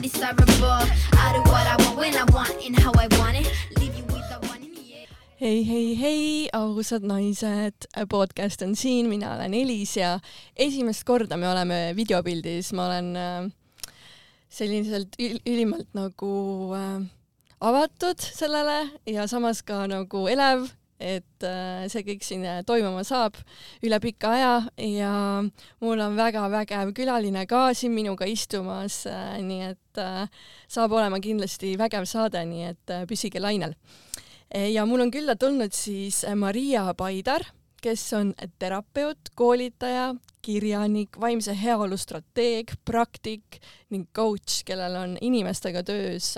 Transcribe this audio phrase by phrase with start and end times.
[0.00, 0.86] undesirable.
[1.12, 3.46] I do what I want when I want and how I want it.
[3.78, 5.06] Leave you with the one in the air.
[5.36, 10.18] hei, hei, hei, ausad naised, podcast on siin, mina olen Elis ja
[10.56, 13.92] esimest korda me oleme videopildis, ma olen äh,
[14.48, 16.32] selliselt ül ülimalt nagu
[16.76, 17.04] äh,
[17.60, 20.70] avatud sellele ja samas ka nagu elev,
[21.00, 23.38] et äh, see kõik siin äh, toimuma saab
[23.84, 24.52] üle pika aja
[24.84, 25.12] ja
[25.80, 30.26] mul on väga vägev külaline ka siin minuga istumas äh,, nii et äh,
[30.68, 33.74] saab olema kindlasti vägev saade, nii et äh, püsige lainel.
[34.50, 37.44] Ja mul on külla tulnud siis Maria Paidar,
[37.78, 40.08] kes on terapeut, koolitaja,
[40.42, 43.60] kirjanik, vaimse heaolu strateeg, praktik
[43.94, 46.32] ning coach, kellel on inimestega töös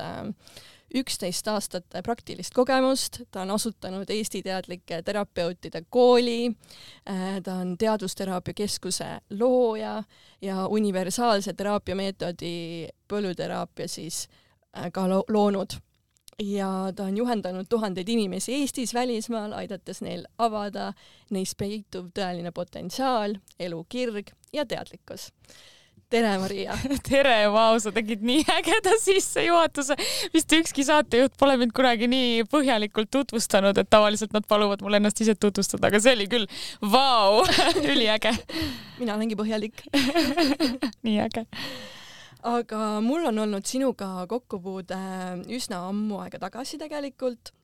[0.94, 6.52] üksteist aastat praktilist kogemust, ta on asutanud Eesti teadlike terapeutide kooli,
[7.44, 10.02] ta on Teadusteraapia Keskuse looja
[10.42, 14.28] ja universaalse teraapiameetodi põlluteraapia siis
[14.76, 15.78] äh, ka lo loonud
[16.42, 20.92] ja ta on juhendanud tuhandeid inimesi Eestis, välismaal, aidates neil avada
[21.30, 25.30] neis peituv tõeline potentsiaal, elukirg ja teadlikkus.
[26.12, 26.76] Tere, Maria!
[27.08, 29.96] tere, vau, sa tegid nii ägeda sissejuhatuse.
[30.34, 35.22] vist ükski saatejuht pole mind kunagi nii põhjalikult tutvustanud, et tavaliselt nad paluvad mul ennast
[35.24, 36.46] ise tutvustada, aga see oli küll
[36.92, 37.42] vau,
[37.92, 38.34] üliäge.
[39.00, 39.86] mina olengi põhjalik
[41.06, 41.46] nii äge
[42.42, 45.00] aga mul on olnud sinuga kokkupuude
[45.54, 47.54] üsna ammu aega tagasi tegelikult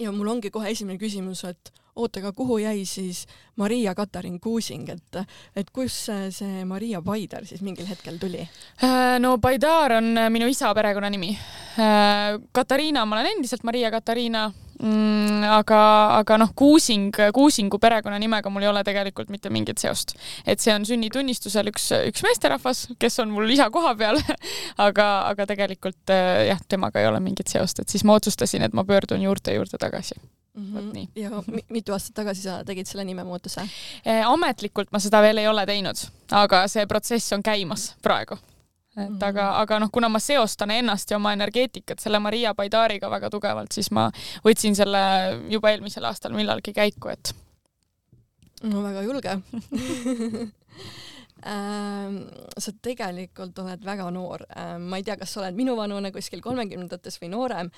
[0.00, 3.24] ja mul ongi kohe esimene küsimus, et oota, aga kuhu jäi siis
[3.56, 5.20] Maria Katarin Kuusing, et,
[5.56, 8.42] et kus see Maria Paidar siis mingil hetkel tuli?
[9.22, 11.32] no Paidar on minu isa perekonnanimi.
[12.52, 14.48] Katariina, ma olen endiselt Maria Katariina
[14.82, 15.44] mm,.
[15.54, 15.80] aga,
[16.18, 20.16] aga noh, Kuusing, Kuusingu perekonnanimega mul ei ole tegelikult mitte mingit seost.
[20.46, 24.20] et see on sünnitunnistusel üks, üks meesterahvas, kes on mul isa koha peal
[24.88, 26.14] aga, aga tegelikult
[26.48, 29.78] jah, temaga ei ole mingit seost, et siis ma otsustasin, et ma pöördun juurte juurde
[29.80, 30.18] tagasi.
[30.54, 31.08] Vot nii.
[31.18, 31.30] ja
[31.68, 33.64] mitu aastat tagasi sa tegid selle nimemuutuse
[34.06, 34.20] eh,?
[34.22, 35.98] ametlikult ma seda veel ei ole teinud,
[36.30, 38.38] aga see protsess on käimas praegu.
[38.96, 39.24] et mm -hmm.
[39.28, 43.72] aga, aga noh, kuna ma seostan ennast ja oma energeetikat selle Maria Baidariga väga tugevalt,
[43.72, 44.10] siis ma
[44.44, 44.98] võtsin selle
[45.50, 47.34] juba eelmisel aastal millalgi käiku, et.
[48.62, 49.38] no väga julge
[51.44, 54.46] sa tegelikult oled väga noor,
[54.80, 57.70] ma ei tea, kas sa oled minuvanune kuskil kolmekümnendates või noorem,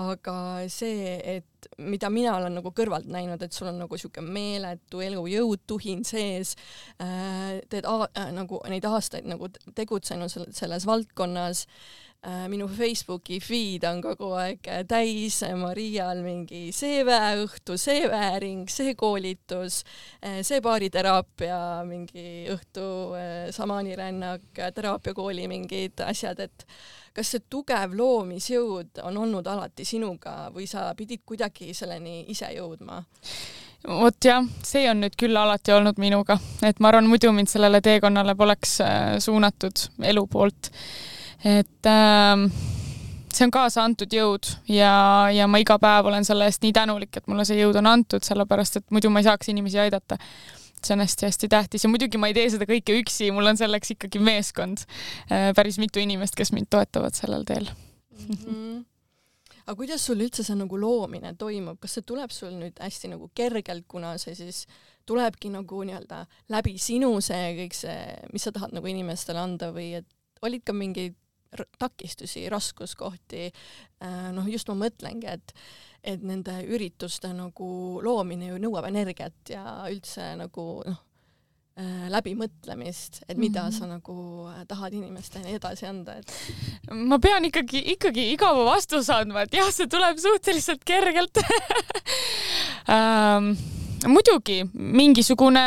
[0.00, 0.36] aga
[0.72, 5.66] see, et mida mina olen nagu kõrvalt näinud, et sul on nagu sihuke meeletu elujõud,
[5.68, 6.54] tuhin sees,
[6.96, 7.88] teed
[8.36, 11.66] nagu neid aastaid nagu tegutsenud selles valdkonnas
[12.20, 19.78] minu Facebooki feed on kogu aeg täis Marial mingi see väeõhtu, see koolitus,
[20.20, 22.84] see baariteraapia mingi õhtu,
[23.56, 26.66] samaanirännak, teraapiakooli mingid asjad, et
[27.16, 33.00] kas see tugev loomisjõud on olnud alati sinuga või sa pidid kuidagi selleni ise jõudma?
[33.88, 36.36] vot jah, see on nüüd küll alati olnud minuga,
[36.68, 38.76] et ma arvan, muidu mind sellele teekonnale poleks
[39.24, 40.68] suunatud elu poolt
[41.44, 42.46] et äh,
[43.32, 44.92] see on kaasa antud jõud ja,
[45.32, 48.24] ja ma iga päev olen selle eest nii tänulik, et mulle see jõud on antud,
[48.26, 50.18] sellepärast et muidu ma ei saaks inimesi aidata.
[50.80, 53.92] see on hästi-hästi tähtis ja muidugi ma ei tee seda kõike üksi, mul on selleks
[53.96, 54.86] ikkagi meeskond,
[55.28, 58.38] päris mitu inimest, kes mind toetavad sellel teel mm.
[58.44, 58.78] -hmm
[59.70, 63.28] aga kuidas sul üldse see nagu loomine toimub, kas see tuleb sul nüüd hästi nagu
[63.34, 64.64] kergelt, kuna see siis
[65.06, 68.00] tulebki nagu nii-öelda läbi sinu see kõik see,
[68.32, 70.08] mis sa tahad nagu inimestele anda või et
[70.42, 71.14] olid ka mingeid
[71.78, 73.50] takistusi, raskuskohti,
[74.36, 75.54] noh, just ma mõtlengi, et
[76.00, 81.02] et nende ürituste nagu loomine ju nõuab energiat ja üldse nagu noh,
[82.08, 83.78] läbimõtlemist, et mida mm -hmm.
[83.78, 86.32] sa nagu tahad inimestele edasi anda, et
[86.90, 91.36] ma pean ikkagi, ikkagi igava vastuse andma, et jah, see tuleb suhteliselt kergelt
[92.88, 93.56] um
[94.08, 95.64] muidugi mingisugune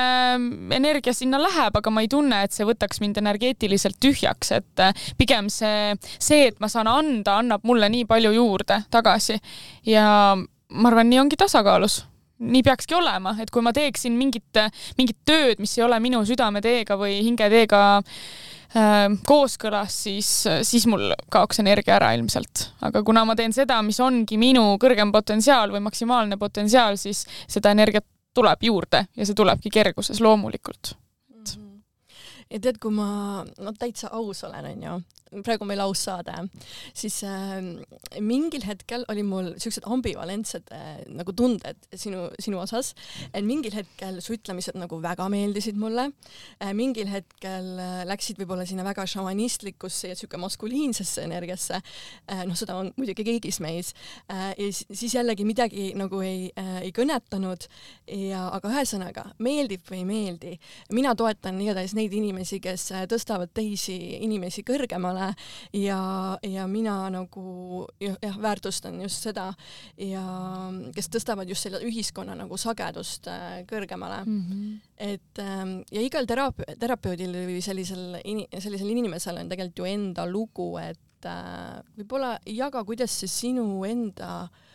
[0.74, 4.86] energia sinna läheb, aga ma ei tunne, et see võtaks mind energeetiliselt tühjaks, et
[5.20, 9.38] pigem see, see, et ma saan anda, annab mulle nii palju juurde tagasi
[9.90, 10.08] ja
[10.38, 12.04] ma arvan, nii ongi tasakaalus
[12.44, 14.58] nii peakski olema, et kui ma teeksin mingit,
[14.98, 20.32] mingit tööd, mis ei ole minu südameteega või hingeteega äh, kooskõlas, siis,
[20.68, 22.68] siis mul kaoks energia ära ilmselt.
[22.84, 27.72] aga kuna ma teen seda, mis ongi minu kõrgem potentsiaal või maksimaalne potentsiaal, siis seda
[27.72, 30.96] energiat tuleb juurde ja see tulebki kerguses loomulikult.
[32.50, 35.00] ja tead, kui ma no täitsa aus olen, onju,
[35.46, 36.36] praegu meil laussaade,
[36.96, 37.60] siis äh,
[38.24, 42.94] mingil hetkel oli mul siuksed ambivalentsed äh, nagu tunded sinu, sinu osas,
[43.32, 48.68] et mingil hetkel su ütlemised nagu väga meeldisid mulle äh,, mingil hetkel äh, läksid võib-olla
[48.70, 53.94] sinna väga šamanistlikkusse ja siuke maskuliinsesse energiasse äh,, noh, seda on muidugi kõigis meis
[54.28, 57.68] äh,, ja siis jällegi midagi nagu ei äh,, ei kõnetanud
[58.08, 60.54] ja aga ühesõnaga, meeldib või ei meeldi,
[60.94, 65.23] mina toetan igatahes neid inimesi, kes äh, tõstavad teisi inimesi kõrgemale
[65.74, 66.00] ja,
[66.44, 69.50] ja mina nagu jah, väärtustan just seda
[69.98, 70.24] ja
[70.96, 74.42] kes tõstavad just selle ühiskonna nagu sagedust äh, kõrgemale mm.
[74.42, 74.76] -hmm.
[74.98, 78.20] et ähm, ja igal terape-, terapeudil või sellisel,
[78.60, 84.44] sellisel inimesel on tegelikult ju enda lugu, et äh, võib-olla jaga, kuidas see sinu enda
[84.44, 84.72] äh,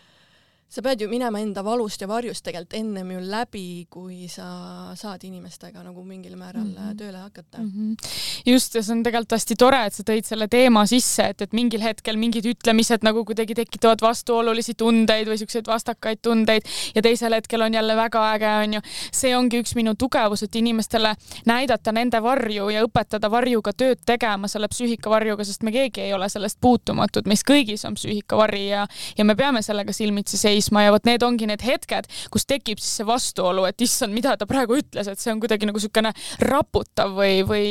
[0.68, 5.22] sa pead ju minema enda valust ja varjust tegelikult ennem ju läbi, kui sa saad
[5.24, 6.96] inimestega nagu mingil määral mm -hmm.
[6.96, 7.70] tööle hakata mm.
[7.70, 8.52] -hmm.
[8.52, 11.52] just, ja see on tegelikult hästi tore, et sa tõid selle teema sisse, et, et
[11.52, 16.62] mingil hetkel mingid ütlemised nagu kuidagi tekitavad vastuolulisi tundeid või siukseid vastakaid tundeid
[16.94, 18.80] ja teisel hetkel on jälle väga äge, onju.
[19.12, 21.14] see ongi üks minu tugevus, et inimestele
[21.46, 26.28] näidata nende varju ja õpetada varjuga tööd tegema, selle psüühikavarjuga, sest me keegi ei ole
[26.28, 28.86] sellest puutumatud, meis kõigis on psüühikavari ja,
[29.18, 32.82] ja me peame sellega silmitsi seisma seisma ja vot need ongi need hetked, kus tekib
[32.82, 36.12] siis see vastuolu, et issand, mida ta praegu ütles, et see on kuidagi nagu niisugune
[36.44, 37.66] raputav või, või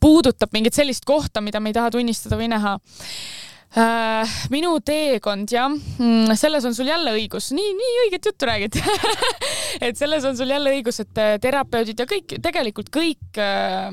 [0.00, 2.76] puudutab mingit sellist kohta, mida me ei taha tunnistada või näha.
[2.78, 3.57] Äh,
[4.48, 8.78] minu teekond jah, mm, selles on sul jälle õigus, nii, nii õiget juttu räägid.
[9.84, 13.90] Et selles on sul jälle õigus, et äh, terapeudid ja kõik, tegelikult kõik äh,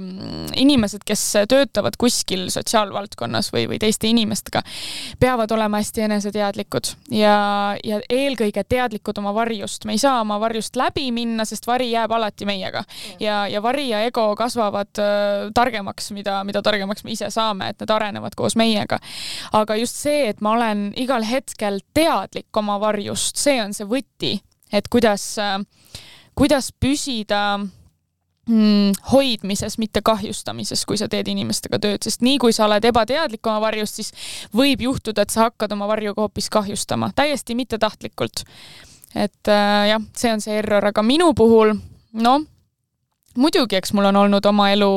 [0.57, 4.63] inimesed, kes töötavad kuskil sotsiaalvaldkonnas või, või teiste inimestega,
[5.19, 7.35] peavad olema hästi eneseteadlikud ja,
[7.83, 9.85] ja eelkõige teadlikud oma varjust.
[9.85, 12.85] me ei saa oma varjust läbi minna, sest vari jääb alati meiega.
[13.19, 17.83] Ja, ja vari ja ego kasvavad äh, targemaks, mida, mida targemaks me ise saame, et
[17.83, 18.99] need arenevad koos meiega.
[19.53, 24.35] Aga just see, et ma olen igal hetkel teadlik oma varjust, see on see võti,
[24.71, 25.25] et kuidas,
[26.37, 32.67] kuidas püsida mm, hoidmises, mitte kahjustamises, kui sa teed inimestega tööd, sest nii kui sa
[32.69, 34.13] oled ebateadlik oma varjust, siis
[34.55, 38.45] võib juhtuda, et sa hakkad oma varjuga hoopis kahjustama, täiesti mittetahtlikult.
[39.15, 41.73] et äh, jah, see on see error, aga minu puhul
[42.13, 42.43] noh
[43.39, 44.89] muidugi, eks mul on olnud oma elu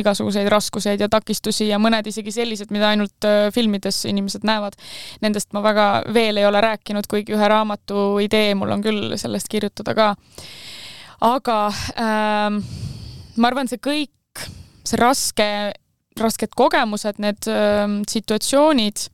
[0.00, 4.78] igasuguseid raskuseid ja takistusi ja mõned isegi sellised, mida ainult äh, filmides inimesed näevad.
[5.24, 9.50] Nendest ma väga veel ei ole rääkinud, kuigi ühe raamatu idee mul on küll sellest
[9.50, 10.14] kirjutada ka.
[11.20, 11.58] aga
[12.00, 12.62] ähm,
[13.36, 14.46] ma arvan, see kõik,
[14.84, 15.50] see raske,
[16.20, 19.06] rasked kogemused, need ähm, situatsioonid,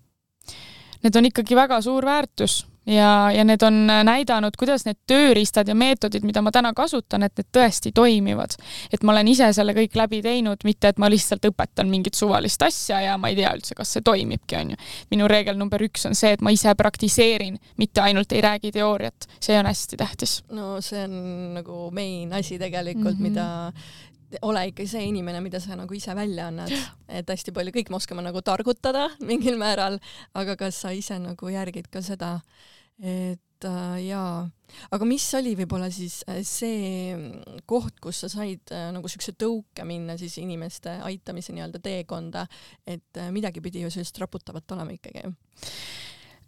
[1.03, 5.75] need on ikkagi väga suur väärtus ja, ja need on näidanud, kuidas need tööriistad ja
[5.75, 8.57] meetodid, mida ma täna kasutan, et need tõesti toimivad.
[8.93, 12.63] et ma olen ise selle kõik läbi teinud, mitte et ma lihtsalt õpetan mingit suvalist
[12.63, 14.81] asja ja ma ei tea üldse, kas see toimibki, on ju.
[15.11, 19.29] minu reegel number üks on see, et ma ise praktiseerin, mitte ainult ei räägi teooriat.
[19.41, 20.43] see on hästi tähtis.
[20.51, 23.29] no see on nagu main asi tegelikult mm, -hmm.
[23.29, 23.73] mida
[24.43, 26.73] ole ikka see inimene, mida sa nagu ise välja annad,
[27.09, 29.99] et hästi palju, kõik me oskame nagu targutada mingil määral,
[30.35, 32.41] aga kas sa ise nagu järgid ka seda
[33.03, 34.47] et äh, jaa,
[34.95, 37.15] aga mis oli võib-olla siis äh, see
[37.69, 42.47] koht, kus sa said äh, nagu siukse tõuke minna siis inimeste aitamise nii-öelda teekonda,
[42.87, 45.27] et äh, midagi pidi ju sellist raputavat olema ikkagi?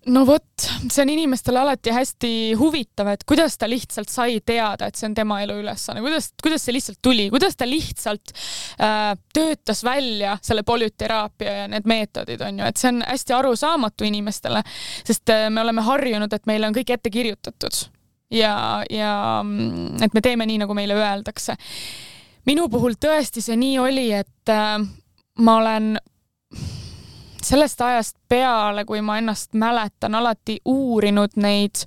[0.08, 4.98] No vot, see on inimestele alati hästi huvitav, et kuidas ta lihtsalt sai teada, et
[4.98, 8.32] see on tema elu ülesanne, kuidas, kuidas see lihtsalt tuli, kuidas ta lihtsalt
[8.80, 14.08] äh, töötas välja selle polüteraapia ja need meetodid on ju, et see on hästi arusaamatu
[14.08, 14.62] inimestele,
[15.04, 17.84] sest äh, me oleme harjunud, et meile on kõik ette kirjutatud.
[18.34, 21.56] Ja, ja mm, et me teeme nii, nagu meile öeldakse.
[22.46, 24.76] minu puhul tõesti see nii oli, et äh,
[25.38, 25.96] ma olen
[27.48, 31.84] sellest ajast peale, kui ma ennast mäletan, alati uurinud neid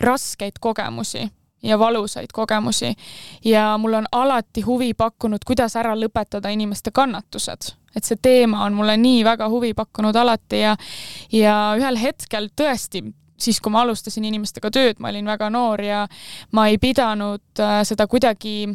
[0.00, 1.28] raskeid kogemusi
[1.62, 2.94] ja valusaid kogemusi
[3.44, 7.74] ja mul on alati huvi pakkunud, kuidas ära lõpetada inimeste kannatused.
[7.96, 10.76] et see teema on mulle nii väga huvi pakkunud alati ja,
[11.32, 13.04] ja ühel hetkel tõesti,
[13.38, 16.06] siis kui ma alustasin inimestega tööd, ma olin väga noor ja
[16.52, 18.66] ma ei pidanud äh, seda kuidagi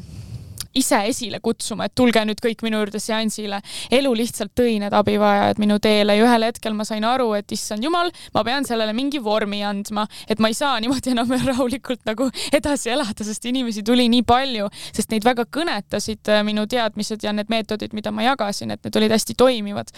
[0.78, 3.62] ise esile kutsuma, et tulge nüüd kõik minu juurde seansile.
[3.92, 7.84] elu lihtsalt tõi need abivajajad minu teele ja ühel hetkel ma sain aru, et issand
[7.84, 12.30] jumal, ma pean sellele mingi vormi andma, et ma ei saa niimoodi enam rahulikult nagu
[12.54, 17.34] edasi elada, sest inimesi tuli nii palju, sest neid väga kõnetasid äh, minu teadmised ja
[17.34, 19.94] need meetodid, mida ma jagasin, et need olid hästi toimivad.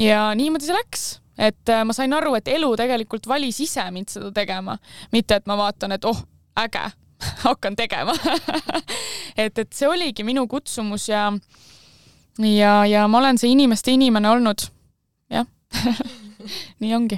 [0.00, 4.12] ja niimoodi see läks et äh, ma sain aru, et elu tegelikult valis ise mind
[4.12, 4.76] seda tegema,
[5.12, 6.24] mitte et ma vaatan, et oh,
[6.60, 6.84] äge,
[7.46, 8.14] hakkan tegema.
[9.36, 11.30] Et, et see oligi minu kutsumus ja,
[12.36, 14.66] ja, ja ma olen see inimeste inimene olnud.
[15.32, 15.46] Jah.
[16.84, 17.16] Nii ongi.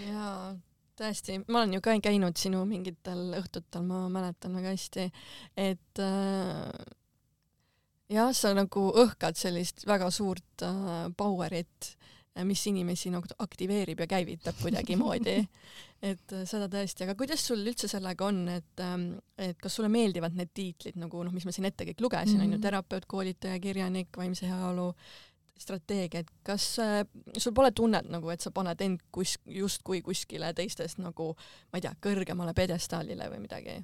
[0.00, 0.54] Jaa,
[0.96, 5.10] tõesti, ma olen ju ka käinud sinu mingitel õhtutel, ma mäletan väga hästi,
[5.60, 6.72] et äh,
[8.12, 11.92] jah, sa nagu õhkad sellist väga suurt äh, power'it,
[12.44, 15.38] mis inimesi nagu aktiveerib ja käivitab kuidagimoodi.
[16.02, 19.06] Et äh, seda tõesti, aga kuidas sul üldse sellega on, et ähm,,
[19.38, 22.50] et kas sulle meeldivad need tiitlid nagu noh, mis ma siin ette kõik lugesin, on
[22.52, 22.62] ju, Mhm.
[22.62, 24.94] terapeut, koolitaja, kirjanik, vaimse heaolu
[25.58, 27.02] strateegia, et kas äh,
[27.38, 31.32] sul pole tunnet nagu, et sa paned end kus, justkui kuskile teistest nagu,
[31.72, 33.78] ma ei tea, kõrgemale pjedestaalile või midagi?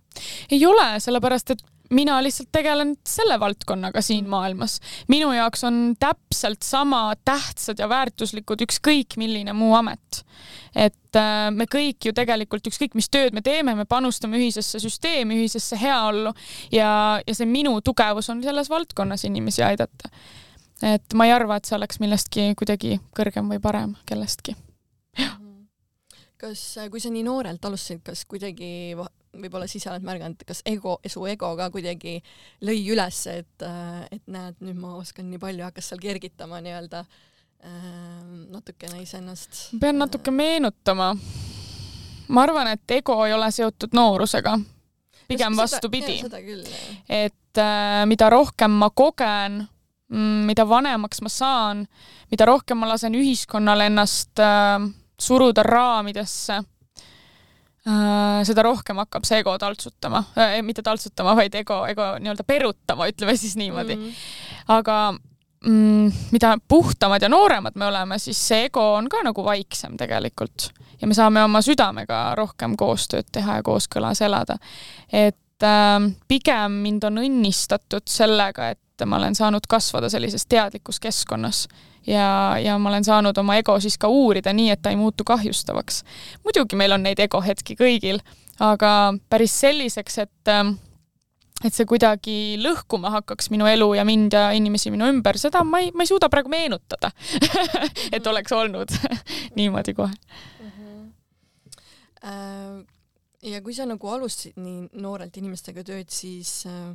[0.52, 4.81] ei ole, sellepärast et mina lihtsalt tegelen selle valdkonnaga siin maailmas.
[5.09, 10.25] minu jaoks on täpselt sama tähtsad ja väärtuslikud ükskõik milline muu amet.
[10.75, 15.41] et äh, me kõik ju tegelikult ükskõik mis tööd me teeme, me panustame ühisesse süsteemi,
[15.41, 16.33] ühisesse heaollu
[16.73, 20.12] ja, ja see minu tugevus on selles valdkonnas inimesi aidata.
[20.83, 24.57] Et ma ei arva, et see oleks millestki kuidagi kõrgem või parem kellestki.
[26.43, 28.97] kas, äh, kui sa nii noorelt alustasid, kas kuidagi
[29.33, 32.19] võib-olla siis oled märganud, kas ego, su ego ka kuidagi
[32.67, 37.03] lõi üles, et, äh, et näed, nüüd ma oskan nii palju, hakkas seal kergitama nii-öelda
[37.03, 37.89] äh,
[38.53, 39.69] natukene iseennast?
[39.81, 41.12] pean natuke meenutama.
[42.29, 44.59] ma arvan, et ego ei ole seotud noorusega,
[45.29, 46.21] pigem vastupidi.
[47.09, 49.62] et äh, mida rohkem ma kogen,
[50.12, 51.87] mida vanemaks ma saan,
[52.31, 54.78] mida rohkem ma lasen ühiskonnal ennast äh,
[55.21, 56.59] suruda raamidesse
[57.87, 63.09] äh,, seda rohkem hakkab see ego taltsutama äh,, mitte taltsutama, vaid ego, ego nii-öelda perutama,
[63.12, 64.02] ütleme siis niimoodi mm.
[64.02, 64.12] Mhm.
[64.76, 64.99] aga
[65.64, 70.71] mm, mida puhtamad ja nooremad me oleme, siis see ego on ka nagu vaiksem tegelikult
[71.00, 74.59] ja me saame oma südamega rohkem koostööd teha ja kooskõlas elada.
[75.12, 81.64] et äh, pigem mind on õnnistatud sellega, et ma olen saanud kasvada sellises teadlikus keskkonnas
[82.07, 85.25] ja, ja ma olen saanud oma ego siis ka uurida nii, et ta ei muutu
[85.25, 86.02] kahjustavaks.
[86.45, 88.23] muidugi meil on neid egohetki kõigil,
[88.61, 90.75] aga päris selliseks, et äh,
[91.62, 95.83] et see kuidagi lõhkuma hakkaks minu elu ja mind ja inimesi minu ümber, seda ma
[95.83, 97.12] ei, ma ei suuda praegu meenutada
[98.16, 98.95] et oleks olnud
[99.59, 100.14] niimoodi kohe.
[102.23, 102.83] Äh,
[103.43, 106.93] ja kui sa nagu alustasid nii noorelt inimestega tööd, siis äh,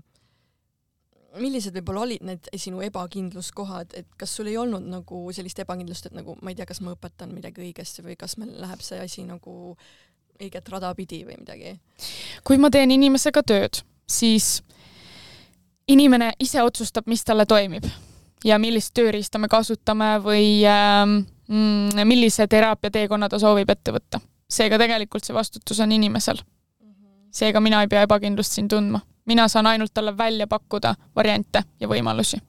[1.42, 6.18] millised võib-olla olid need sinu ebakindluskohad, et kas sul ei olnud nagu sellist ebakindlust, et
[6.18, 9.26] nagu ma ei tea, kas ma õpetan midagi õigesti või kas meil läheb see asi
[9.28, 9.76] nagu
[10.38, 11.78] õiget rada pidi või midagi?
[12.48, 14.62] kui ma teen inimesega tööd, siis
[15.88, 17.88] inimene ise otsustab, mis talle toimib
[18.46, 24.22] ja millist tööriista me kasutame või mm, millise teraapiateekonna ta soovib ette võtta.
[24.50, 26.42] Seega tegelikult see vastutus on inimesel.
[27.32, 31.88] seega mina ei pea ebakindlust siin tundma, mina saan ainult talle välja pakkuda variante ja
[31.88, 32.40] võimalusi.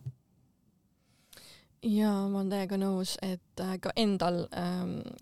[1.83, 4.47] Jaa, ma olen täiega nõus, et äh, ka endal,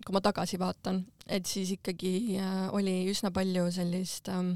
[0.05, 4.55] kui ma tagasi vaatan, et siis ikkagi äh, oli üsna palju sellist ähm,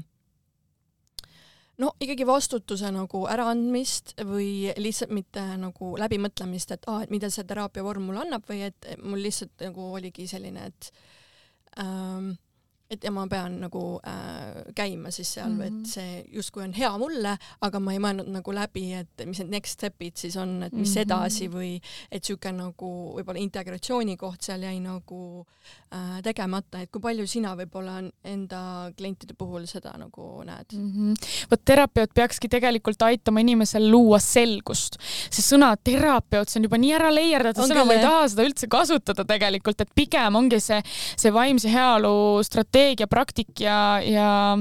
[1.78, 7.46] no ikkagi vastutuse nagu äraandmist või lihtsalt mitte nagu läbimõtlemist, et aa, et mida see
[7.48, 8.46] teraapia vorm mulle annab?
[8.48, 10.92] või et mul lihtsalt nagu oligi selline, et
[11.76, 12.38] ähm,
[12.92, 15.82] et ja ma pean nagu äh, käima siis seal mm, -hmm.
[15.82, 19.54] et see justkui on hea mulle, aga ma ei mõelnud nagu läbi, et mis need
[19.56, 21.02] next step'id siis on, et mis mm -hmm.
[21.02, 21.72] edasi või
[22.10, 25.46] et sihuke nagu võib-olla integratsiooni koht seal jäi nagu
[25.94, 30.92] äh, tegemata, et kui palju sina võib-olla enda klientide puhul seda nagu näed mm?
[30.92, 31.14] -hmm.
[31.50, 34.98] vot terapeut peakski tegelikult aitama inimesel luua selgust.
[35.30, 38.68] see sõna terapeut, see on juba nii ära leierdatud sõna, ma ei taha seda üldse
[38.68, 40.82] kasutada tegelikult, et pigem ongi see,
[41.16, 44.58] see vaimse heaolu strateegia strateegia, praktik ja, ja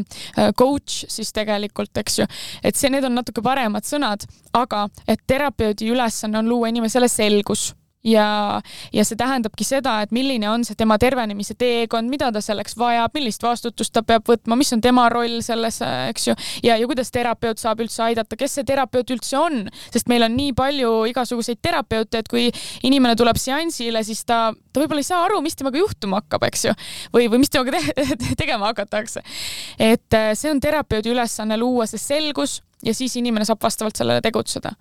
[0.58, 2.26] coach siis tegelikult, eks ju.
[2.64, 7.72] et see, need on natuke paremad sõnad, aga et terapeudi ülesanne on luua inimesele selgus
[8.04, 8.62] ja,
[8.94, 13.14] ja see tähendabki seda, et milline on see tema tervenemise teekond, mida ta selleks vajab,
[13.18, 17.14] millist vastutust ta peab võtma, mis on tema roll selles, eks ju, ja, ja kuidas
[17.14, 21.62] terapeut saab üldse aidata, kes see terapeut üldse on, sest meil on nii palju igasuguseid
[21.62, 22.48] terapeute, et kui
[22.88, 24.44] inimene tuleb seansile, siis ta,
[24.74, 26.76] ta võib-olla ei saa aru, mis temaga juhtuma hakkab, eks ju,
[27.14, 28.08] või, või mis temaga te
[28.42, 29.24] tegema hakatakse.
[29.78, 34.24] et äh, see on terapeudi ülesanne luua see selgus ja siis inimene saab vastavalt sellele
[34.26, 34.74] tegutseda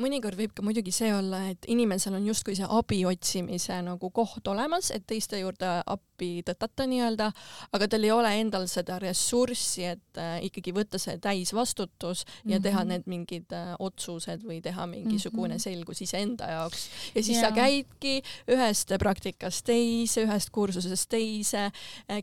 [0.00, 4.48] mõnikord võib ka muidugi see olla, et inimesel on justkui see abi otsimise nagu koht
[4.48, 7.28] olemas, et teiste juurde appi tõtata nii-öelda,
[7.76, 12.52] aga tal ei ole endal seda ressurssi, et äh, ikkagi võtta see täisvastutus ja mm
[12.52, 12.62] -hmm.
[12.62, 15.64] teha need mingid äh, otsused või teha mingisugune -hmm.
[15.64, 16.88] selgus iseenda jaoks.
[17.14, 17.48] ja siis yeah.
[17.48, 21.70] sa käidki ühest praktikast teise, ühest kursusest teise,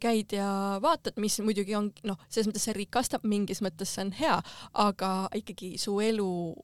[0.01, 4.11] käid ja vaatad, mis muidugi on noh, selles mõttes see rikastab, mingis mõttes see on
[4.11, 4.41] hea,
[4.73, 6.55] aga ikkagi su elu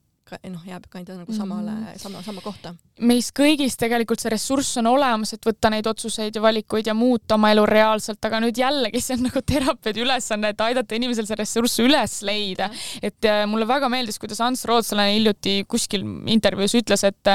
[0.50, 1.84] noh, jääb ka enda nagu samale mm.
[1.86, 2.00] -hmm.
[2.02, 2.74] sama, sama kohta.
[3.00, 7.36] meis kõigis tegelikult see ressurss on olemas, et võtta neid otsuseid ja valikuid ja muuta
[7.36, 11.36] oma elu reaalselt, aga nüüd jällegi see on nagu terapeudi ülesanne, et aidata inimesel see
[11.36, 12.70] ressurss üles leida.
[13.02, 17.28] et äh, mulle väga meeldis, kuidas Ants Rootslane hiljuti kuskil intervjuus ütles, et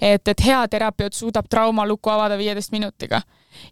[0.00, 3.22] et, et hea terapeut suudab traumalukku avada viieteist minutiga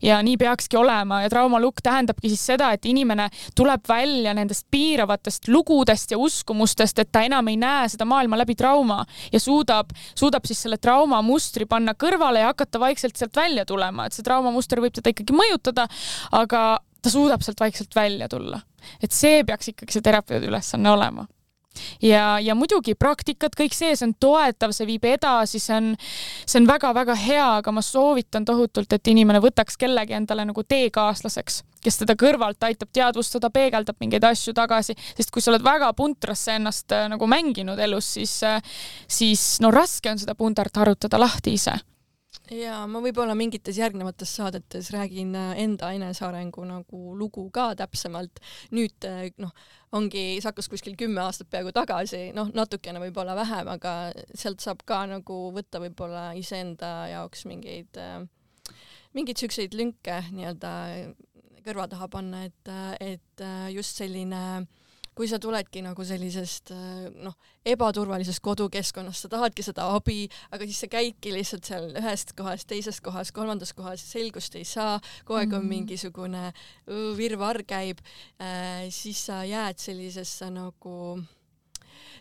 [0.03, 1.23] ja nii peakski olema.
[1.23, 7.13] Ja traumalukk tähendabki siis seda, et inimene tuleb välja nendest piiravatest lugudest ja uskumustest, et
[7.13, 11.95] ta enam ei näe seda maailma läbi trauma ja suudab, suudab siis selle traumamustri panna
[11.99, 15.89] kõrvale ja hakata vaikselt sealt välja tulema, et see traumamuster võib teda ikkagi mõjutada,
[16.33, 16.65] aga
[17.03, 18.61] ta suudab sealt vaikselt välja tulla.
[19.03, 21.27] et see peaks ikkagi see terapeudi ülesanne olema
[22.03, 25.93] ja, ja muidugi praktikad, kõik see, see on toetav, see viib edasi, see on,
[26.47, 31.63] see on väga-väga hea, aga ma soovitan tohutult, et inimene võtaks kellegi endale nagu teekaaslaseks,
[31.83, 36.59] kes teda kõrvalt aitab teadvustada, peegeldab mingeid asju tagasi, sest kui sa oled väga puntrasse
[36.59, 38.39] ennast äh, nagu mänginud elus, siis,
[39.09, 41.79] siis no raske on seda pundart harutada lahti ise
[42.57, 48.41] ja ma võib-olla mingites järgnevates saadetes räägin äh, enda enesearengu nagu lugu ka täpsemalt.
[48.75, 49.53] nüüd äh, noh,
[49.93, 53.95] ongi, see hakkas kuskil kümme aastat peaaegu tagasi, noh, natukene võib-olla vähem, aga
[54.35, 58.23] sealt saab ka nagu võtta võib-olla iseenda jaoks mingeid, äh,
[59.17, 60.73] mingeid siukseid lünke nii-öelda
[61.63, 64.65] kõrva taha panna, et, et just selline
[65.23, 66.73] kui sa tuledki nagu sellisest
[67.23, 72.67] noh, ebaturvalisest kodukeskkonnast, sa tahadki seda abi, aga siis sa käidki lihtsalt seal ühest kohast
[72.67, 75.69] teises kohas, kolmandas kohas, selgust ei saa, kogu aeg on Mhm.
[75.71, 76.43] mingisugune
[76.91, 78.03] õõ, virvarr käib
[78.41, 81.23] äh,, siis sa jääd sellisesse nagu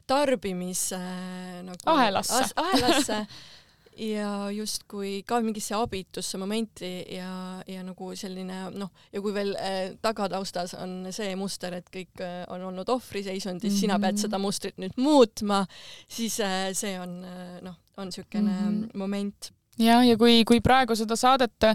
[0.07, 2.33] tarbimis äh, nagu Ahelasse.
[2.43, 3.25] as- ahelasse
[3.97, 9.79] ja justkui ka mingisse abitusse momenti ja, ja nagu selline noh, ja kui veel äh,
[10.01, 13.79] tagataustas on see muster, et kõik äh, on olnud ohvriseisundis mm, -hmm.
[13.79, 14.21] sina pead Mhm.
[14.21, 15.65] seda mustrit nüüd muutma,
[16.07, 18.83] siis äh, see on äh, noh, on niisugune mm.
[18.83, 18.97] -hmm.
[18.97, 21.67] moment jah, ja kui, kui praegu seda saadet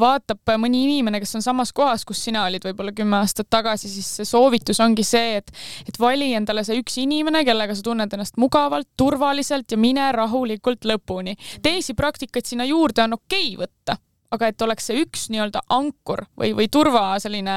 [0.00, 4.08] vaatab mõni inimene, kes on samas kohas, kus sina olid võib-olla kümme aastat tagasi, siis
[4.18, 5.52] see soovitus ongi see, et,
[5.88, 10.88] et vali endale see üks inimene, kellega sa tunned ennast mugavalt, turvaliselt ja mine rahulikult
[10.88, 11.36] lõpuni.
[11.62, 13.98] teisi praktikaid sinna juurde on okei okay võtta,
[14.34, 17.56] aga et oleks see üks nii-öelda ankur või, või turva selline,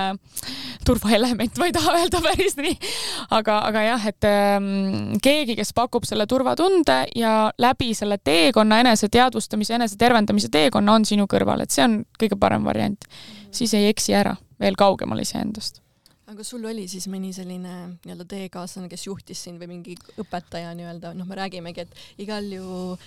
[0.87, 2.75] turvaelement, ma ei taha öelda päris nii,
[3.35, 9.77] aga, aga jah, et ähm, keegi, kes pakub selle turvatunde ja läbi selle teekonna, eneseteadvustamise,
[9.79, 13.09] enesetervendamise teekonna on sinu kõrval, et see on kõige parem variant.
[13.51, 15.81] siis ei eksi ära veel kaugemale iseendast.
[16.29, 21.13] Aga sul oli siis mõni selline nii-öelda teekaaslane, kes juhtis sind või mingi õpetaja nii-öelda,
[21.17, 22.97] noh, me räägimegi, et igal ju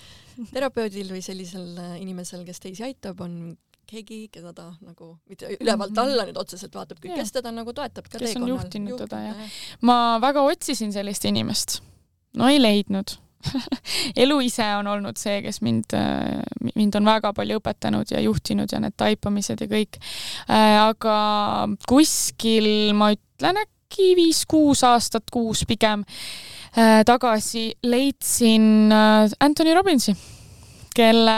[0.51, 3.55] terapeudil või sellisel inimesel, kes teisi aitab, on
[3.89, 8.17] keegi, keda ta nagu mitte ülevalt alla nüüd otseselt vaatab, kes teda nagu toetab ka
[8.17, 8.53] Kes on teekonnal.
[8.55, 9.57] juhtinud teda, jah.
[9.85, 11.81] ma väga otsisin sellist inimest.
[12.39, 13.17] no ei leidnud
[14.23, 15.95] elu ise on olnud see, kes mind,
[16.75, 19.99] mind on väga palju õpetanud ja juhtinud ja need taipamised ja kõik.
[20.47, 21.17] aga
[21.89, 26.05] kuskil ma ütlen äkki viis-kuus aastat, kuus pigem
[26.77, 30.15] äh, tagasi leidsin äh, Anthony Robbinsi
[30.97, 31.35] kelle,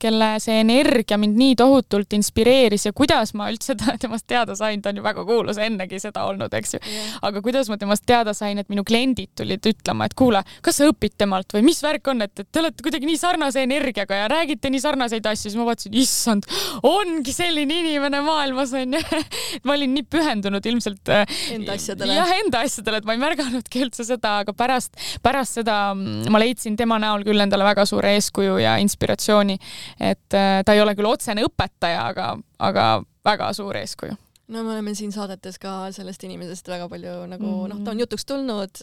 [0.00, 4.92] kelle see energia mind nii tohutult inspireeris ja kuidas ma üldse temast teada sain, ta
[4.92, 6.82] on ju väga kuulus ennegi seda olnud, eks ju.
[7.28, 10.88] aga kuidas ma temast teada sain, et minu kliendid tulid ütlema, et kuule, kas sa
[10.90, 14.30] õpid temalt või mis värk on, et, et te olete kuidagi nii sarnase energiaga ja
[14.30, 16.48] räägite nii sarnaseid asju, siis ma vaatasin, issand,
[16.86, 19.02] ongi selline inimene maailmas onju.
[19.66, 22.16] ma olin nii pühendunud ilmselt äh, Enda asjadele.
[22.18, 26.40] jah, enda asjadele, et ma ei märganudki üldse seda, aga pärast, pärast seda mm, ma
[26.42, 29.58] leidsin tema näol küll endale väga suure eeskuju ja inspiratsiooni.
[30.00, 32.86] et äh, ta ei ole küll otsene õpetaja, aga, aga
[33.24, 34.16] väga suur eeskuju.
[34.48, 37.68] no me oleme siin saadetes ka sellest inimesest väga palju nagu mm -hmm.
[37.68, 38.00] noh, ta on Mhm.
[38.00, 38.80] jutuks tulnud,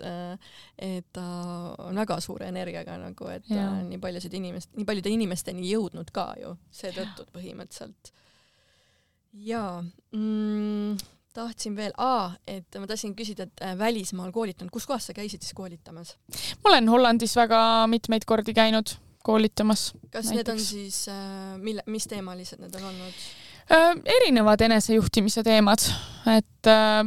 [0.78, 1.26] et ta
[1.78, 3.72] on väga suure energiaga nagu, et ta Jaa.
[3.72, 8.12] on nii paljusid inimest, nii paljude inimesteni jõudnud ka ju seetõttu põhimõtteliselt.
[9.34, 10.98] jaa mm,
[11.36, 11.94] tahtsin veel,
[12.48, 16.16] et ma tahtsin küsida, et äh, välismaal koolitanud, kus kohas sa käisid siis koolitamas?
[16.64, 19.90] ma olen Hollandis väga mitmeid kordi käinud koolitamas.
[20.12, 20.36] kas Näiteks.
[20.36, 23.24] need on siis äh,, mille, mis teemalised need on olnud?
[23.72, 25.88] äh, erinevad enesejuhtimise teemad,
[26.38, 27.02] et äh,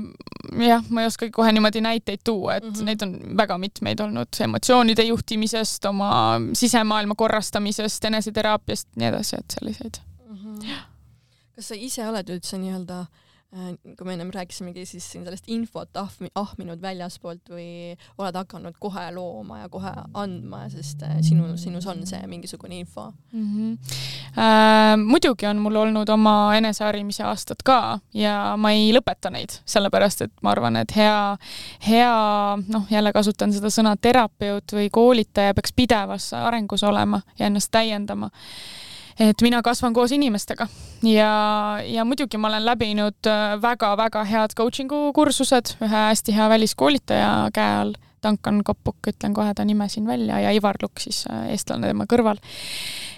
[0.67, 2.73] jah, ma ei oskagi kohe niimoodi näiteid tuua, et mm.
[2.73, 2.91] -hmm.
[2.91, 6.11] neid on väga mitmeid olnud emotsioonide juhtimisest, oma
[6.53, 10.03] sisemaailma korrastamisest, eneseteraapiast, nii edasi, et selliseid.
[10.29, 10.37] mm.
[10.37, 10.77] -hmm.
[11.55, 15.97] kas sa ise oled üldse nii-öelda äh, kui me ennem rääkisimegi, siis siin sellest infot
[15.97, 21.87] ahmi, ahminud väljaspoolt või oled hakanud kohe looma ja kohe andma, sest äh, sinu, sinus
[21.89, 23.47] on see mingisugune info mm?
[23.47, 23.95] -hmm.
[24.39, 30.23] Äh, muidugi on mul olnud oma eneseharimise aastad ka ja ma ei lõpeta neid, sellepärast
[30.23, 31.37] et ma arvan, et hea,
[31.87, 32.13] hea
[32.69, 38.29] noh, jälle kasutan seda sõna terapeut või koolitaja peaks pidevas arengus olema ja ennast täiendama
[39.21, 40.69] et mina kasvan koos inimestega.
[41.03, 41.31] Ja,
[41.85, 43.31] ja muidugi ma olen läbinud
[43.63, 45.75] väga-väga äh, head coaching'u kursused.
[45.83, 50.51] Ühe hästi hea väliskoolitaja käe all, Duncan Koppuk, ütlen kohe ta nime siin välja, ja
[50.55, 52.43] Ivar Lukk siis äh, eestlane tema kõrval.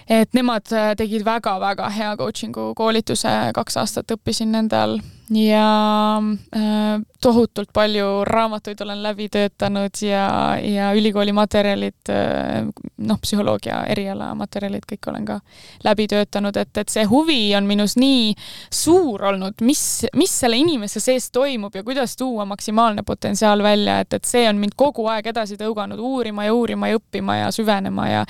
[0.09, 4.99] et nemad äh, tegid väga-väga hea coaching'u koolituse, kaks aastat õppisin nende all
[5.31, 6.17] ja
[6.55, 12.65] äh, tohutult palju raamatuid olen läbi töötanud ja, ja ülikooli materjalid äh,,
[12.97, 15.39] noh, psühholoogia eriala materjalid, kõik olen ka
[15.87, 18.33] läbi töötanud, et, et see huvi on minus nii
[18.73, 19.83] suur olnud, mis,
[20.19, 24.59] mis selle inimese sees toimub ja kuidas tuua maksimaalne potentsiaal välja, et, et see on
[24.59, 28.25] mind kogu aeg edasi tõuganud uurima ja uurima ja õppima ja süvenema ja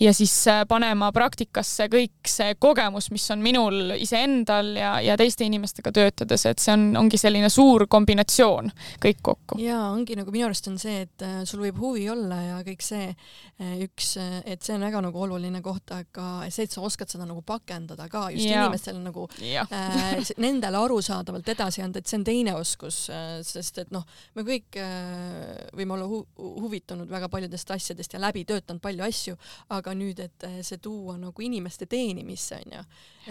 [0.00, 5.46] ja siis äh, panema praktikasse kõik see kogemus, mis on minul iseendal ja, ja teiste
[5.46, 8.70] inimestega töötades mõttes, et see on, ongi selline suur kombinatsioon
[9.02, 9.58] kõik kokku.
[9.62, 12.84] ja ongi nagu minu arust on see, et äh, sul võib huvi olla ja kõik
[12.84, 16.82] see äh, üks, äh, et see on väga nagu oluline koht, aga see, et sa
[16.84, 18.64] oskad seda nagu pakendada ka just ja.
[18.64, 23.04] inimestele nagu äh, nendele arusaadavalt edasi anda, et see on teine oskus,
[23.46, 26.22] sest et noh, me kõik äh, võime olla hu
[26.64, 29.36] huvitunud väga paljudest asjadest ja läbi töötanud palju asju,
[29.74, 32.82] aga nüüd, et see tuua nagu inimeste teenimisse onju,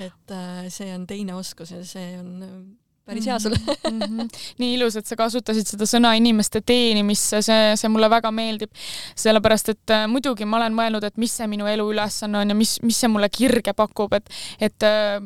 [0.08, 2.32] et äh, see on teine oskus ja see on
[3.06, 3.56] päris hea sulle
[3.92, 4.00] mm.
[4.00, 4.28] -hmm.
[4.58, 8.72] nii ilus, et sa kasutasid seda sõna inimeste teenimisse, see, see mulle väga meeldib.
[9.16, 12.56] sellepärast, et äh, muidugi ma olen mõelnud, et mis see minu elu ülesanne on ja
[12.56, 15.20] mis, mis see mulle kirge pakub, et, et äh,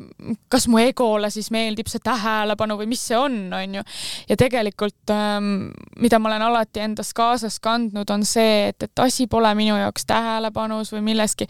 [0.48, 3.82] kas mu egole siis meeldib see tähelepanu või mis see on, on ju.
[4.28, 9.26] ja tegelikult ähm,, mida ma olen alati endas kaasas kandnud, on see, et, et asi
[9.26, 11.46] pole minu jaoks tähelepanus või milleski.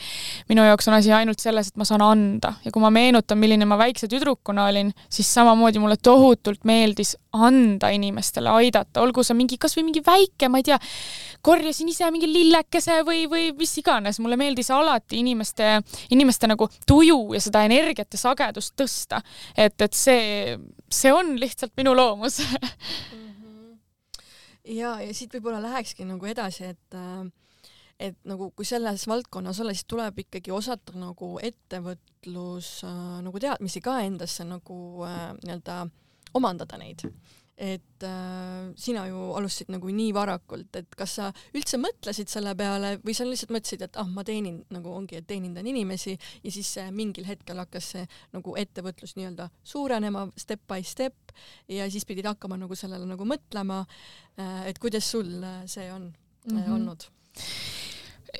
[0.48, 3.64] minu jaoks on asi ainult selles, et ma saan anda ja kui ma meenutan, milline
[3.64, 9.36] ma väikse tüdrukuna olin, siis samamoodi mulle tohutult tohutult meeldis anda inimestele, aidata, olgu see
[9.38, 10.78] mingi, kasvõi mingi väike, ma ei tea,
[11.46, 15.78] korjasin ise mingi lillekese või, või mis iganes, mulle meeldis alati inimeste,
[16.14, 19.22] inimeste nagu tuju ja seda energiat ja sagedust tõsta.
[19.56, 20.56] et, et see,
[20.90, 23.76] see on lihtsalt minu loomus mhm.
[24.64, 27.28] ja, ja siit võib-olla lähekski nagu edasi, et äh,
[27.98, 33.82] et nagu kui selles valdkonnas olla, siis tuleb ikkagi osata nagu ettevõtlus äh, nagu teadmisi
[33.82, 34.76] ka endasse nagu
[35.06, 35.96] äh, nii-öelda äh,
[36.34, 37.08] omandada neid.
[37.58, 41.24] et äh, sina ju alustasid nagu nii varakult, et kas sa
[41.58, 45.26] üldse mõtlesid selle peale või sa lihtsalt mõtlesid, et ah, ma teenin nagu ongi, et
[45.26, 50.86] teenindan inimesi ja siis äh, mingil hetkel hakkas see nagu ettevõtlus nii-öelda suurenema step by
[50.86, 51.34] step
[51.66, 53.82] ja siis pidid hakkama nagu sellele nagu mõtlema
[54.38, 54.68] äh,.
[54.70, 56.12] et kuidas sul äh, see on
[56.46, 56.74] mm -hmm.
[56.78, 57.10] olnud?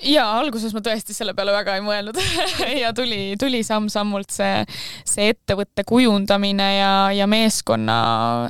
[0.03, 2.19] Ja alguses ma tõesti selle peale väga ei mõelnud
[2.83, 4.63] ja tuli, tuli samm-sammult see,
[5.09, 7.99] see ettevõtte kujundamine ja, ja meeskonna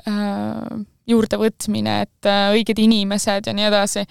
[0.02, 4.04] äh, juurdevõtmine, et äh, õiged inimesed ja nii edasi.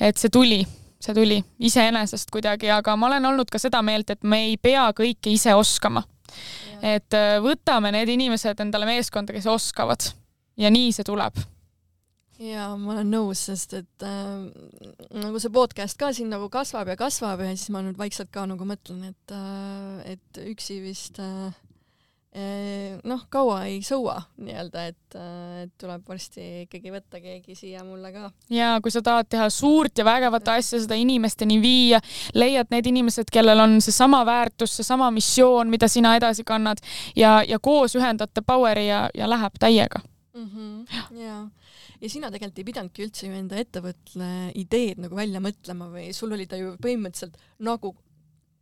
[0.00, 0.62] et see tuli,
[1.00, 4.88] see tuli iseenesest kuidagi, aga ma olen olnud ka seda meelt, et me ei pea
[4.96, 6.02] kõike ise oskama.
[6.82, 10.10] et äh, võtame need inimesed endale meeskonda, kes oskavad
[10.60, 11.38] ja nii see tuleb
[12.40, 14.44] jaa, ma olen nõus, sest et äh,
[15.20, 18.46] nagu see podcast ka siin nagu kasvab ja kasvab ja siis ma nüüd vaikselt ka
[18.48, 21.50] nagu mõtlen, et äh,, et üksi vist äh,
[22.30, 27.84] äh noh, kaua ei sõua nii-öelda, et, äh, et tuleb varsti ikkagi võtta keegi siia
[27.84, 28.30] mulle ka.
[28.54, 32.00] ja kui sa tahad teha suurt ja vägevat asja, seda inimesteni viia,
[32.34, 36.80] leiad need inimesed, kellel on seesama väärtus, seesama missioon, mida sina edasi kannad
[37.16, 40.00] ja, ja koos ühendate power'i ja, ja läheb täiega
[40.34, 40.48] mm.
[40.48, 40.84] -hmm.
[40.96, 41.40] jaa ja
[42.08, 46.46] sina tegelikult ei pidanudki üldse ju enda ettevõtte ideed nagu välja mõtlema või sul oli
[46.48, 47.36] ta ju põhimõtteliselt
[47.66, 47.92] nagu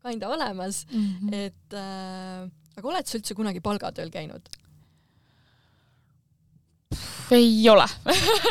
[0.03, 1.35] kinda olemas mm, -hmm.
[1.35, 2.49] et äh,
[2.79, 4.49] aga oled sa üldse kunagi palgatööl käinud?
[7.31, 7.87] ei ole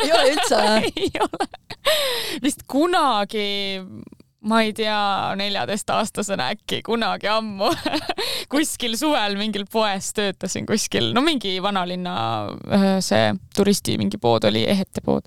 [0.04, 0.62] ei ole üldse
[1.02, 1.48] ei ole.
[2.44, 3.82] vist kunagi
[4.46, 7.72] ma ei tea, neljateistaastasena äkki kunagi ammu
[8.54, 12.14] kuskil suvel mingil poes töötasin kuskil, no mingi vanalinna
[12.70, 15.26] äh, see turisti mingi pood oli, Ehete pood.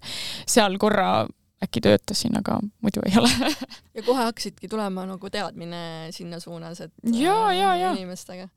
[0.48, 1.26] seal korra
[1.64, 3.30] äkki töötasin, aga muidu ei ole
[3.96, 5.82] ja kohe hakkasidki tulema nagu teadmine
[6.14, 7.92] sinna suunas, et ja, ja, ja.
[7.98, 8.48] inimestega.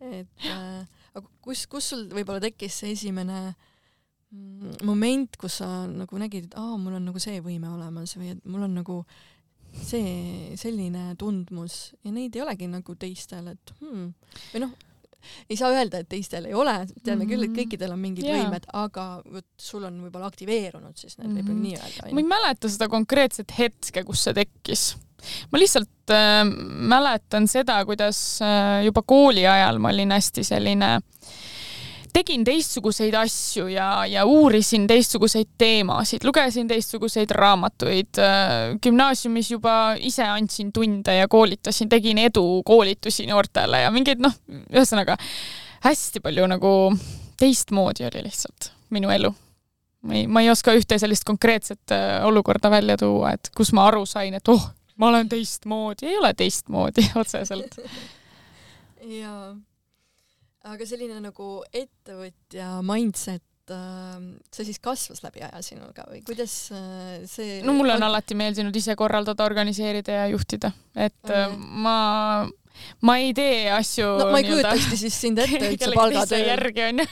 [0.00, 3.40] et äh, aga kus, kus sul võib-olla tekkis see esimene
[4.30, 8.34] mm, moment, kus sa nagu nägid, et aa, mul on nagu see võime olemas või
[8.36, 9.02] et mul on nagu
[9.72, 14.12] see selline tundmus ja neid ei olegi nagu teistel, et hmm.
[14.54, 14.72] või noh,
[15.52, 16.72] ei saa öelda, et teistel ei ole,
[17.04, 17.58] teame küll, et Mhm.
[17.58, 18.38] kõikidel on mingid Jaa.
[18.40, 21.62] võimed, aga vot sul on võib-olla aktiveerunud siis need võib-olla Mhm.
[21.62, 24.96] nii öelda ma ei mäleta seda konkreetset hetke, kus see tekkis.
[25.52, 31.00] ma lihtsalt äh, mäletan seda, kuidas äh, juba kooli ajal ma olin hästi selline
[32.12, 38.20] tegin teistsuguseid asju ja, ja uurisin teistsuguseid teemasid, lugesin teistsuguseid raamatuid.
[38.82, 44.34] gümnaasiumis juba ise andsin tunde ja koolitasin, tegin edukoolitusi noortele ja mingeid noh,
[44.72, 45.16] ühesõnaga
[45.84, 46.74] hästi palju nagu
[47.40, 49.30] teistmoodi oli lihtsalt minu elu.
[50.02, 53.86] ma ei, ma ei oska ühte sellist konkreetset äh, olukorda välja tuua, et kus ma
[53.90, 57.76] aru sain, et oh, ma olen teistmoodi, ei ole teistmoodi otseselt.
[59.20, 59.54] jaa,
[60.68, 64.16] aga selline nagu ettevõtja mindset äh,
[64.52, 68.76] see siis kasvas läbi aja sinuga või kuidas äh, see no mulle on alati meeldinud
[68.76, 71.96] ise korraldada, organiseerida ja juhtida, et äh, ma,
[73.06, 76.46] ma ei tee asju no ma ei kujutakski siis sind ette üldse palgatööl.
[76.52, 77.08] järgi onju.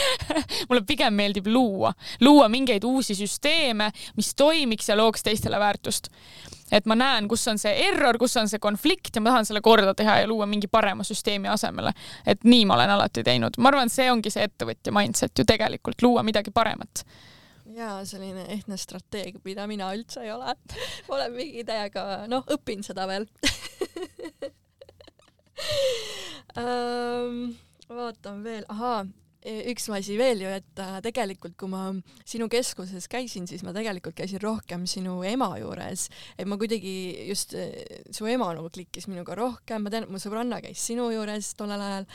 [0.70, 1.90] Mulle pigem meeldib luua,
[2.22, 6.12] luua mingeid uusi süsteeme, mis toimiks ja looks teistele väärtust.
[6.72, 9.62] Et ma näen, kus on see error, kus on see konflikt ja ma tahan selle
[9.64, 11.92] korda teha ja luua mingi parema süsteemi asemele.
[12.26, 16.02] et nii ma olen alati teinud, ma arvan, see ongi see ettevõtja mindset ju tegelikult,
[16.02, 17.06] luua midagi paremat
[17.76, 20.54] jaa, selline ehtne strateegia, mida mina üldse ei ole.
[21.12, 23.26] olen mingi täiega, noh, õpin seda veel
[26.62, 27.56] um,
[27.88, 29.06] vaatan veel, ahaa,
[29.70, 31.88] üks asi veel ju, et äh, tegelikult kui ma
[32.26, 36.94] sinu keskuses käisin, siis ma tegelikult käisin rohkem sinu ema juures, et ma kuidagi
[37.28, 41.08] just, äh, su ema nagu klikkis minuga rohkem, ma tean, et mu sõbranna käis sinu
[41.14, 42.10] juures tollel ajal.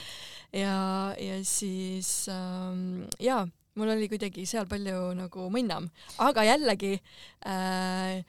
[0.51, 0.75] Ja,
[1.15, 3.45] ja siis ähm, jaa,
[3.79, 5.87] mul oli kuidagi seal palju nagu mõnnam,
[6.23, 6.97] aga jällegi
[7.47, 8.19] äh,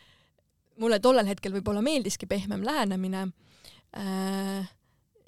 [0.83, 3.27] mulle tollel hetkel võib-olla meeldiski pehmem lähenemine.
[3.99, 4.71] Äh,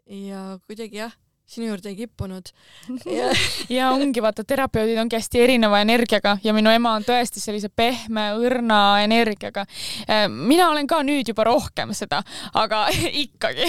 [0.06, 1.14] ja kuidagi jah,
[1.46, 2.48] sinu juurde ei kippunud
[3.18, 3.28] ja
[3.68, 8.30] ja ongi, vaata, terapeudid ongi hästi erineva energiaga ja minu ema on tõesti sellise pehme,
[8.40, 9.66] õrna energiaga.
[10.28, 12.22] mina olen ka nüüd juba rohkem seda,
[12.54, 12.86] aga
[13.24, 13.68] ikkagi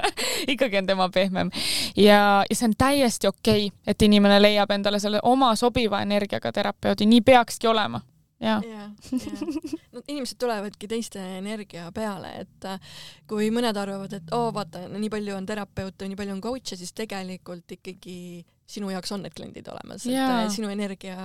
[0.54, 1.50] ikkagi on tema pehmem.
[1.96, 6.52] ja, ja see on täiesti okei okay,, et inimene leiab endale selle oma sobiva energiaga
[6.52, 8.00] terapeudi, nii peakski olema
[8.40, 8.90] ja, ja, ja.
[9.92, 14.86] no inimesed tulevadki teiste energia peale, et äh, kui mõned arvavad, et oo oh, vaata,
[14.92, 19.34] nii palju on terapeute, nii palju on coach'e, siis tegelikult ikkagi sinu jaoks on need
[19.36, 21.16] kliendid olemas, et äh, sinu energia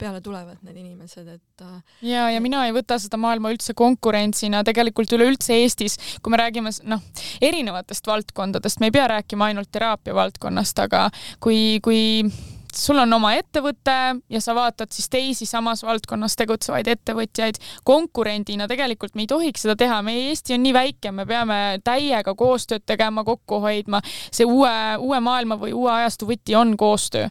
[0.00, 4.64] peale tulevad need inimesed, et äh, ja, ja mina ei võta seda maailma üldse konkurentsina,
[4.66, 7.04] tegelikult üleüldse Eestis, kui me räägime noh,
[7.44, 11.08] erinevatest valdkondadest, me ei pea rääkima ainult teraapia valdkonnast, aga
[11.44, 12.00] kui, kui
[12.76, 13.96] sul on oma ettevõte
[14.30, 19.76] ja sa vaatad siis teisi samas valdkonnas tegutsevaid ettevõtjaid konkurendina, tegelikult me ei tohiks seda
[19.76, 24.00] teha, meie Eesti on nii väike, me peame täiega koostööd tegema, kokku hoidma.
[24.30, 27.28] see uue, uue maailma või uue ajastu võti on koostöö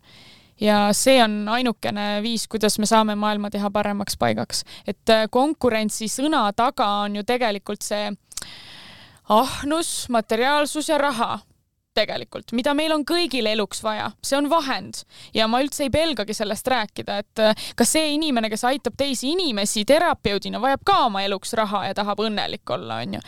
[0.62, 4.64] ja see on ainukene viis, kuidas me saame maailma teha paremaks paigaks.
[4.88, 8.12] et äh, konkurentsi sõna taga on ju tegelikult see
[9.30, 11.40] ahnus, materiaalsus ja raha
[12.00, 15.04] tegelikult, mida meil on kõigil eluks vaja, see on vahend.
[15.36, 19.34] Ja ma üldse ei pelgagi sellest rääkida, et äh, ka see inimene, kes aitab teisi
[19.36, 23.22] inimesi terapeudina, vajab ka oma eluks raha ja tahab õnnelik olla, onju.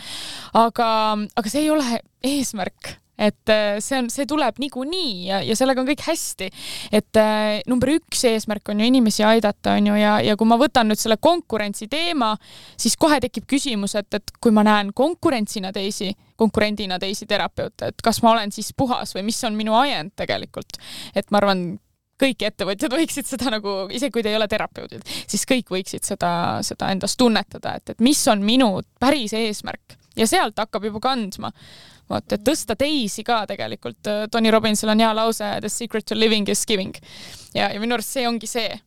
[0.62, 0.90] aga,
[1.36, 5.84] aga see ei ole eesmärk et äh, see on, see tuleb niikuinii ja, ja sellega
[5.84, 6.50] on kõik hästi.
[6.92, 10.58] et äh, number üks eesmärk on ju inimesi aidata, on ju, ja, ja kui ma
[10.62, 12.34] võtan nüüd selle konkurentsi teema,
[12.80, 16.10] siis kohe tekib küsimus, et, et kui ma näen konkurentsina teisi,
[16.42, 20.82] konkurendina teisi terapeute, et kas ma olen siis puhas või mis on minu ajend tegelikult.
[21.16, 21.66] et ma arvan,
[22.22, 26.34] kõik ettevõtjad võiksid seda nagu, isegi kui te ei ole terapeudid, siis kõik võiksid seda,
[26.66, 31.52] seda endas tunnetada, et, et mis on minu päris eesmärk ja sealt hakkab juba kandma
[32.12, 34.12] vot, et tõsta teisi ka tegelikult.
[34.32, 36.96] Tony Robbinsil on hea lause The secret to living is giving.
[37.54, 38.80] ja, ja minu arust see ongi see,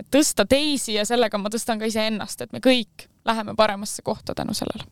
[0.00, 4.34] et tõsta teisi ja sellega ma tõstan ka iseennast, et me kõik läheme paremasse kohta
[4.34, 4.86] tänu sellele.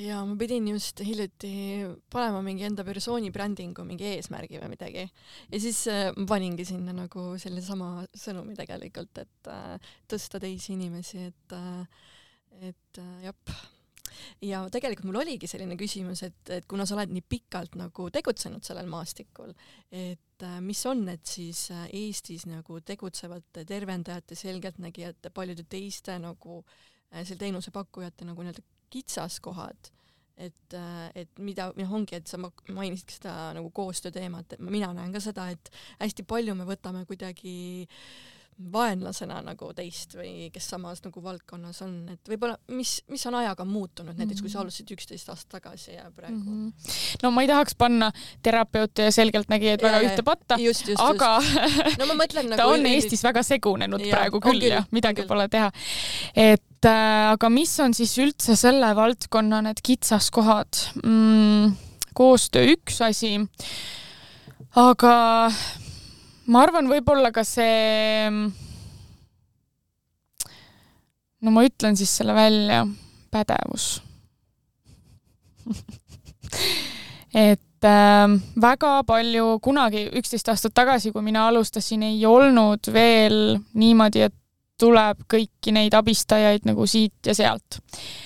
[0.00, 1.50] ja ma pidin just hiljuti
[2.12, 6.94] panema mingi enda persooni brändingu mingi eesmärgi või midagi ja siis äh, ma paningi sinna
[6.96, 12.08] nagu selle sama sõnumi tegelikult, et äh, tõsta teisi inimesi, et äh,
[12.70, 13.52] et jep
[14.44, 18.64] ja tegelikult mul oligi selline küsimus, et, et kuna sa oled nii pikalt nagu tegutsenud
[18.66, 19.54] sellel maastikul,
[19.90, 26.60] et äh, mis on need siis äh, Eestis nagu tegutsevate tervendajate, selgeltnägijate, paljude teiste nagu
[26.64, 29.90] äh, selle teenusepakkujate nagu nii-öelda kitsaskohad,
[30.40, 34.62] et, äh, et mida, noh, ongi, et sa ma- mainisidki seda nagu koostöö teemat, et
[34.64, 37.54] mina näen ka seda, et hästi palju me võtame kuidagi
[38.72, 43.64] vaenlasena nagu teist või kes samas nagu valdkonnas on, et võib-olla mis, mis on ajaga
[43.64, 44.66] muutunud, näiteks kui sa Mhm.
[44.66, 46.50] alustasid üksteist aastat tagasi ja praegu mm.
[46.50, 46.72] mm.
[46.72, 47.22] -hmm.
[47.22, 48.10] no ma ei tahaks panna
[48.42, 51.98] terapeute ja selgeltnägijaid väga Ja, ja, ühte patta, aga just.
[51.98, 55.22] no ma mõtlen ta nagu on Eestis väga segunenud Jaa, praegu küll küll, ja midagi
[55.22, 55.28] küll.
[55.28, 55.72] pole teha.
[56.36, 61.76] et äh, aga mis on siis üldse selle valdkonna need kitsaskohad mm,?
[62.14, 63.38] koostöö üks asi,
[64.76, 65.14] aga
[66.50, 68.28] ma arvan, võib-olla ka see,
[71.40, 72.84] no ma ütlen siis selle välja,
[73.30, 74.00] pädevus
[77.50, 84.26] et äh, väga palju kunagi, üksteist aastat tagasi, kui mina alustasin, ei olnud veel niimoodi,
[84.26, 84.36] et
[84.80, 87.80] tuleb kõiki neid abistajaid nagu siit ja sealt.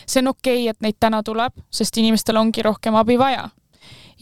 [0.07, 3.49] see on okei okay,, et neid täna tuleb, sest inimestel ongi rohkem abi vaja.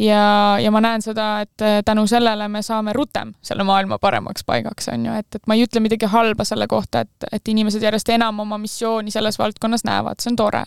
[0.02, 4.44] Ja, ja ma näen seda, et äh, tänu sellele me saame rutem selle maailma paremaks
[4.46, 7.82] paigaks, on ju, et, et ma ei ütle midagi halba selle kohta, et, et inimesed
[7.82, 10.64] järjest enam oma missiooni selles valdkonnas näevad, see on tore.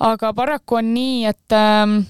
[0.00, 2.00] aga paraku on nii, et ähm,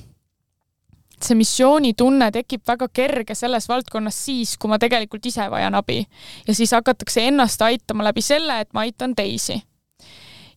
[1.20, 6.02] see missioonitunne tekib väga kerge selles valdkonnas siis, kui ma tegelikult ise vajan abi.
[6.46, 9.60] ja siis hakatakse ennast aitama läbi selle, et ma aitan teisi.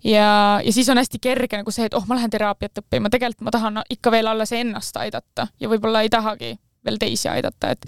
[0.03, 3.47] Ja, ja siis on hästi kerge nagu see, et oh, ma lähen teraapiat õppima, tegelikult
[3.47, 7.85] ma tahan ikka veel alles ennast aidata ja võib-olla ei tahagi veel teisi aidata, et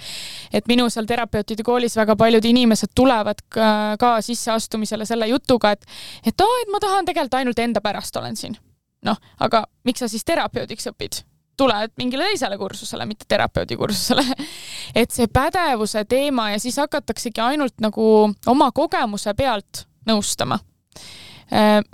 [0.54, 3.68] et minu seal terapeutide koolis väga paljud inimesed tulevad ka,
[4.00, 5.86] ka sisseastumisele selle jutuga, et
[6.26, 8.58] et aa, et ma tahan tegelikult ainult enda pärast olen siin.
[9.06, 11.24] noh, aga miks sa siis terapeudiks õpid?
[11.58, 14.24] tuled mingile teisele kursusele, mitte terapeudi kursusele.
[15.02, 18.08] et see pädevuse teema ja siis hakataksegi ainult nagu
[18.52, 20.60] oma kogemuse pealt nõustama.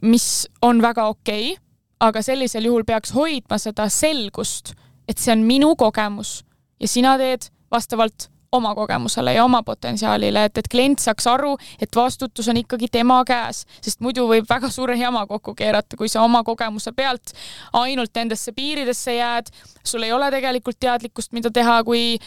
[0.01, 1.63] Mis on väga okei okay,,
[1.99, 4.73] aga sellisel juhul peaks hoidma seda selgust,
[5.07, 6.41] et see on minu kogemus
[6.79, 11.95] ja sina teed vastavalt oma kogemusele ja oma potentsiaalile, et, et klient saaks aru, et
[11.95, 16.25] vastutus on ikkagi tema käes, sest muidu võib väga suure jama kokku keerata, kui sa
[16.25, 17.31] oma kogemuse pealt
[17.79, 22.17] ainult nendesse piiridesse jääd, sul ei ole tegelikult teadlikkust, mida teha, kui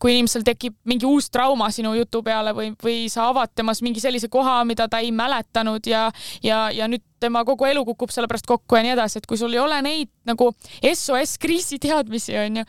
[0.00, 4.02] kui inimesel tekib mingi uus trauma sinu jutu peale või, või sa avad temas mingi
[4.02, 6.08] sellise koha, mida ta ei mäletanud ja,
[6.44, 9.38] ja, ja nüüd tema kogu elu kukub selle pärast kokku ja nii edasi, et kui
[9.40, 12.66] sul ei ole neid nagu SOS kriisiteadmisi, onju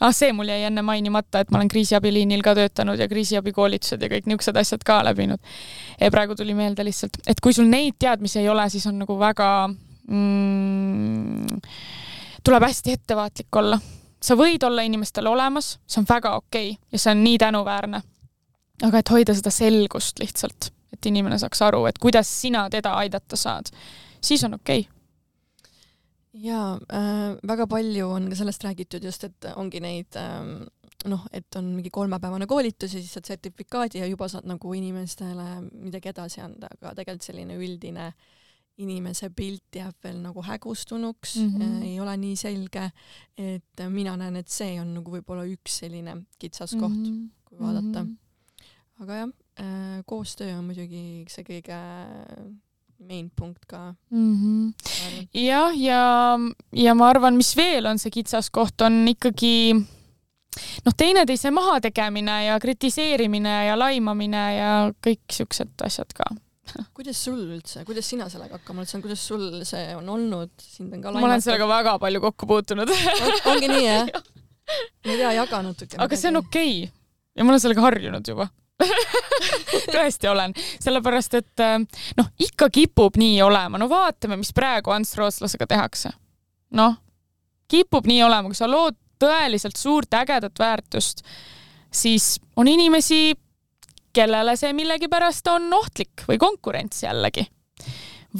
[0.00, 4.10] ah, see mul jäi enne mainimata, et ma olen kriisiabiliinil ka töötanud ja kriisiabikoolitused ja
[4.12, 5.40] kõik niisugused asjad ka läbinud.
[6.10, 9.50] praegu tuli meelde lihtsalt, et kui sul neid teadmisi ei ole, siis on nagu väga
[10.08, 11.60] mm,
[12.44, 13.78] tuleb hästi ettevaatlik olla.
[14.22, 18.02] Sa võid olla inimestele olemas, see on väga okei okay ja see on nii tänuväärne.
[18.82, 23.36] aga et hoida seda selgust lihtsalt, et inimene saaks aru, et kuidas sina teda aidata
[23.36, 23.72] saad,
[24.20, 25.00] siis on okei okay
[26.32, 30.68] jaa äh,, väga palju on ka sellest räägitud just, et ongi neid ähm,
[31.08, 35.48] noh, et on mingi kolmepäevane koolitus ja siis saad sertifikaadi ja juba saad nagu inimestele
[35.72, 38.12] midagi edasi anda, aga tegelikult selline üldine
[38.78, 41.50] inimese pilt jääb veel nagu hägustunuks mm.
[41.58, 41.82] -hmm.
[41.84, 42.90] ei ole nii selge,
[43.38, 47.04] et mina näen, et see on nagu võib-olla üks selline kitsaskoht mm.
[47.04, 47.28] -hmm.
[47.44, 48.16] kui vaadata mm..
[49.00, 49.28] aga jah
[49.60, 51.78] äh,, koostöö on muidugi see kõige
[53.08, 54.34] main punkt ka, mm.
[54.36, 55.28] -hmm.
[55.34, 56.38] jah, ja,
[56.72, 59.74] ja ma arvan, mis veel on see kitsaskoht, on ikkagi
[60.84, 64.72] noh, teineteise mahategemine ja kritiseerimine ja laimamine ja
[65.06, 66.28] kõik siuksed asjad ka.
[66.96, 70.94] kuidas sul üldse, kuidas sina sellega hakkama oled saanud, kuidas sul see on olnud, sind
[70.94, 74.08] on ka ma olen sellega väga palju kokku puutunud, on, ongi nii jah?
[75.04, 76.00] ma ei tea, jaga natuke.
[76.06, 76.96] aga see on okei okay.
[77.36, 78.48] ja ma olen sellega harjunud juba
[79.94, 81.76] tõesti olen, sellepärast et äh,
[82.16, 86.12] noh, ikka kipub nii olema, no vaatame, mis praegu Ants Rootslasega tehakse.
[86.76, 86.96] noh,
[87.70, 91.24] kipub nii olema, kui sa lood tõeliselt suurt ägedat väärtust,
[91.92, 93.34] siis on inimesi,
[94.12, 97.46] kellele see millegipärast on ohtlik või konkurents jällegi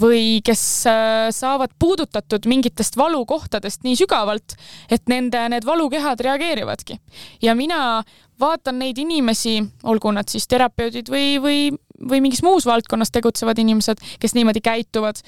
[0.00, 4.54] või kes äh, saavad puudutatud mingitest valukohtadest nii sügavalt,
[4.90, 7.00] et nende need valukehad reageerivadki.
[7.42, 8.04] ja mina
[8.40, 11.58] vaatan neid inimesi, olgu nad siis terapeudid või, või,
[12.10, 15.20] või mingis muus valdkonnas tegutsevad inimesed, kes niimoodi käituvad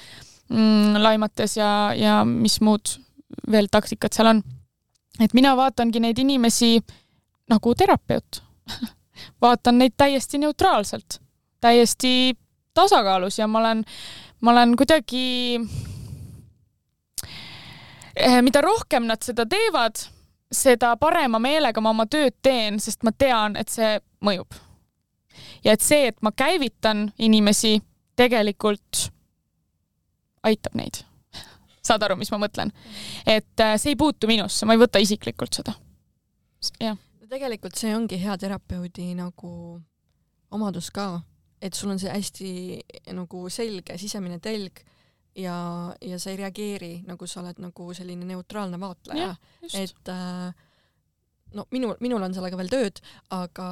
[0.49, 2.97] mm, laimates ja, ja mis muud
[3.51, 4.43] veel taktikad seal on.
[5.19, 6.79] et mina vaatangi neid inimesi
[7.49, 8.43] nagu terapeut.
[9.41, 11.19] vaatan neid täiesti neutraalselt,
[11.61, 12.33] täiesti
[12.73, 13.83] tasakaalus ja ma olen,
[14.41, 15.59] ma olen kuidagi,
[18.41, 20.05] mida rohkem nad seda teevad,
[20.53, 24.53] seda parema meelega ma oma tööd teen, sest ma tean, et see mõjub.
[25.63, 27.79] ja et see, et ma käivitan inimesi,
[28.15, 29.07] tegelikult
[30.43, 31.01] aitab neid.
[31.87, 32.73] saad aru, mis ma mõtlen?
[33.25, 35.73] et äh, see ei puutu minusse, ma ei võta isiklikult seda.
[36.79, 36.97] jah,
[37.33, 39.53] tegelikult see ongi hea terapeudi nagu
[40.53, 41.07] omadus ka,
[41.61, 44.83] et sul on see hästi nagu selge sisemine telg
[45.35, 45.55] ja,
[46.01, 49.33] ja sa ei reageeri nagu sa oled nagu selline neutraalne vaatleja
[49.79, 50.53] et äh,
[51.53, 53.01] no minul, minul on sellega veel tööd,
[53.33, 53.67] aga,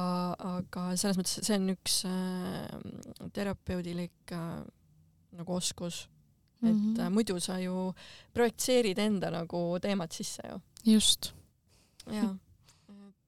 [0.58, 4.62] aga selles mõttes see on üks äh, terapeudilik äh,
[5.38, 6.06] nagu oskus,
[6.62, 6.94] et mm Mhm.
[6.94, 7.00] -hmm.
[7.00, 7.94] äh, muidu sa ju
[8.32, 10.60] projitseerid enda nagu teemat sisse ju.
[10.92, 11.32] just.
[12.06, 12.36] jaa.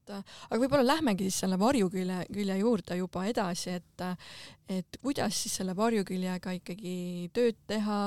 [0.05, 4.37] Et äh, aga võib-olla lähmegi siis selle varjukülje, külje juurde juba edasi, et äh,
[4.69, 6.95] et kuidas siis selle varjuküljega ikkagi
[7.37, 7.99] tööd teha,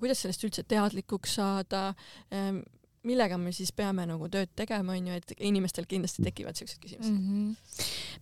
[0.00, 1.82] kuidas sellest üldse teadlikuks saada,
[3.04, 7.26] millega me siis peame nagu tööd tegema, onju, et inimestel kindlasti tekivad siuksed küsimused mm.
[7.26, 7.71] Mhm.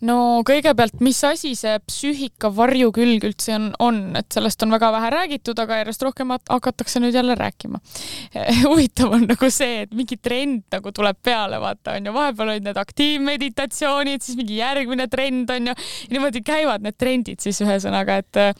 [0.06, 5.10] No kõigepealt, mis asi see psüühika varjukülg üldse on, on, et sellest on väga vähe
[5.14, 7.80] räägitud, aga järjest rohkem hakatakse nüüd jälle rääkima.
[8.70, 12.80] huvitav on nagu see, et mingi trend nagu tuleb peale, vaata onju, vahepeal olid need
[12.80, 15.76] aktiivmeditatsioonid, siis mingi järgmine trend onju,
[16.12, 18.54] niimoodi käivad need trendid siis ühesõnaga, et äh,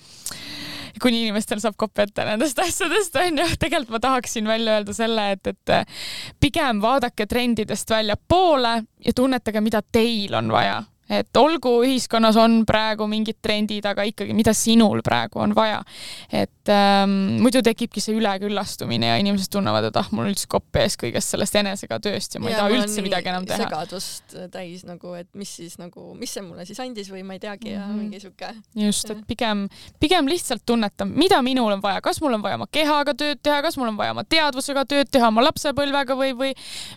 [1.00, 5.52] kuni inimestel saab kopp ette nendest asjadest onju, tegelikult ma tahaksin välja öelda selle, et,
[5.54, 6.06] et äh,
[6.40, 8.76] pigem vaadake trendidest väljapoole
[9.06, 10.80] ja tunnetage, mida teil on vaja.
[11.10, 15.82] Et olgu ühiskonnas on praegu mingid trendid, aga ikkagi, mida sinul praegu on vaja.
[16.30, 17.12] et ähm,
[17.42, 21.34] muidu tekibki see üleküllastumine ja inimesed tunnevad, et ah, mul on üldse kopp ees kõigest
[21.34, 23.58] sellest enesega tööst ja ma ei taha üldse midagi enam teha.
[23.64, 27.42] segadust täis nagu, et mis siis nagu, mis see mulle siis andis või ma ei
[27.42, 27.98] teagi ja Mhm.
[27.98, 28.52] mingi siuke.
[28.76, 29.66] just, et pigem,
[30.00, 33.60] pigem lihtsalt tunnetan, mida minul on vaja, kas mul on vaja oma kehaga tööd teha,
[33.62, 36.52] kas mul on vaja oma teadvusega tööd teha, oma lapsepõlvega või, või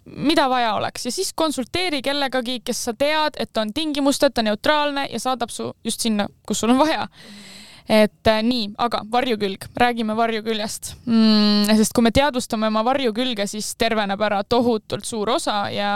[0.06, 5.20] mida vaja oleks ja siis konsulteeri kellegagi, kes sa tead, et on tingimusteta neutraalne ja
[5.20, 7.08] saadab su just sinna, kus sul on vaja
[7.90, 11.74] et äh, nii, aga varjukülg, räägime varjuküljest mm,.
[11.80, 15.94] sest kui me teadvustame oma varjukülge, siis terveneb ära tohutult suur osa ja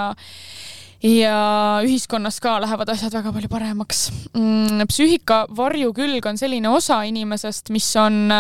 [1.04, 1.38] ja
[1.86, 4.84] ühiskonnas ka lähevad asjad väga palju paremaks mm,.
[4.90, 8.34] psüühika varjukülg on selline osa inimesest, mis on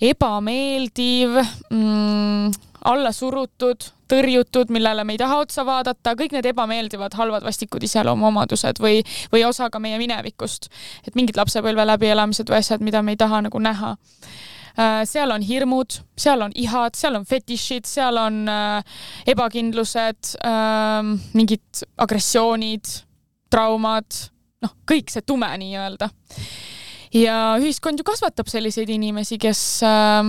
[0.00, 2.52] ebameeldiv mm,,
[2.86, 8.82] alla surutud, tõrjutud, millele me ei taha otsa vaadata, kõik need ebameeldivad, halvad, vastikud iseloomuomadused
[8.82, 9.00] või,
[9.32, 10.70] või osa ka meie minevikust.
[11.06, 13.96] et mingid lapsepõlve läbielamised või asjad, mida me ei taha nagu näha
[14.76, 18.98] Äh, seal on hirmud, seal on ihad, seal on fetišid, seal on äh,
[19.32, 20.98] ebakindlused äh,,
[21.32, 22.90] mingid agressioonid,
[23.48, 24.18] traumad,
[24.60, 26.10] noh, kõik see tume nii-öelda.
[27.16, 30.28] ja ühiskond ju kasvatab selliseid inimesi, kes äh,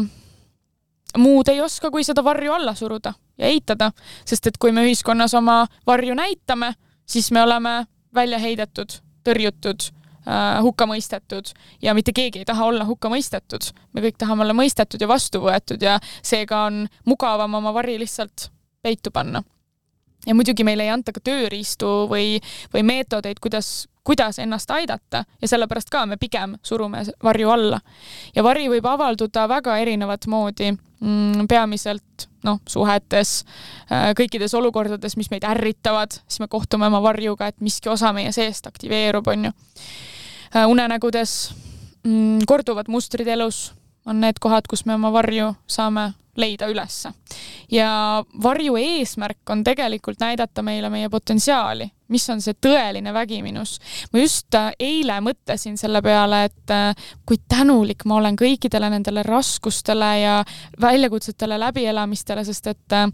[1.19, 3.91] muud ei oska, kui seda varju alla suruda ja eitada,
[4.25, 6.73] sest et kui me ühiskonnas oma varju näitame,
[7.05, 7.85] siis me oleme
[8.15, 13.71] välja heidetud, tõrjutud äh, hukka mõistetud ja mitte keegi ei taha olla hukka mõistetud.
[13.93, 18.49] me kõik tahame olla mõistetud ja vastu võetud ja seega on mugavam oma vari lihtsalt
[18.81, 19.43] peitu panna.
[20.25, 22.39] ja muidugi meile ei anta ka tööriistu või,
[22.73, 27.81] või meetodeid, kuidas, kuidas ennast aidata ja sellepärast ka me pigem surume varju alla.
[28.35, 33.41] ja vari võib avalduda väga erinevat moodi mm,, peamiselt noh, suhetes,
[34.17, 38.67] kõikides olukordades, mis meid ärritavad, siis me kohtume oma varjuga, et miski osa meie seest
[38.69, 39.53] aktiveerub, onju
[40.67, 41.33] unenägudes
[42.07, 43.73] mm, korduvad mustrid elus
[44.07, 47.11] on need kohad, kus me oma varju saame leida ülesse.
[47.71, 53.77] ja varju eesmärk on tegelikult näidata meile meie potentsiaali, mis on see tõeline vägi minus.
[54.13, 59.23] ma just äh, eile mõtlesin selle peale, et äh, kui tänulik ma olen kõikidele nendele
[59.23, 60.39] raskustele ja
[60.81, 63.07] väljakutsetele läbielamistele, sest et äh,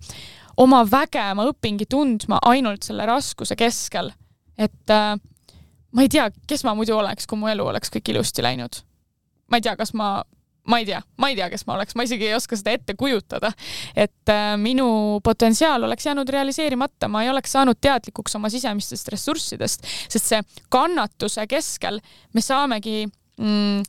[0.58, 4.12] oma väge ma õpingi tundma ainult selle raskuse keskel.
[4.58, 4.92] et
[5.94, 8.84] ma ei tea, kes ma muidu oleks, kui mu elu oleks kõik ilusti läinud.
[9.50, 10.24] ma ei tea, kas ma,
[10.68, 12.96] ma ei tea, ma ei tea, kes ma oleks, ma isegi ei oska seda ette
[13.00, 13.52] kujutada.
[13.96, 19.84] et äh, minu potentsiaal oleks jäänud realiseerimata, ma ei oleks saanud teadlikuks oma sisemistest ressurssidest,
[20.10, 20.40] sest see
[20.72, 22.00] kannatuse keskel
[22.34, 23.04] me saamegi
[23.40, 23.84] mm,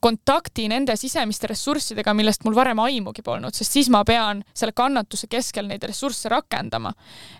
[0.00, 5.26] kontakti nende sisemiste ressurssidega, millest mul varem aimugi polnud, sest siis ma pean selle kannatuse
[5.30, 6.94] keskel neid ressursse rakendama.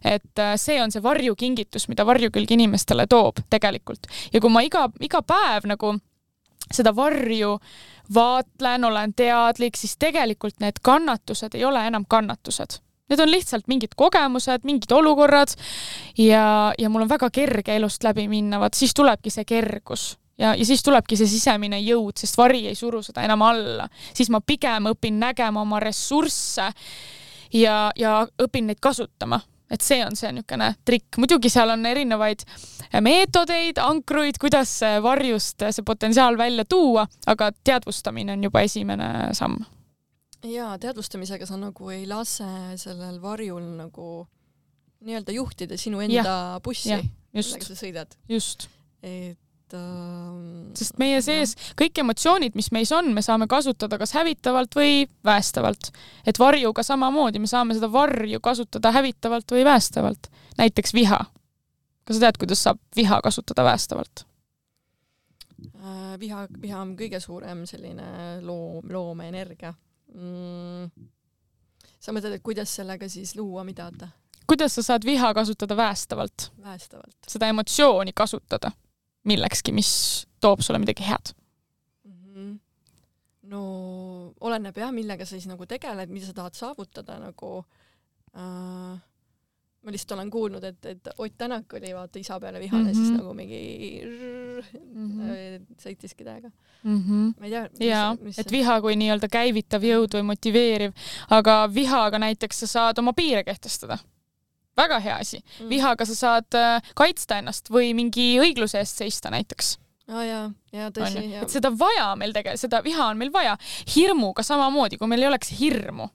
[0.05, 4.89] et äh, see on see varjukingitus, mida varjukülg inimestele toob tegelikult ja kui ma iga,
[5.01, 5.95] iga päev nagu
[6.75, 7.57] seda varju
[8.15, 12.81] vaatlen, olen teadlik, siis tegelikult need kannatused ei ole enam kannatused.
[13.11, 15.57] Need on lihtsalt mingid kogemused, mingid olukorrad
[16.19, 20.55] ja, ja mul on väga kerge elust läbi minna, vaat siis tulebki see kergus ja,
[20.55, 23.89] ja siis tulebki see sisemine jõud, sest vari ei suru seda enam alla.
[24.15, 26.71] siis ma pigem õpin nägema oma ressursse
[27.53, 29.41] ja, ja õpin neid kasutama
[29.71, 32.45] et see on see niisugune trikk, muidugi seal on erinevaid
[33.05, 39.61] meetodeid, ankruid, kuidas varjust see potentsiaal välja tuua, aga teadvustamine on juba esimene samm.
[40.45, 44.11] ja teadvustamisega sa nagu ei lase sellel varjul nagu
[45.01, 46.97] nii-öelda juhtida sinu enda bussi,
[47.35, 48.19] just millega, sa sõidad.
[48.29, 48.69] just,
[49.03, 49.39] et
[49.71, 54.75] et äh, sest meie sees kõik emotsioonid, mis meis on, me saame kasutada kas hävitavalt
[54.77, 55.91] või väestavalt.
[56.27, 60.31] et varjuga samamoodi, me saame seda varju kasutada hävitavalt või väestavalt.
[60.59, 61.25] näiteks viha.
[62.05, 64.25] kas sa tead, kuidas saab viha kasutada väestavalt?
[65.77, 69.75] äh, viha, viha on kõige suurem selline loom, loomeenergia
[70.15, 70.91] mm,.
[71.99, 74.11] sa mõtled, et kuidas sellega siis luua midagi?
[74.47, 76.53] kuidas sa saad viha kasutada väestavalt?
[76.63, 77.19] väestavalt.
[77.29, 78.73] seda emotsiooni kasutada
[79.25, 79.91] millekski, mis
[80.41, 81.35] toob sulle midagi head
[82.05, 82.13] mm.
[82.13, 82.59] -hmm.
[83.53, 83.63] no
[84.41, 87.65] oleneb jah, millega sa siis nagu tegeled, mida sa tahad saavutada nagu
[88.37, 88.99] äh,
[89.81, 92.95] ma lihtsalt olen kuulnud, et, et Ott Tänak oli vaata isa peale vihane mm, -hmm.
[92.95, 94.03] siis nagu mingi
[94.95, 95.65] mm -hmm.
[95.83, 96.51] sõitiski täiega
[96.83, 96.99] mm.
[96.99, 97.33] -hmm.
[97.41, 97.89] ma ei tea.
[97.89, 100.93] jaa, et viha kui nii-öelda käivitav jõud või motiveeriv,
[101.31, 103.99] aga vihaga näiteks sa saad oma piire kehtestada
[104.81, 105.69] väga hea asi mm..
[105.71, 109.77] vihaga sa saad äh, kaitsta ennast või mingi õigluse eest seista näiteks
[110.11, 111.25] oh, jaa, jaa tõsi.
[111.43, 113.57] et seda vaja meil tegelikult, seda viha on meil vaja.
[113.95, 116.11] hirmuga samamoodi, kui meil ei oleks hirmu,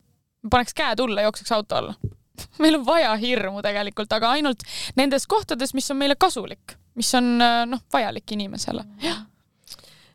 [0.51, 1.95] paneks käe tulla, jookseks auto alla
[2.63, 4.65] meil on vaja hirmu tegelikult, aga ainult
[4.99, 8.85] nendes kohtades, mis on meile kasulik, mis on äh, noh, vajalik inimesele.
[9.03, 9.23] jah.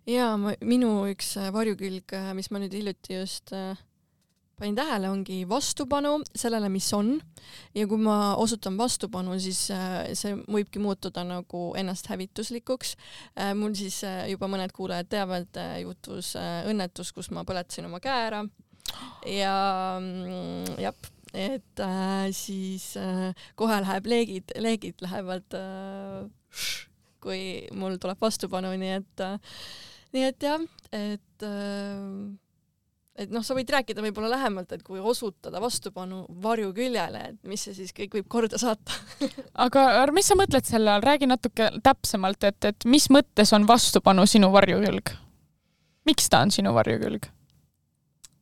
[0.08, 3.54] ja minu üks äh, varjukülg, äh, mis ma nüüd hiljuti just
[4.60, 7.14] panin tähele, ongi vastupanu sellele, mis on
[7.74, 12.96] ja kui ma osutan vastupanu, siis see võibki muutuda nagu ennasthävituslikuks.
[13.58, 18.44] mul siis juba mõned kuulajad teavad, juhtus õnnetus, kus ma põletasin oma käe ära
[19.26, 19.54] ja
[20.00, 26.26] mm, jah et äh, siis äh, kohe läheb leegid, leegid lähevad äh,
[27.22, 27.42] kui
[27.76, 29.58] mul tuleb vastupanu, nii et äh,,
[30.16, 30.64] nii et jah,
[30.96, 32.00] et äh,
[33.18, 37.74] et noh, sa võid rääkida võib-olla lähemalt, et kui osutada vastupanu varjuküljele, et mis see
[37.76, 38.94] siis kõik võib korda saata
[39.66, 44.26] aga mis sa mõtled selle all, räägi natuke täpsemalt, et, et mis mõttes on vastupanu
[44.30, 45.14] sinu varjukülg?
[46.08, 47.28] miks ta on sinu varjukülg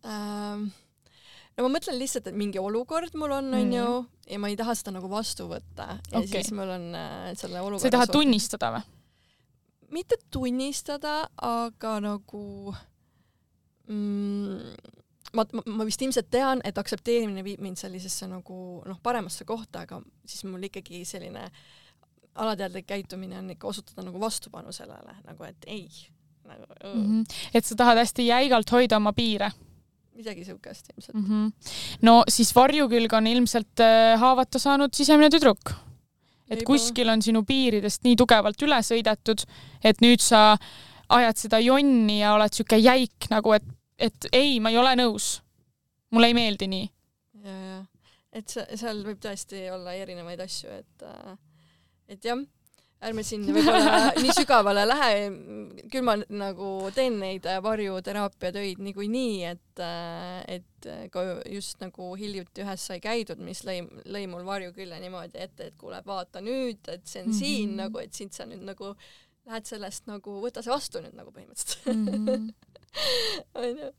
[0.06, 0.68] ähm,?
[1.56, 4.30] no ma mõtlen lihtsalt, et mingi olukord mul on, onju, mm.
[4.34, 6.38] ja ma ei taha seda nagu vastu võtta ja okay.
[6.38, 8.20] siis mul on äh, selle olukorra sa ei taha suhtes...
[8.20, 8.86] tunnistada või?
[9.98, 12.74] mitte tunnistada, aga nagu
[13.88, 14.94] mm,
[15.36, 20.00] ma, ma, vist ilmselt tean, et aktsepteerimine viib mind sellisesse nagu noh, paremasse kohta, aga
[20.28, 21.48] siis mul ikkagi selline
[22.38, 25.88] alateadlik käitumine on ikka osutada nagu vastupanu sellele, nagu et ei
[26.48, 27.06] nagu, mm.
[27.06, 27.40] -hmm.
[27.54, 29.50] et sa tahad hästi jäigalt hoida oma piire
[30.18, 31.24] midagi siukest ilmselt mm.
[31.24, 31.74] -hmm.
[32.02, 35.74] no siis varjukülg on ilmselt äh, haavata saanud sisemine tüdruk.
[36.50, 39.42] et kuskil on sinu piiridest nii tugevalt üle sõidetud,
[39.84, 40.56] et nüüd sa
[41.08, 43.66] ajad seda jonni ja oled siuke jäik nagu, et,
[43.98, 45.38] et ei, ma ei ole nõus.
[46.10, 46.90] mulle ei meeldi nii.
[47.44, 47.80] ja, ja,
[48.32, 51.34] et seal võib tõesti olla erinevaid asju, et, äh,
[52.08, 52.40] et jah
[53.04, 55.10] ärme siin võib-olla nii sügavale lähe,
[55.92, 59.82] küll ma nagu teen neid varjuteraapia töid niikuinii, et,
[60.50, 63.80] et ka just nagu hiljuti ühes sai käidud, mis lõi,
[64.10, 67.38] lõi mul varju külle niimoodi ette, et kuule, vaata nüüd, et see on mm -hmm.
[67.38, 68.94] siin nagu, et siit sa nüüd nagu
[69.48, 72.50] lähed sellest nagu, võta see vastu nüüd nagu põhimõtteliselt mhm.
[73.62, 73.92] onju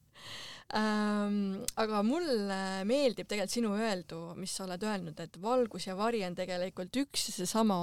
[0.78, 1.64] ähm,.
[1.82, 2.60] aga mulle
[2.90, 7.30] meeldib tegelikult sinu öeldu, mis sa oled öelnud, et valgus ja vari on tegelikult üks
[7.30, 7.80] ja seesama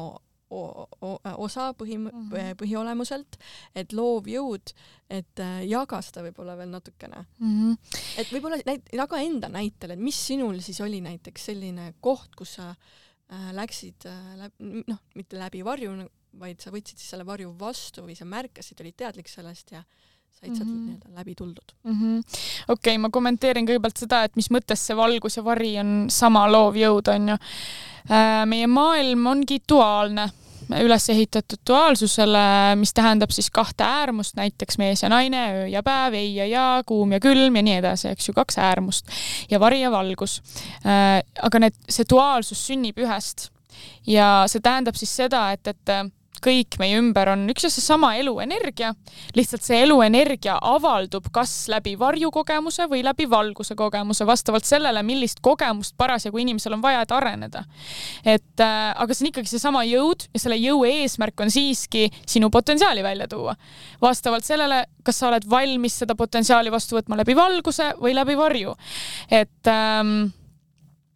[0.49, 2.55] osa põhi mm, -hmm.
[2.61, 3.39] põhiolemuselt,
[3.75, 4.73] et loov jõud,
[5.11, 7.55] et äh, jaga seda võib-olla veel natukene mm.
[7.55, 7.99] -hmm.
[8.21, 12.55] et võib-olla näit-, jaga enda näitel, et mis sinul siis oli näiteks selline koht, kus
[12.61, 15.97] sa äh, läksid äh, läbi, noh, mitte läbi varju,
[16.39, 19.83] vaid sa võtsid siis selle varju vastu või sa märkasid, olid teadlik sellest ja
[20.37, 20.87] said sealt mm -hmm.
[20.87, 22.39] nii-öelda läbi tuldud mm -hmm..
[22.69, 26.47] okei okay,, ma kommenteerin kõigepealt seda, et mis mõttes see valgus ja vari on sama
[26.53, 27.39] loov jõud, on ju.
[28.11, 30.31] Äh, meie maailm ongi duaalne
[30.75, 36.15] üles ehitatud duaalsusele, mis tähendab siis kahte äärmust, näiteks mees ja naine, öö ja päev,
[36.15, 39.07] ei ja ja, kuum ja külm ja nii edasi, eks ju, kaks äärmust
[39.51, 40.41] ja vari ja valgus.
[40.83, 43.51] Äh, aga need, see duaalsus sünnib ühest
[44.07, 45.95] ja see tähendab siis seda, et, et
[46.45, 48.93] kõik meie ümber on üks ja seesama eluenergia,
[49.37, 55.97] lihtsalt see eluenergia avaldub kas läbi varjukogemuse või läbi valguse kogemuse, vastavalt sellele, millist kogemust
[55.99, 57.65] parasjagu inimesel on vaja, et areneda.
[58.25, 62.51] et äh, aga see on ikkagi seesama jõud ja selle jõu eesmärk on siiski sinu
[62.51, 63.57] potentsiaali välja tuua.
[64.03, 68.77] vastavalt sellele, kas sa oled valmis seda potentsiaali vastu võtma läbi valguse või läbi varju.
[69.31, 70.31] et ähm,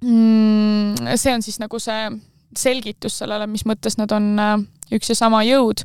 [0.05, 2.11] mm, see on siis nagu see
[2.57, 4.57] selgitus sellele, mis mõttes nad on äh,
[4.95, 5.85] üks ja sama jõud.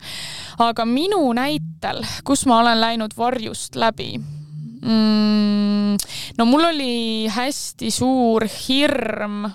[0.60, 5.98] aga minu näitel, kus ma olen läinud varjust läbi mm,,
[6.38, 9.46] no mul oli hästi suur hirm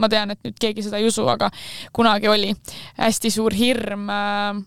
[0.00, 1.50] ma tean, et nüüd keegi seda ei usu, aga
[1.92, 2.54] kunagi oli
[2.98, 4.60] hästi suur hirm äh,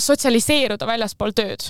[0.00, 1.68] sotsialiseeruda väljaspool tööd.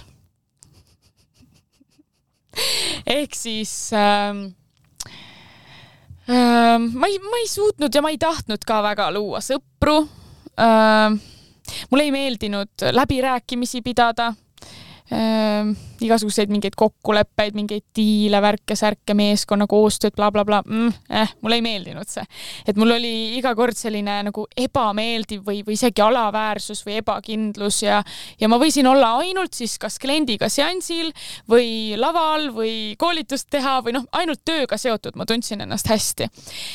[3.18, 4.32] ehk siis äh,
[6.28, 9.98] ma ei, ma ei suutnud ja ma ei tahtnud ka väga luua sõpru.
[11.90, 14.32] Mulle ei meeldinud läbirääkimisi pidada
[16.00, 21.62] igasuguseid mingeid kokkuleppeid, mingeid diile, värke-särke, meeskonna koostööd bla, bla, blablabla mm,, eh, mulle ei
[21.62, 22.24] meeldinud see.
[22.66, 28.02] et mul oli iga kord selline nagu ebameeldiv või, või isegi alaväärsus või ebakindlus ja,
[28.40, 31.12] ja ma võisin olla ainult siis kas kliendiga seansil
[31.50, 36.28] või laval või koolitust teha või noh, ainult tööga seotud, ma tundsin ennast hästi.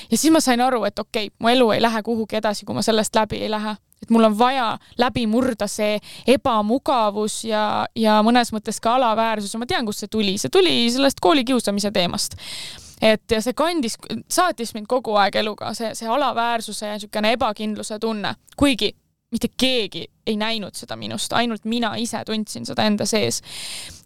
[0.10, 2.78] ja siis ma sain aru, et okei okay,, mu elu ei lähe kuhugi edasi, kui
[2.78, 5.98] ma sellest läbi ei lähe et mul on vaja läbi murda see
[6.28, 9.09] ebamugavus ja, ja mõnes mõttes ka alaväärsus
[9.54, 12.36] ja ma tean, kust see tuli, see tuli sellest koolikiusamise teemast.
[13.02, 13.96] Et ja see kandis,
[14.28, 18.92] saatis mind kogu aeg eluga, see, see alaväärsuse ja niisugune ebakindluse tunne, kuigi
[19.32, 23.42] mitte keegi ei näinud seda minust, ainult mina ise tundsin seda enda sees.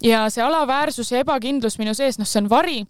[0.03, 2.83] ja see alaväärsus ja ebakindlus minu sees, noh, see on vari.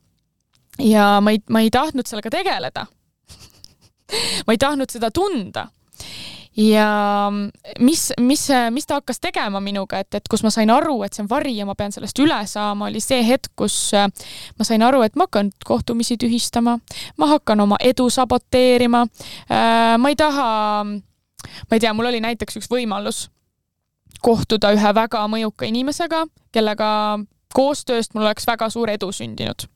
[0.80, 2.86] ja ma ei, ma ei tahtnud sellega tegeleda.
[4.46, 5.68] Ma ei tahtnud seda tunda
[6.58, 7.32] ja
[7.80, 11.24] mis, mis, mis ta hakkas tegema minuga, et, et kus ma sain aru, et see
[11.24, 14.08] on vari ja ma pean sellest üle saama, oli see hetk, kus äh,
[14.60, 16.78] ma sain aru, et ma hakkan kohtumisi tühistama,
[17.18, 19.06] ma hakkan oma edu saboteerima.
[19.50, 20.48] Äh, ma ei taha,
[20.86, 23.28] ma ei tea, mul oli näiteks üks võimalus
[24.24, 26.24] kohtuda ühe väga mõjuka inimesega,
[26.56, 26.90] kellega
[27.54, 29.68] koostööst mul oleks väga suur edu sündinud.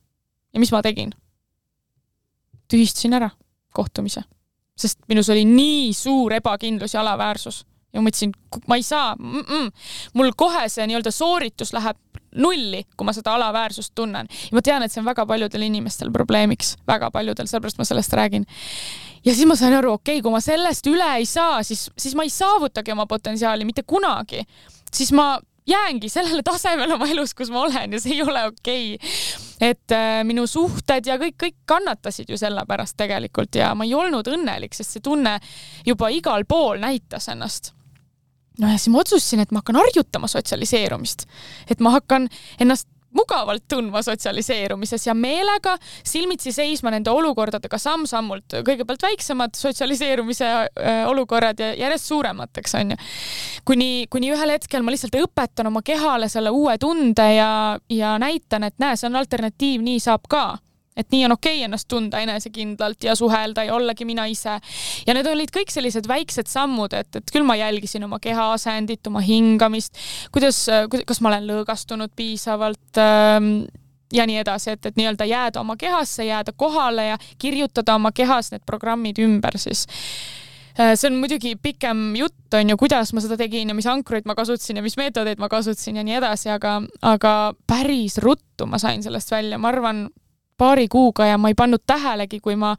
[0.54, 1.12] ja mis ma tegin?
[2.68, 3.30] tühistasin ära
[3.74, 4.24] kohtumise
[4.78, 7.64] sest minus oli nii suur ebakindlus ja alaväärsus
[7.94, 8.34] ja ma mõtlesin,
[8.68, 9.72] ma ei saa mm, -mm.
[10.14, 11.98] mul kohe see nii-öelda sooritus läheb
[12.38, 14.28] nulli, kui ma seda alaväärsust tunnen.
[14.30, 18.14] ja ma tean, et see on väga paljudel inimestel probleemiks, väga paljudel, sellepärast ma sellest
[18.14, 18.46] räägin.
[19.26, 22.16] ja siis ma sain aru, okei okay,, kui ma sellest üle ei saa, siis, siis
[22.16, 24.44] ma ei saavutagi oma potentsiaali mitte kunagi.
[24.94, 28.96] siis ma jäängi sellele tasemele oma elus, kus ma olen ja see ei ole okei
[28.96, 29.47] okay..
[29.62, 33.96] Et äh, minu suhted ja kõik, kõik kannatasid ju selle pärast tegelikult ja ma ei
[33.98, 35.38] olnud õnnelik, sest see tunne
[35.86, 37.74] juba igal pool näitas ennast.
[38.60, 41.28] no ja siis ma otsustasin, et ma hakkan harjutama sotsialiseerumist,
[41.70, 42.30] et ma hakkan
[42.60, 51.02] ennast mugavalt tundma sotsialiseerumises ja meelega silmitsi seisma nende olukordadega samm-sammult, kõigepealt väiksemad sotsialiseerumise äh,
[51.10, 53.00] olukorrad ja järjest suuremateks, onju.
[53.66, 57.52] kuni, kuni ühel hetkel ma lihtsalt õpetan oma kehale selle uue tunde ja,
[57.90, 60.46] ja näitan, et näe, see on alternatiiv, nii saab ka
[60.98, 64.58] et nii on okei okay ennast tunda enesekindlalt ja suhelda ja ollagi mina ise.
[65.08, 69.06] ja need olid kõik sellised väiksed sammud, et, et küll ma jälgisin oma keha asendit,
[69.08, 69.98] oma hingamist,
[70.32, 70.66] kuidas,
[71.06, 73.68] kas ma olen lõõgastunud piisavalt ähm,
[74.14, 78.52] ja nii edasi, et, et nii-öelda jääda oma kehasse, jääda kohale ja kirjutada oma kehas
[78.54, 79.86] need programmid ümber siis
[80.80, 84.28] äh, see on muidugi pikem jutt, on ju, kuidas ma seda tegin ja mis ankruid
[84.30, 87.34] ma kasutasin ja mis meetodeid ma kasutasin ja nii edasi, aga, aga
[87.68, 90.08] päris ruttu ma sain sellest välja, ma arvan,
[90.58, 92.76] paari kuuga ja ma ei pannud tähelegi, kui ma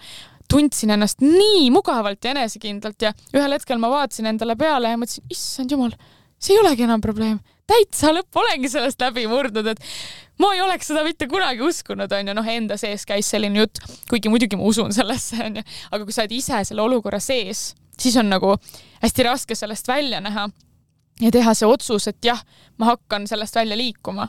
[0.49, 5.26] tundsin ennast nii mugavalt ja enesekindlalt ja ühel hetkel ma vaatasin endale peale ja mõtlesin,
[5.33, 5.93] issand jumal,
[6.41, 7.39] see ei olegi enam probleem.
[7.68, 9.83] täitsa lõpp, olengi sellest läbi murdnud, et
[10.41, 14.33] ma ei oleks seda mitte kunagi uskunud, onju, noh, enda sees käis selline jutt, kuigi
[14.33, 18.33] muidugi ma usun sellesse, onju, aga kui sa oled ise selle olukorra sees, siis on
[18.33, 18.55] nagu
[19.03, 20.49] hästi raske sellest välja näha
[21.20, 22.40] ja teha see otsus, et jah,
[22.78, 24.28] ma hakkan sellest välja liikuma.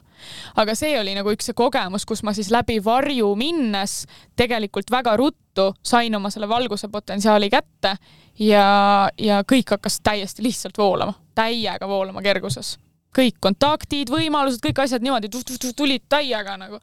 [0.55, 4.03] aga see oli nagu üks see kogemus, kus ma siis läbi varju minnes
[4.39, 7.95] tegelikult väga ruttu sain oma selle valguse potentsiaali kätte
[8.39, 12.77] ja, ja kõik hakkas täiesti lihtsalt voolama, täiega voolama kerguses
[13.15, 15.31] kõik kontaktid, võimalused, kõik asjad niimoodi
[15.75, 16.77] tulid täiega nagu.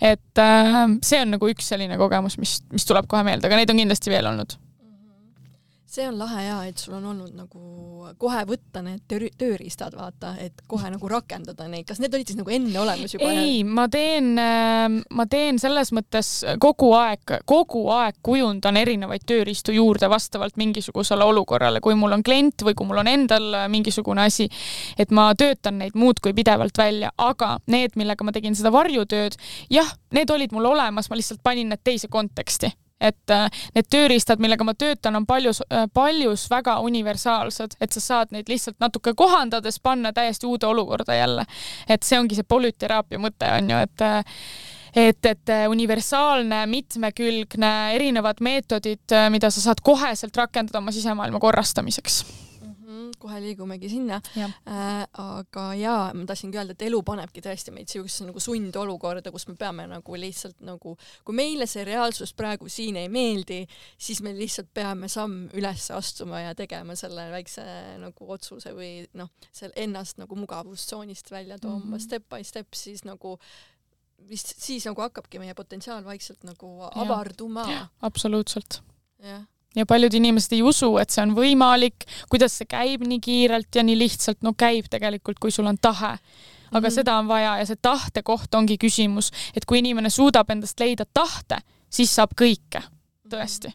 [0.00, 3.74] et äh, see on nagu üks selline kogemus, mis, mis tuleb kohe meelde, aga neid
[3.74, 4.54] on kindlasti veel olnud
[5.94, 10.34] see on lahe ja et sul on olnud nagu kohe võtta need töö, tööriistad, vaata,
[10.42, 13.30] et kohe nagu rakendada neid, kas need olid siis nagu enne olemas juba?
[13.30, 16.32] ei, ma teen, ähm, ma teen selles mõttes
[16.62, 22.66] kogu aeg, kogu aeg kujundan erinevaid tööriistu juurde vastavalt mingisugusele olukorrale, kui mul on klient
[22.66, 24.48] või kui mul on endal mingisugune asi,
[24.98, 29.38] et ma töötan neid muudkui pidevalt välja, aga need, millega ma tegin seda varjutööd,
[29.72, 34.42] jah, need olid mul olemas, ma lihtsalt panin need teise konteksti et äh, need tööriistad,
[34.42, 39.14] millega ma töötan, on paljus, äh, paljus väga universaalsed, et sa saad neid lihtsalt natuke
[39.16, 41.44] kohandades panna täiesti uude olukorda jälle.
[41.88, 44.22] et see ongi see polüteraapia mõte on ju, et äh,
[44.94, 52.22] et, et universaalne, mitmekülgne, erinevad meetodid, mida sa saad koheselt rakendada oma sisemaailma korrastamiseks
[53.24, 55.04] kohe liigumegi sinna äh,.
[55.24, 59.56] aga jaa, ma tahtsingi öelda, et elu panebki tõesti meid siuksesse nagu sundolukorda, kus me
[59.60, 63.62] peame nagu lihtsalt nagu, kui meile see reaalsus praegu siin ei meeldi,
[63.98, 67.64] siis me lihtsalt peame samm üles astuma ja tegema selle väikse
[68.02, 71.92] nagu otsuse või noh, seal ennast nagu mugavustsoonist välja tooma mm.
[71.92, 72.04] -hmm.
[72.04, 73.38] step by step, siis nagu
[74.28, 77.66] vist siis nagu hakkabki meie potentsiaal vaikselt nagu avarduma.
[78.02, 78.80] absoluutselt.
[79.22, 79.44] jah,
[79.76, 83.84] ja paljud inimesed ei usu, et see on võimalik, kuidas see käib nii kiirelt ja
[83.86, 86.16] nii lihtsalt, no käib tegelikult, kui sul on tahe.
[86.74, 86.86] aga mm Mhm.
[86.86, 86.94] -hmm.
[86.94, 91.04] seda on vaja ja see tahte koht ongi küsimus, et kui inimene suudab endast leida
[91.14, 91.58] tahte,
[91.90, 92.82] siis saab kõike,
[93.28, 93.72] tõesti.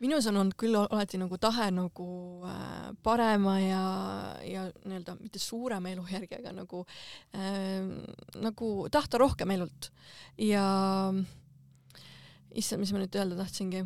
[0.00, 3.84] minus on olnud küll alati nagu tahe nagu äh, parema ja,
[4.44, 6.86] ja nii-öelda mitte suurema elujärgega nagu
[7.34, 9.92] äh,, nagu tahta rohkem elult
[10.38, 11.12] ja
[12.54, 13.84] issand, mis ma nüüd öelda tahtsingi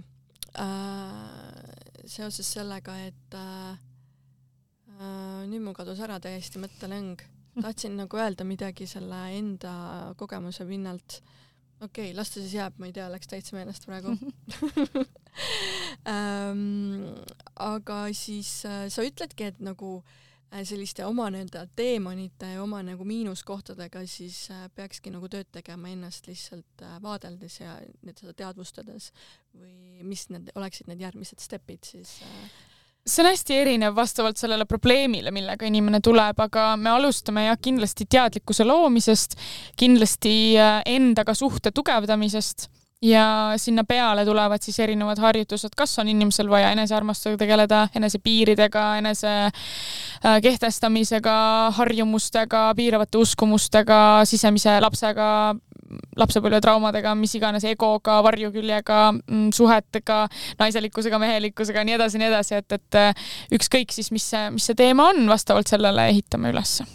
[0.61, 3.79] äh, seoses sellega, et äh,
[4.97, 7.25] äh, nüüd mul kadus ära täiesti mõttelõng,
[7.61, 11.21] tahtsin nagu öelda midagi selle enda kogemuse pinnalt
[11.81, 14.13] okei okay,, las ta siis jääb, ma ei tea, läks täitsa meelest praegu
[16.13, 17.17] ähm,.
[17.57, 20.26] aga siis äh, sa ütledki, et nagu äh,
[20.65, 26.29] selliste oma nii-öelda teemonite ja oma nagu miinuskohtadega siis äh, peakski nagu tööd tegema ennast
[26.31, 27.77] lihtsalt äh, vaadeldes ja
[28.07, 29.11] need seda teadvustades
[29.57, 32.49] või mis need oleksid need järgmised stepid siis äh,
[33.07, 38.07] see on hästi erinev vastavalt sellele probleemile, millega inimene tuleb, aga me alustame jah, kindlasti
[38.11, 39.39] teadlikkuse loomisest,
[39.79, 42.69] kindlasti äh, endaga suhte tugevdamisest
[43.03, 49.33] ja sinna peale tulevad siis erinevad harjutused, kas on inimesel vaja enesearmastusega tegeleda, enesepiiridega, enese
[49.47, 51.37] äh, kehtestamisega,
[51.77, 55.29] harjumustega, piiravate uskumustega, sisemise lapsega,
[56.17, 59.01] lapsepõlvetraumadega, mis iganes egoga, varjuküljega,
[59.55, 60.21] suhetega,
[60.59, 64.79] naiselikkusega, mehelikkusega, nii edasi, nii edasi, et, et äh, ükskõik siis, mis see, mis see
[64.79, 66.89] teema on, vastavalt sellele ehitame ülesse.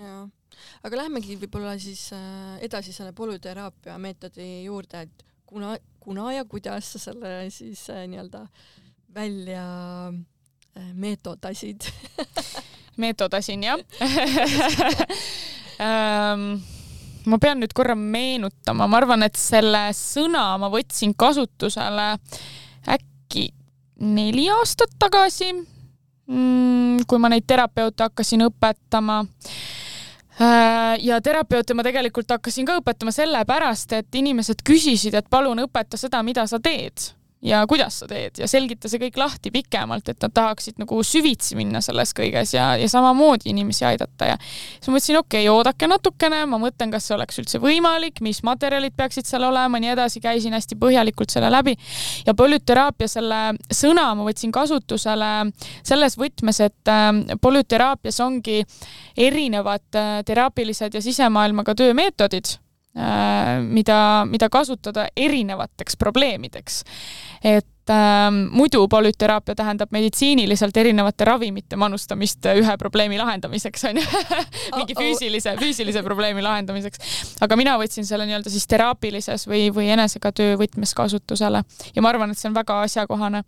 [0.00, 0.24] jaa,
[0.84, 6.92] aga lähmegi võib-olla siis äh, edasi selle polüteraapia meetodi juurde, et kuna, kuna ja kuidas
[6.94, 8.44] sa selle siis äh, nii-öelda
[9.14, 9.64] välja
[10.10, 11.88] äh, meetodasid?
[13.00, 13.80] Meetodasin jah.
[15.74, 16.60] Ähm,
[17.26, 22.04] ma pean nüüd korra meenutama, ma arvan, et selle sõna ma võtsin kasutusele
[22.94, 23.48] äkki
[24.06, 25.48] neli aastat tagasi,
[26.30, 29.24] kui ma neid terapeute hakkasin õpetama
[30.38, 36.22] ja terapeute ma tegelikult hakkasin ka õpetama sellepärast, et inimesed küsisid, et palun õpeta seda,
[36.26, 37.12] mida sa teed
[37.44, 41.58] ja kuidas sa teed ja selgita see kõik lahti pikemalt, et nad tahaksid nagu süvitsi
[41.58, 45.88] minna selles kõiges ja, ja samamoodi inimesi aidata ja siis ma mõtlesin, okei okay,, oodake
[45.90, 50.22] natukene, ma mõtlen, kas see oleks üldse võimalik, mis materjalid peaksid seal olema, nii edasi,
[50.24, 51.76] käisin hästi põhjalikult selle läbi.
[52.24, 55.32] Ja polüteraapia selle sõna ma võtsin kasutusele
[55.84, 57.12] selles võtmes, et äh,
[57.44, 58.62] polüteraapias ongi
[59.16, 62.56] erinevad äh, teraapilised ja sisemaailmaga töömeetodid
[62.94, 66.84] mida, mida kasutada erinevateks probleemideks.
[67.42, 74.04] et äh, muidu polüteraapia tähendab meditsiiniliselt erinevate ravimite manustamist ühe probleemi lahendamiseks onju
[74.78, 77.00] mingi füüsilise, füüsilise probleemi lahendamiseks.
[77.44, 81.62] aga mina võtsin selle nii-öelda siis teraapilises või, või enesega töö võtmes kasutusele.
[81.94, 83.44] Ja ma arvan, et see on väga asjakohane.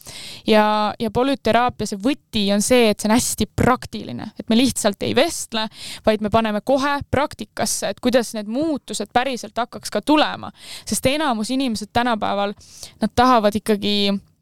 [0.47, 0.66] ja,
[1.01, 5.14] ja polüteraapia see võti on see, et see on hästi praktiline, et me lihtsalt ei
[5.16, 5.66] vestle,
[6.07, 10.53] vaid me paneme kohe praktikasse, et kuidas need muutused päriselt hakkaks ka tulema,
[10.84, 12.55] sest enamus inimesed tänapäeval,
[13.01, 13.97] nad tahavad ikkagi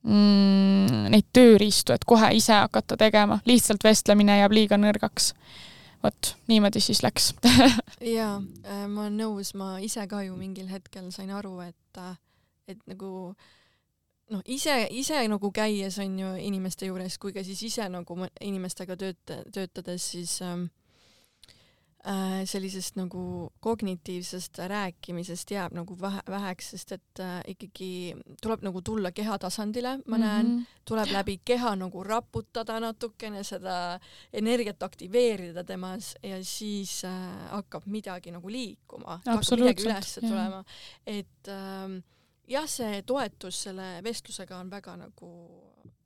[0.05, 5.33] mm, neid tööriistu, et kohe ise hakata tegema, lihtsalt vestlemine jääb liiga nõrgaks.
[6.05, 7.33] vot niimoodi siis läks
[8.17, 8.37] jaa,
[8.89, 12.01] ma olen nõus, ma ise ka ju mingil hetkel sain aru, et,
[12.69, 13.35] et nagu
[14.31, 18.97] noh, ise, ise nagu käies on ju inimeste juures, kui ka siis ise nagu inimestega
[19.01, 20.84] tööta-, töötades, siis ähm, äh,
[22.45, 29.13] sellisest nagu kognitiivsest rääkimisest jääb nagu vähe, väheks, sest et äh, ikkagi tuleb nagu tulla
[29.13, 30.47] keha tasandile, ma näen.
[30.47, 30.83] Mm, -hmm.
[30.85, 34.01] tuleb läbi keha nagu raputada natukene seda
[34.33, 40.65] energiat aktiveerida temas ja siis äh, hakkab midagi nagu liikuma, hakkab midagi üles tulema,
[41.07, 42.03] et ähm,
[42.49, 45.31] jah, see toetus selle vestlusega on väga nagu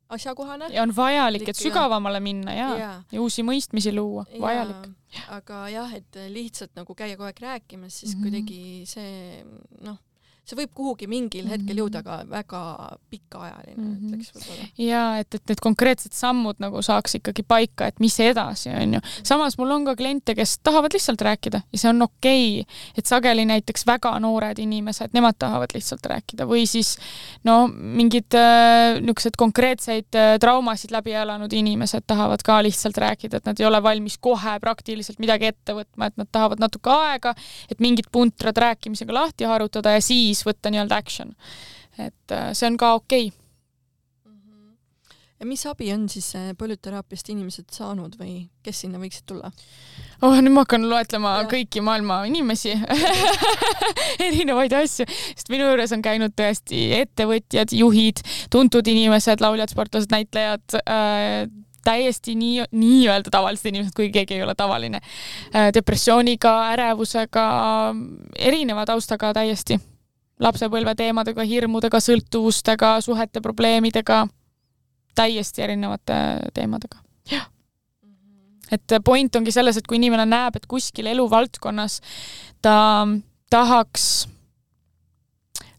[0.09, 0.71] asjakohane.
[0.73, 4.89] ja on vajalik, et sügavamale minna ja, jaa ja uusi mõistmisi luua, vajalik.
[5.35, 8.23] aga jah, et lihtsalt nagu käia kogu aeg rääkimas, siis mm -hmm.
[8.23, 9.45] kuidagi see
[9.85, 9.99] noh,
[10.49, 11.79] see võib kuhugi mingil hetkel Mhm.
[11.83, 12.61] jõuda, aga väga
[13.11, 14.09] pikaajaline mm, Mhm.
[14.09, 14.69] ütleks võib-olla.
[14.79, 19.01] ja et, et need konkreetsed sammud nagu saaks ikkagi paika, et mis edasi, on ju.
[19.23, 23.07] samas mul on ka kliente, kes tahavad lihtsalt rääkida ja see on okei okay., et
[23.07, 26.97] sageli näiteks väga noored inimesed, nemad tahavad lihtsalt rääkida või siis
[27.45, 33.47] no mingid äh, niisugused konkreetseid äh, traumasid läbi elanud inimesed tahavad ka lihtsalt rääkida, et
[33.47, 37.35] nad ei ole valmis kohe praktiliselt midagi ette võtma, et nad tahavad natuke aega,
[37.71, 41.35] et mingid puntrad rääkimisega lahti harutada ja siis võtta nii-öelda action.
[41.99, 43.49] et äh, see on ka okei okay
[45.39, 49.51] ja mis abi on siis polüteraapiast inimesed saanud või kes sinna võiksid tulla?
[50.23, 51.47] oh, nüüd ma hakkan loetlema ja.
[51.51, 52.75] kõiki maailma inimesi
[54.27, 60.79] erinevaid asju, sest minu juures on käinud tõesti ettevõtjad, juhid, tuntud inimesed, lauljad, sportlased, näitlejad
[60.83, 61.47] äh,,
[61.87, 67.47] täiesti nii, nii-öelda tavalised inimesed, kuigi keegi ei ole tavaline äh,, depressiooniga, ärevusega,
[68.51, 69.79] erineva taustaga täiesti,
[70.41, 74.27] lapsepõlve teemadega, hirmudega, sõltuvustega, suhete probleemidega,
[75.19, 76.15] täiesti erinevate
[76.55, 77.03] teemadega.
[78.73, 82.01] Et point ongi selles, et kui inimene näeb, et kuskil eluvaldkonnas
[82.63, 83.07] ta
[83.51, 84.29] tahaks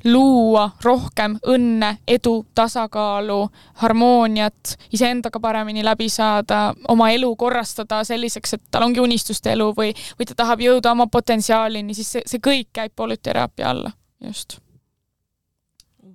[0.06, 3.40] luua rohkem õnne, edu, tasakaalu,
[3.84, 9.92] harmooniat, iseendaga paremini läbi saada, oma elu korrastada selliseks, et tal ongi unistuste elu või,
[10.20, 13.92] või ta tahab jõuda oma potentsiaalini, siis see, see kõik käib polüteraapia alla,
[14.26, 14.60] just.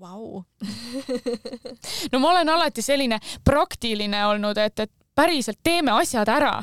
[0.00, 0.42] Vau.
[2.12, 6.56] no ma olen alati selline praktiline olnud, et, et päriselt teeme asjad ära,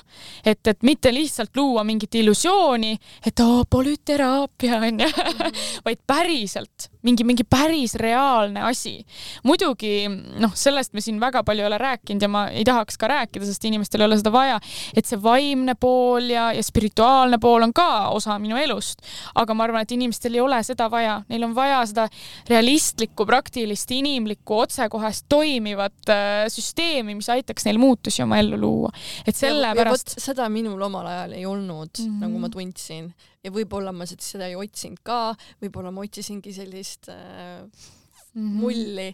[0.45, 5.09] et, et mitte lihtsalt luua mingit illusiooni, et oo, polüteraapia onju,
[5.85, 8.99] vaid päriselt mingi, mingi päris reaalne asi.
[9.47, 10.05] muidugi
[10.41, 13.45] noh, sellest me siin väga palju ei ole rääkinud ja ma ei tahaks ka rääkida,
[13.47, 14.59] sest inimestel ei ole seda vaja,
[14.95, 19.01] et see vaimne pool ja, ja spirituaalne pool on ka osa minu elust.
[19.35, 22.07] aga ma arvan, et inimestel ei ole seda vaja, neil on vaja seda
[22.49, 28.93] realistlikku, praktilist, inimlikku, otsekohest toimivat äh, süsteemi, mis aitaks neil muutusi oma ellu luua.
[29.25, 32.05] et sellepärast seda minul omal ajal ei olnud mm.
[32.05, 32.19] -hmm.
[32.25, 33.13] nagu ma tundsin
[33.43, 38.61] ja võib-olla ma seda- ei otsinud ka, võib-olla ma otsisingi sellist äh, mm -hmm.
[38.61, 39.09] mulli,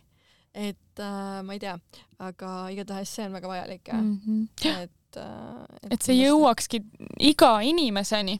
[0.53, 1.77] et äh, ma ei tea,
[2.19, 4.19] aga igatahes see on väga vajalik jah mm.
[4.25, 4.83] -hmm.
[4.83, 6.83] et äh, et see jõuakski
[7.19, 8.39] iga inimeseni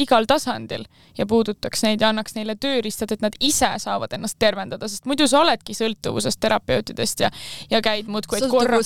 [0.00, 0.86] igal tasandil
[1.18, 5.26] ja puudutaks neid ja annaks neile tööriistad, et nad ise saavad ennast tervendada, sest muidu
[5.28, 7.30] sa oledki sõltuvuses terapeutidest ja,
[7.70, 8.80] ja käid muudkui, et korra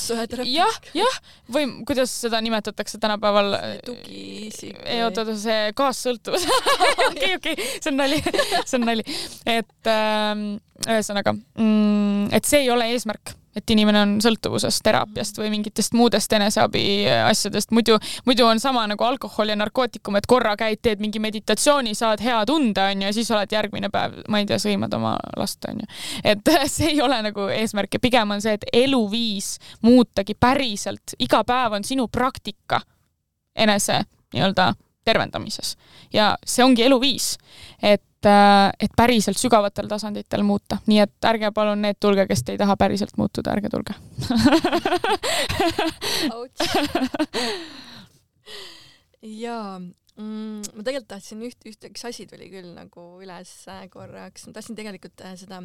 [0.50, 1.20] jah, jah,
[1.52, 3.54] või kuidas seda nimetatakse tänapäeval?
[3.86, 4.82] tugiisik.
[4.84, 6.46] ei oota, oota, see kaassõltuvus.
[7.10, 8.20] okei, okei, see on nali,
[8.64, 9.06] see on nali.
[9.46, 10.46] et ähm,
[10.86, 16.32] ühesõnaga mm,, et see ei ole eesmärk et inimene on sõltuvuses teraapiast või mingitest muudest
[16.36, 16.84] eneseabi
[17.24, 17.98] asjadest, muidu,
[18.28, 22.38] muidu on sama nagu alkohol ja narkootikum, et korra käid, teed mingi meditatsiooni, saad hea
[22.48, 25.88] tunde, onju, ja siis oled järgmine päev, ma ei tea, sõimad oma last, onju.
[26.24, 31.42] et see ei ole nagu eesmärk ja pigem on see, et eluviis muutagi päriselt, iga
[31.46, 32.82] päev on sinu praktika
[33.56, 34.02] enese
[34.34, 34.72] nii-öelda
[35.06, 35.76] tervendamises.
[36.12, 37.36] Ja see ongi eluviis,
[37.82, 42.58] et et päriselt sügavatel tasanditel muuta, nii et ärge palun need tulge, kes te ei
[42.58, 43.94] taha päriselt muutuda, ärge tulge.
[49.26, 53.52] Jaa mm,, ma tegelikult tahtsin üht, üht, üks asi tuli küll nagu üles
[53.92, 55.62] korraks, ma tahtsin tegelikult äh, seda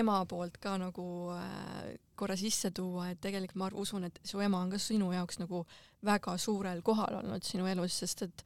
[0.00, 4.60] ema poolt ka nagu äh, korra sisse tuua, et tegelikult ma usun, et su ema
[4.64, 5.64] on ka sinu jaoks nagu
[6.06, 8.44] väga suurel kohal olnud sinu elus, sest et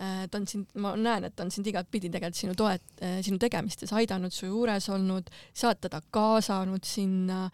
[0.00, 3.18] äh, ta on sind, ma näen, et ta on sind igatpidi tegelikult sinu toet- äh,,
[3.26, 7.46] sinu tegemistes aidanud, su juures olnud, sa oled teda kaasanud sinna,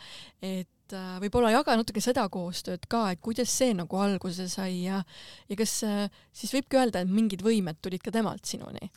[0.43, 5.03] et äh, võib-olla jaga natuke seda koostööd ka, et kuidas see nagu alguse sai ja
[5.49, 8.93] ja kas siis võibki öelda, et mingid võimed tulid ka temalt sinuni?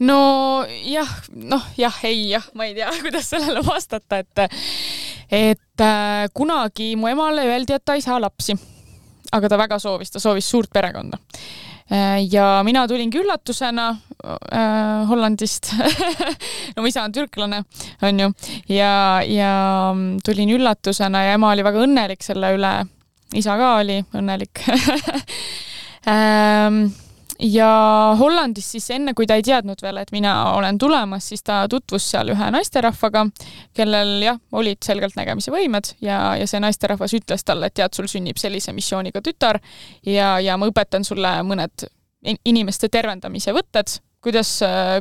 [0.00, 4.46] no jah, noh jah, ei jah, ma ei tea, kuidas sellele vastata, et
[5.30, 8.56] et äh, kunagi mu emale öeldi, et ta ei saa lapsi.
[9.32, 11.18] Aga ta väga soovis, ta soovis suurt perekonda.
[11.90, 13.88] Äh, ja mina tulingi üllatusena
[14.52, 15.72] äh, Hollandist.
[16.76, 17.64] No mu isa on türklane,
[18.06, 18.28] onju,
[18.70, 18.92] ja,
[19.26, 19.54] ja
[20.24, 22.70] tulin üllatusena ja ema oli väga õnnelik selle üle.
[23.34, 24.62] isa ka oli õnnelik.
[26.08, 26.86] Ähm,
[27.42, 27.68] ja
[28.18, 32.10] Hollandis siis enne, kui ta ei teadnud veel, et mina olen tulemas, siis ta tutvus
[32.12, 33.26] seal ühe naisterahvaga,
[33.76, 38.40] kellel jah, olid selgeltnägemise võimed ja, ja see naisterahvas ütles talle, et tead, sul sünnib
[38.40, 39.60] sellise missiooniga tütar
[40.06, 41.88] ja, ja ma õpetan sulle mõned
[42.44, 44.58] inimeste tervendamise võtted, kuidas,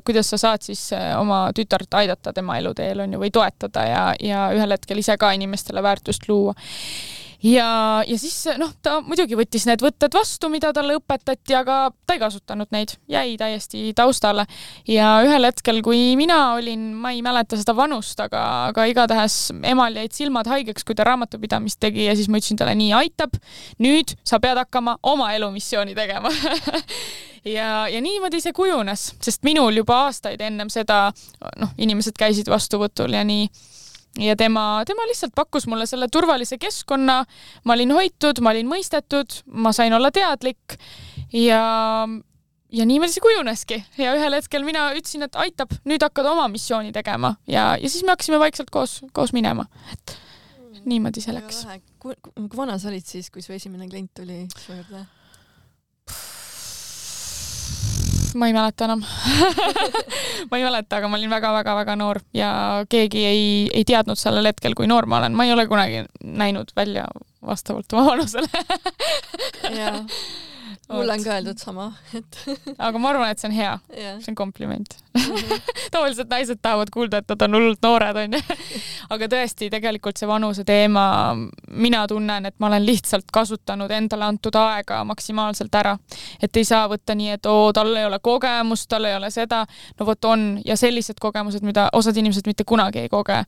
[0.08, 0.86] kuidas sa saad siis
[1.20, 5.34] oma tütart aidata tema eluteel, on ju, või toetada ja, ja ühel hetkel ise ka
[5.36, 6.56] inimestele väärtust luua
[7.44, 7.70] ja,
[8.08, 11.78] ja siis noh, ta muidugi võttis need võtted vastu, mida talle õpetati, aga
[12.08, 14.46] ta ei kasutanud neid, jäi täiesti taustale.
[14.88, 19.96] ja ühel hetkel, kui mina olin, ma ei mäleta seda vanust, aga, aga igatahes emal
[20.02, 23.40] jäid silmad haigeks, kui ta raamatupidamist tegi ja siis ma ütlesin talle, nii aitab,
[23.80, 26.34] nüüd sa pead hakkama oma elumissiooni tegema.
[27.48, 31.14] Ja, ja niimoodi see kujunes, sest minul juba aastaid ennem seda,
[31.56, 33.46] noh, inimesed käisid vastuvõtul ja nii
[34.18, 37.20] ja tema, tema lihtsalt pakkus mulle selle turvalise keskkonna,
[37.64, 40.80] ma olin hoitud, ma olin mõistetud, ma sain olla teadlik.
[41.34, 41.62] Ja,
[42.74, 43.84] ja niimoodi see kujuneski.
[44.02, 47.36] Ja ühel hetkel mina ütlesin, et aitab, nüüd hakkad oma missiooni tegema.
[47.48, 50.18] Ja, ja siis me hakkasime vaikselt koos, koos minema, et
[50.90, 51.66] niimoodi see läks.
[52.00, 55.06] kui, kui vana sa olid siis, kui su esimene klient tuli su juurde?
[58.36, 59.04] Ma ei mäleta enam.
[60.50, 62.52] ma ei mäleta, aga ma olin väga-väga-väga noor ja
[62.90, 66.76] keegi ei, ei teadnud sellel hetkel, kui noor ma olen, ma ei ole kunagi näinud
[66.76, 67.08] välja
[67.46, 68.48] vastavalt oma vanusele
[70.90, 72.40] mulle on ka öeldud sama, et
[72.88, 75.62] aga ma arvan, et see on hea yeah., see on kompliment mm -hmm.
[75.94, 78.42] tavaliselt naised tahavad kuulda, et nad on hullult noored, onju.
[79.14, 81.36] aga tõesti, tegelikult see vanuse teema,
[81.70, 85.98] mina tunnen, et ma olen lihtsalt kasutanud endale antud aega maksimaalselt ära.
[86.42, 89.66] et ei saa võtta nii, et oo, tal ei ole kogemust, tal ei ole seda.
[90.00, 93.44] no vot on ja sellised kogemused, mida osad inimesed mitte kunagi ei koge.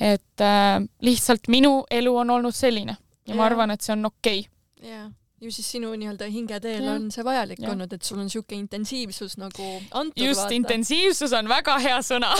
[0.00, 3.36] et äh, lihtsalt minu elu on olnud selline ja yeah.
[3.36, 4.90] ma arvan, et see on okei okay..
[4.90, 6.92] jah ju siis sinu nii-öelda hingeteel ja.
[6.96, 7.70] on see vajalik ja.
[7.72, 10.22] olnud, et sul on niisugune intensiivsus nagu antud.
[10.24, 12.30] just, intensiivsus on väga hea sõna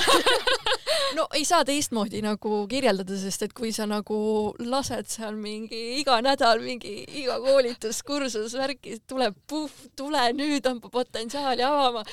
[1.19, 4.19] no ei saa teistmoodi nagu kirjeldada, sest et kui sa nagu
[4.65, 10.93] lased seal mingi iga nädal mingi iga koolitus, kursus, värki, tuleb puhh, tule nüüd, tõmba
[10.93, 12.05] potentsiaali avama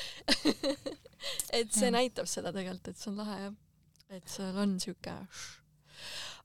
[1.60, 1.96] et see ja.
[1.96, 3.60] näitab seda tegelikult, et see on lahe jah,
[4.20, 5.22] et seal on niisugune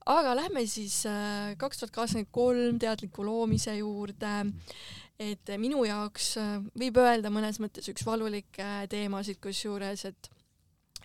[0.09, 4.53] aga lähme siis äh, kaks tuhat kakskümmend kolm teadliku loomise juurde.
[5.19, 10.29] et minu jaoks äh, võib öelda mõnes mõttes üks valulikke teemasid, kusjuures, et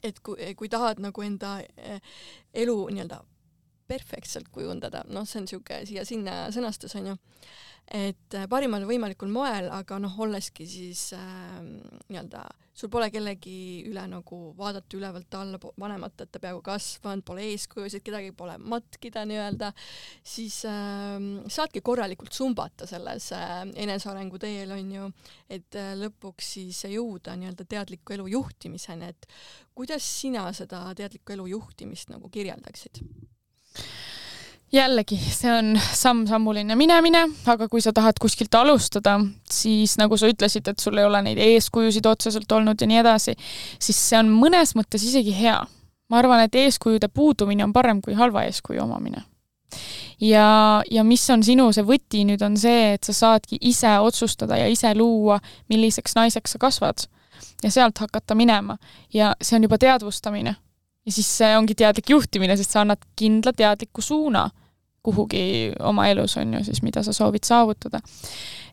[0.04, 2.00] et kui, kui tahad nagu enda äh,
[2.54, 3.22] elu nii-öelda
[3.88, 7.18] perfektselt kujundada, noh, see on niisugune siia-sinna sõnastus onju
[7.92, 11.58] et äh, parimal võimalikul moel, aga noh, olleski siis äh,
[12.08, 17.44] nii-öelda, sul pole kellegi üle nagu vaadata ülevalt alla, vanemate, et ta peaaegu kasvanud, pole
[17.52, 19.70] eeskujusid, kedagi pole matkida nii-öelda,
[20.34, 21.18] siis äh,
[21.52, 25.10] saadki korralikult sumbata selles äh, enesearengu teel, on ju,
[25.52, 29.30] et äh, lõpuks siis jõuda nii-öelda teadliku elu juhtimiseni, et
[29.76, 33.04] kuidas sina seda teadlikku elu juhtimist nagu kirjeldaksid?
[34.74, 39.18] Jällegi, see on samm-sammuline minemine, aga kui sa tahad kuskilt alustada,
[39.50, 43.36] siis nagu sa ütlesid, et sul ei ole neid eeskujusid otseselt olnud ja nii edasi,
[43.82, 45.60] siis see on mõnes mõttes isegi hea.
[46.10, 49.24] ma arvan, et eeskujude puudumine on parem kui halva eeskuju omamine.
[50.20, 54.56] ja, ja mis on sinu see võti nüüd, on see, et sa saadki ise otsustada
[54.56, 57.06] ja ise luua, milliseks naiseks sa kasvad
[57.62, 58.76] ja sealt hakata minema
[59.12, 60.54] ja see on juba teadvustamine
[61.06, 64.48] ja siis see ongi teadlik juhtimine, sest sa annad kindla teadliku suuna
[65.04, 68.00] kuhugi oma elus, on ju, siis mida sa soovid saavutada.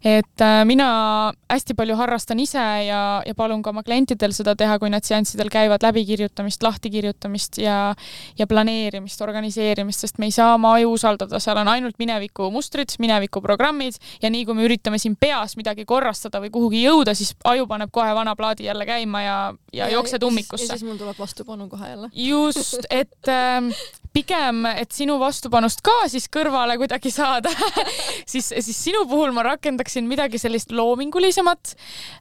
[0.03, 4.79] Et äh, mina hästi palju harrastan ise ja, ja palun ka oma klientidel seda teha,
[4.81, 7.93] kui nad seanssidel käivad, läbikirjutamist, lahtikirjutamist ja
[8.39, 12.95] ja planeerimist, organiseerimist, sest me ei saa oma aju usaldada, seal on ainult mineviku mustrid,
[12.99, 17.35] mineviku programmid ja nii kui me üritame siin peas midagi korrastada või kuhugi jõuda, siis
[17.47, 19.39] aju paneb kohe vana plaadi jälle käima ja,
[19.71, 20.65] ja, ja jooksed ummikusse.
[20.65, 22.11] ja siis mul tuleb vastupanu kohe jälle.
[22.31, 23.69] just, et äh,
[24.13, 27.51] pigem, et sinu vastupanust ka siis kõrvale kuidagi saada
[28.31, 29.45] siis, siis sinu puhul ma
[29.91, 31.75] rakendaksin midagi sellist loomingulisemat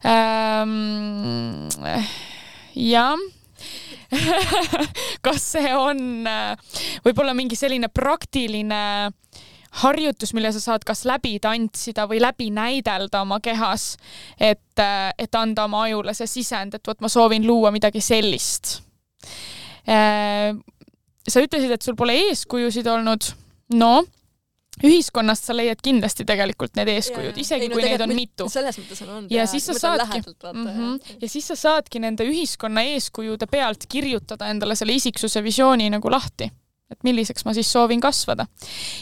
[0.04, 1.68] ähm,.
[2.74, 3.16] jah
[5.24, 6.56] kas see on äh,
[7.04, 9.12] võib-olla mingi selline praktiline
[9.84, 13.96] harjutus, mille sa saad kas läbi tantsida või läbi näidelda oma kehas,
[14.34, 18.80] et, äh, et anda oma ajule see sisend, et vot ma soovin luua midagi sellist
[19.86, 20.56] äh,
[21.28, 23.30] sa ütlesid, et sul pole eeskujusid olnud.
[23.78, 24.00] no
[24.86, 28.48] ühiskonnast sa leiad kindlasti tegelikult need eeskujud, isegi ei, no, kui neid on mitu.
[28.52, 30.22] selles mõttes on olnud ja siis sa saadki,
[30.52, 35.90] mm -hmm, ja siis sa saadki nende ühiskonna eeskujude pealt kirjutada endale selle isiksuse visiooni
[35.90, 36.50] nagu lahti
[36.90, 38.46] et milliseks ma siis soovin kasvada.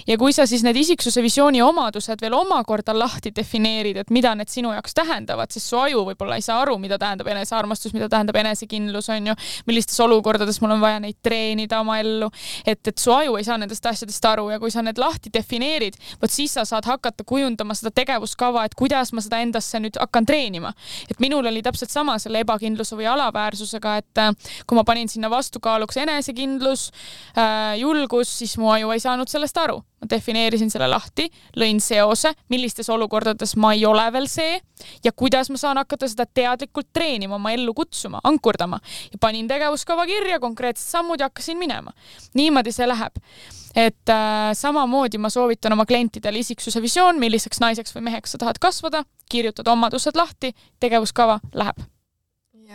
[0.07, 4.51] ja kui sa siis need isiksuse visiooni omadused veel omakorda lahti defineerid, et mida need
[4.53, 8.37] sinu jaoks tähendavad, siis su aju võib-olla ei saa aru, mida tähendab enesearmastus, mida tähendab
[8.43, 9.37] enesekindlus, on ju,
[9.67, 12.29] millistes olukordades mul on vaja neid treenida oma ellu,
[12.67, 15.97] et, et su aju ei saa nendest asjadest aru ja kui sa need lahti defineerid,
[16.21, 20.29] vot siis sa saad hakata kujundama seda tegevuskava, et kuidas ma seda endasse nüüd hakkan
[20.29, 20.75] treenima.
[21.09, 25.31] et minul oli täpselt sama selle ebakindluse või alaväärsusega, et äh, kui ma panin sinna
[25.33, 26.91] vastukaaluks enesekindlus
[27.39, 29.83] äh, julgus, siis mu aju ei saanud sellest aru.
[29.99, 31.25] ma defineerisin selle lahti,
[31.59, 34.61] lõin seose, millistes olukordades ma ei ole veel see
[35.05, 38.79] ja kuidas ma saan hakata seda teadlikult treenima, oma ellu kutsuma, ankurdama
[39.13, 41.91] ja panin tegevuskava kirja, konkreetsed sammud ja hakkasin minema.
[42.35, 43.19] niimoodi see läheb.
[43.75, 48.59] et äh, samamoodi ma soovitan oma klientidele isiksuse visioon, milliseks naiseks või meheks sa tahad
[48.63, 51.89] kasvada, kirjutad omadused lahti, tegevuskava läheb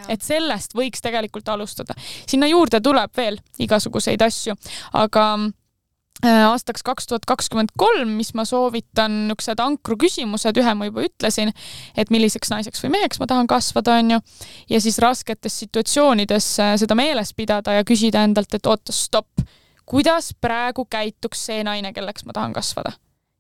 [0.09, 1.95] et sellest võiks tegelikult alustada.
[2.27, 4.55] sinna juurde tuleb veel igasuguseid asju,
[4.93, 5.25] aga
[6.25, 11.05] äh, aastaks kaks tuhat kakskümmend kolm, mis ma soovitan, niisugused ankru küsimused, ühe ma juba
[11.07, 11.53] ütlesin,
[11.97, 14.19] et milliseks naiseks või meheks ma tahan kasvada, onju,
[14.69, 19.45] ja siis rasketes situatsioonides äh, seda meeles pidada ja küsida endalt, et oota, stopp,
[19.85, 22.97] kuidas praegu käituks see naine, kelleks ma tahan kasvada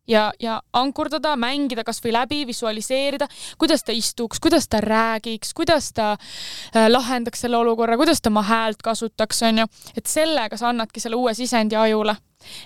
[0.07, 3.27] ja, ja ankurdada, mängida kasvõi läbi, visualiseerida,
[3.57, 8.43] kuidas ta istuks, kuidas ta räägiks, kuidas ta äh, lahendaks selle olukorra, kuidas ta oma
[8.43, 9.67] häält kasutaks, onju.
[9.97, 12.15] et sellega sa annadki selle uue sisendi ajule.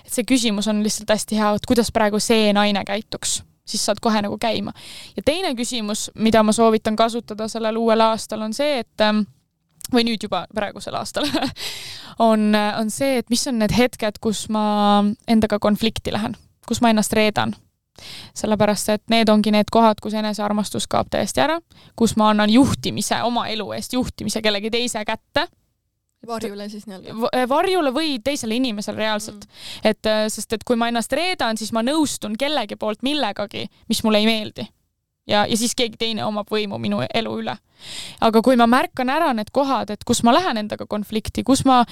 [0.04, 4.00] et see küsimus on lihtsalt hästi hea, et kuidas praegu see naine käituks, siis saad
[4.02, 4.72] kohe nagu käima.
[5.16, 9.22] ja teine küsimus, mida ma soovitan kasutada sellel uuel aastal, on see, et ähm,
[9.94, 11.30] või nüüd juba praegusel aastal
[12.30, 16.34] on, on see, et mis on need hetked, kus ma endaga konflikti lähen
[16.68, 17.56] kus ma ennast reedan.
[18.34, 21.56] sellepärast, et need ongi need kohad, kus enesearmastus kaob täiesti ära,
[21.98, 25.48] kus ma annan juhtimise, oma elu eest juhtimise kellegi teise kätte
[26.26, 27.28] varjule siis nii-öelda?
[27.32, 29.82] Eh, varjule või teisele inimesele reaalselt mm..
[29.90, 34.04] et eh, sest, et kui ma ennast reedan, siis ma nõustun kellegi poolt millegagi, mis
[34.06, 34.68] mulle ei meeldi
[35.28, 37.56] ja, ja siis keegi teine omab võimu minu elu üle.
[38.20, 41.84] aga kui ma märkan ära need kohad, et kus ma lähen endaga konflikti, kus ma,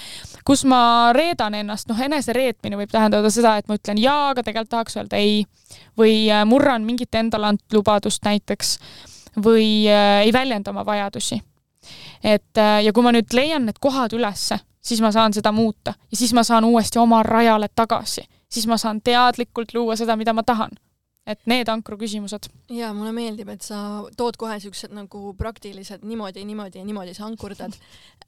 [0.45, 4.73] kus ma reedan ennast, noh, enesereetmine võib tähendada seda, et ma ütlen jaa, aga tegelikult
[4.73, 5.45] tahaks öelda ei.
[5.99, 8.79] Või äh, murran mingit endale antud lubadust näiteks.
[9.45, 11.41] Või äh, ei väljenda oma vajadusi.
[12.25, 15.95] et äh, ja kui ma nüüd leian need kohad ülesse, siis ma saan seda muuta.
[16.11, 20.33] Ja siis ma saan uuesti oma rajale tagasi, siis ma saan teadlikult luua seda, mida
[20.33, 20.75] ma tahan
[21.27, 22.49] et need ankru küsimused.
[22.71, 23.79] ja mulle meeldib, et sa
[24.19, 27.75] tood kohe siuksed nagu praktilised niimoodi, niimoodi ja niimoodi sa ankurdad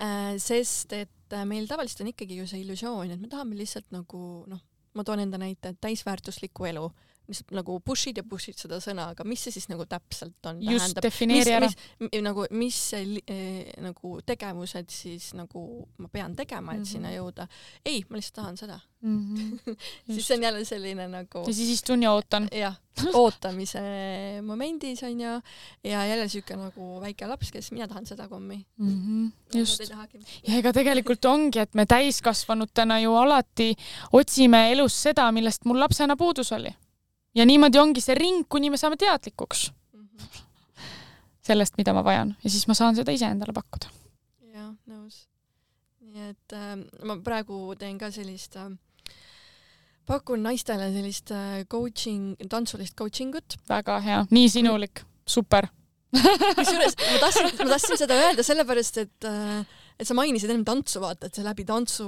[0.03, 3.91] äh,, sest et äh, meil tavaliselt on ikkagi ju see illusioon, et me tahame lihtsalt
[3.95, 6.89] nagu noh, ma toon enda näite, täisväärtuslikku elu
[7.29, 10.63] lihtsalt nagu push'id ja push'id seda sõna, aga mis see siis nagu täpselt on?
[10.65, 11.69] just, defineeri ära.
[12.25, 15.65] nagu, mis see eh, nagu tegevused siis nagu
[15.99, 16.93] ma pean tegema, et mm -hmm.
[16.93, 17.49] sinna jõuda.
[17.85, 19.37] ei, ma lihtsalt tahan seda mm.
[19.37, 19.77] -hmm.
[20.15, 21.45] siis see on jälle selline nagu.
[21.47, 22.49] ja siis istun ja ootan.
[22.65, 22.75] jah,
[23.13, 23.81] ootamise
[24.43, 25.41] momendis on ju,
[25.85, 28.89] ja jälle siuke nagu väike laps, kes mina tahan seda kommi mm.
[28.89, 29.59] -hmm.
[29.59, 29.81] just.
[30.49, 33.75] ja ega tegelikult ongi, et me täiskasvanutena ju alati
[34.13, 36.75] otsime elus seda, millest mul lapsena puudus oli
[37.35, 40.43] ja niimoodi ongi see ring, kuni me saame teadlikuks -hmm.
[41.43, 43.91] sellest, mida ma vajan ja siis ma saan seda iseendale pakkuda.
[44.55, 45.27] jah, nõus.
[46.01, 48.71] nii et äh, ma praegu teen ka sellist äh,
[50.07, 53.59] pakun naistele sellist äh, coaching, tantsulist coaching ut.
[53.69, 55.69] väga hea, nii sinulik, super
[56.57, 61.01] kusjuures ma tahtsin, ma tahtsin seda öelda sellepärast, et äh, et sa mainisid ennem tantsu,
[61.03, 62.05] vaata, et sa läbi tantsu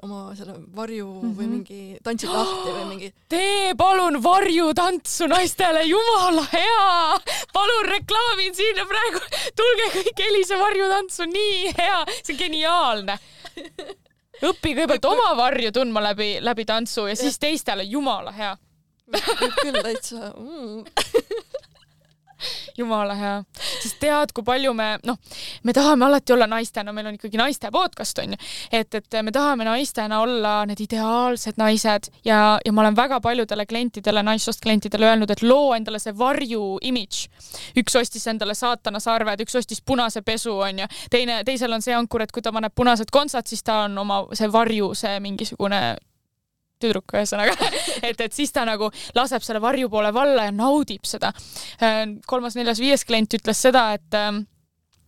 [0.00, 1.34] oma selle varju mm -hmm.
[1.36, 3.12] või mingi tantsid lahti või mingi.
[3.28, 7.20] tee palun varjutantsu naistele, jumala hea!
[7.52, 9.20] palun reklaamin siin ja praegu,
[9.60, 13.18] tulge kõik Elise varjutantsu, nii hea, see on geniaalne
[14.42, 18.56] õpi kõigepealt oma varju tundma läbi, läbi tantsu ja siis teistele, jumala hea.
[19.62, 20.84] küll täitsa mm
[22.78, 23.34] jumala hea,
[23.82, 25.18] sest tead, kui palju me noh,
[25.64, 28.40] me tahame alati olla naistena, meil on ikkagi naiste podcast on ju,
[28.72, 33.66] et, et me tahame naistena olla need ideaalsed naised ja, ja ma olen väga paljudele
[33.66, 37.26] klientidele, naissoost klientidele öelnud, et loo endale see varju imidž.
[37.80, 41.94] üks ostis endale saatana sarved, üks ostis punase pesu on ju, teine, teisel on see
[41.96, 45.96] ankur, et kui ta paneb punased kontsad, siis ta on oma see varju, see mingisugune
[46.82, 47.54] tüdruk ühesõnaga.
[48.06, 51.32] Et, et siis ta nagu laseb selle varju poole valla ja naudib seda.
[51.80, 54.30] Äh, kolmas, neljas, viies klient ütles seda, et äh,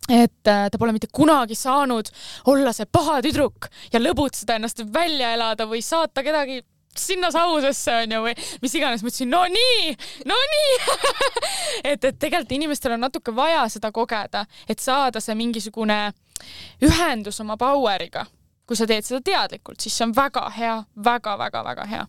[0.09, 2.09] et äh, ta pole mitte kunagi saanud
[2.49, 6.63] olla see paha tüdruk ja lõbutseda ennast välja elada või saata kedagi
[6.99, 9.93] sinna sausesse onju või mis iganes, ma ütlesin no nii,
[10.27, 10.79] no nii.
[11.89, 15.99] Et, et tegelikult inimestel on natuke vaja seda kogeda, et saada see mingisugune
[16.83, 18.25] ühendus oma power'iga
[18.69, 22.07] kui sa teed seda teadlikult, siis see on väga hea väga,, väga-väga-väga hea.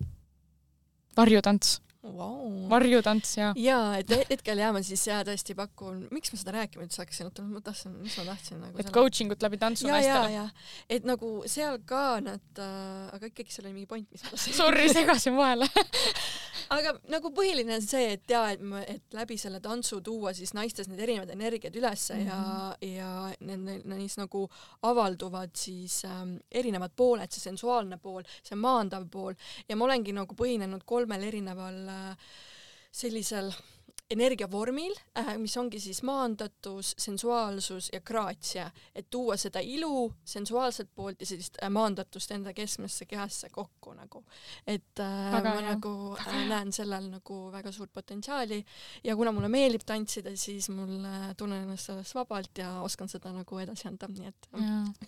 [1.18, 1.80] varjutants
[2.16, 2.68] wow..
[2.72, 3.52] varjutants ja.
[3.60, 7.30] ja et hetkel jah, ma siis ja tõesti pakun, miks ma seda rääkima üldse hakkasin,
[7.30, 8.82] oota ma tahtsin, mis ma tahtsin nagu.
[8.82, 10.46] et coaching ut läbi tantsu naistele.
[10.90, 14.58] et nagu seal ka nad äh,, aga ikkagi seal oli mingi point, mis ma tahtsin.
[14.60, 15.70] Sorry, segasin vahele
[16.76, 20.90] aga nagu põhiline on see, et ja, et, et läbi selle tantsu tuua siis naistes
[20.90, 22.88] need erinevad energiad ülesse mm -hmm.
[22.88, 23.48] ja, mhm.
[23.48, 24.48] ja need, neis nagu
[24.82, 29.34] avalduvad siis ähm, erinevad pooled, see sensuaalne pool, see maandav pool
[29.70, 31.99] ja ma olengi nagu põhinenud kolmel erineval äh,
[32.92, 33.52] sellisel
[34.10, 41.22] energiavormil, äh, mis ongi siis maandatus, sensuaalsus ja graatsia, et tuua seda ilu, sensuaalset poolt
[41.22, 44.24] ja sellist äh, maandatust enda keskmesse kehasse kokku nagu.
[44.68, 45.76] et äh, väga ma hea.
[45.76, 48.64] nagu äh, näen sellel nagu väga suurt potentsiaali
[49.04, 51.06] ja kuna mulle meeldib tantsida, siis mul
[51.38, 54.54] tunnen ennast sellest vabalt ja oskan seda nagu edasi anda, nii et.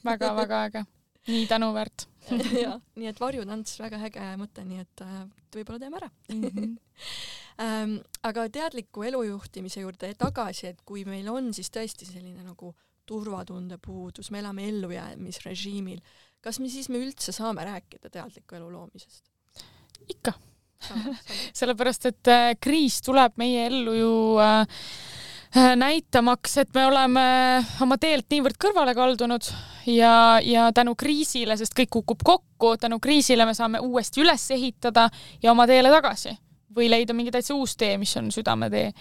[0.05, 0.85] väga-väga äge
[1.27, 2.07] nii tänuväärt
[2.63, 5.17] ja, nii et varjutants, väga äge mõte, nii et äh,
[5.55, 6.43] võib-olla teeme ära mm.
[6.43, 6.75] -hmm.
[7.65, 12.73] ähm, aga teadliku elujuhtimise juurde tagasi, et kui meil on siis tõesti selline nagu
[13.05, 15.99] turvatunde puudus, me elame ellujäämisrežiimil,
[16.41, 19.25] kas me siis me üldse saame rääkida teadliku elu loomisest?
[20.09, 20.33] ikka.
[21.59, 24.65] sellepärast, et äh, kriis tuleb meie ellu ju Äh,
[25.55, 27.23] näitamaks, et me oleme
[27.83, 29.49] oma teelt niivõrd kõrvale kaldunud
[29.91, 35.09] ja, ja tänu kriisile, sest kõik kukub kokku, tänu kriisile me saame uuesti üles ehitada
[35.43, 36.37] ja oma teele tagasi
[36.75, 38.91] või leida mingi täitsa uus tee, mis on südametee.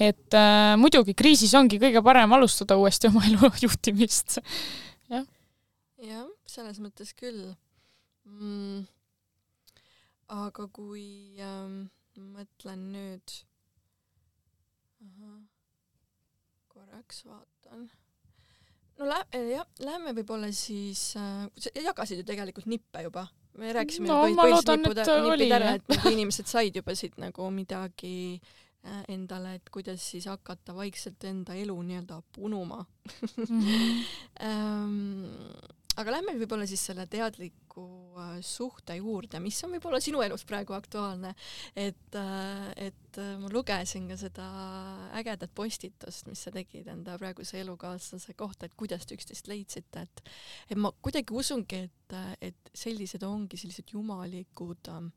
[0.00, 4.38] et äh, muidugi kriisis ongi kõige parem alustada uuesti oma elu juhtimist.
[5.10, 5.26] jah.
[6.00, 7.52] jah, selles mõttes küll
[8.24, 8.86] mm..
[10.28, 13.36] aga kui ähm, mõtlen nüüd
[16.98, 17.90] korraks vaatan.
[18.98, 21.46] no lä-, eh, jah, lähme võib-olla siis äh,,
[21.84, 26.50] jagasid ju tegelikult nippe juba, me rääkisime no, juba põhiliselt nippud, nippid ära, et inimesed
[26.50, 28.40] said juba siit nagu midagi
[28.84, 33.46] äh, endale, et kuidas siis hakata vaikselt enda elu nii-öelda punuma mm.
[33.46, 34.04] -hmm.
[34.42, 37.84] ähm, aga lähme võib-olla siis selle teadliku
[38.18, 41.34] äh, suhte juurde, mis on võib-olla sinu elus praegu aktuaalne.
[41.74, 44.48] et, äh, et äh, ma lugesin ka seda
[45.18, 50.24] ägedat postitust, mis sa tegid enda praeguse elukaaslase kohta, et kuidas te üksteist leidsite, et
[50.70, 55.08] et ma kuidagi usungi, et, et sellised ongi sellised jumalikud äh,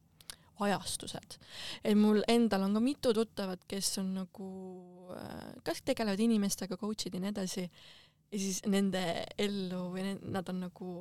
[0.62, 1.38] ajastused.
[1.84, 4.50] et mul endal on ka mitu tuttavat, kes on nagu,
[5.66, 7.66] kas tegelevad inimestega, coach'id ja nii edasi
[8.32, 9.04] ja siis nende
[9.38, 10.92] ellu või nad on nagu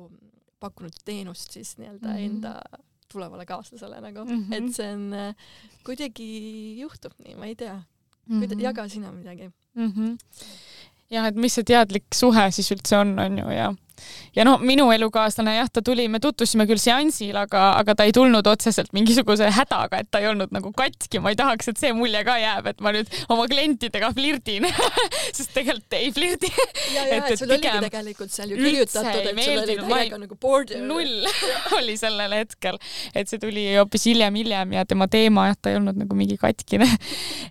[0.61, 2.25] pakkunud teenust siis nii-öelda mm -hmm.
[2.25, 2.81] enda
[3.11, 4.53] tulevale kaaslasele nagu mm, -hmm.
[4.57, 5.33] et see on
[5.85, 6.29] kuidagi
[6.79, 7.81] juhtub nii, ma ei tea
[8.27, 8.41] mm.
[8.41, 8.61] -hmm.
[8.61, 9.91] jaga sina midagi mm.
[9.91, 10.17] -hmm.
[11.11, 13.71] Jah, et mis see teadlik suhe siis üldse on, on ju, ja
[14.35, 18.13] ja no minu elukaaslane jah, ta tuli, me tutvusime küll seansil, aga, aga ta ei
[18.15, 21.91] tulnud otseselt mingisuguse hädaga, et ta ei olnud nagu katki, ma ei tahaks, et see
[21.95, 24.67] mulje ka jääb, et ma nüüd oma klientidega flirdin
[25.37, 26.51] sest tegelikult ei flirdi.
[26.95, 30.85] ja, ja, et sul oligi tegelikult seal ju kirjutatud, et sul oli täiega nagu border.
[30.85, 31.27] null
[31.79, 32.79] oli sellel hetkel,
[33.13, 36.39] et see tuli hoopis hiljem, hiljem ja tema teema jah, ta ei olnud nagu mingi
[36.41, 36.87] katkine.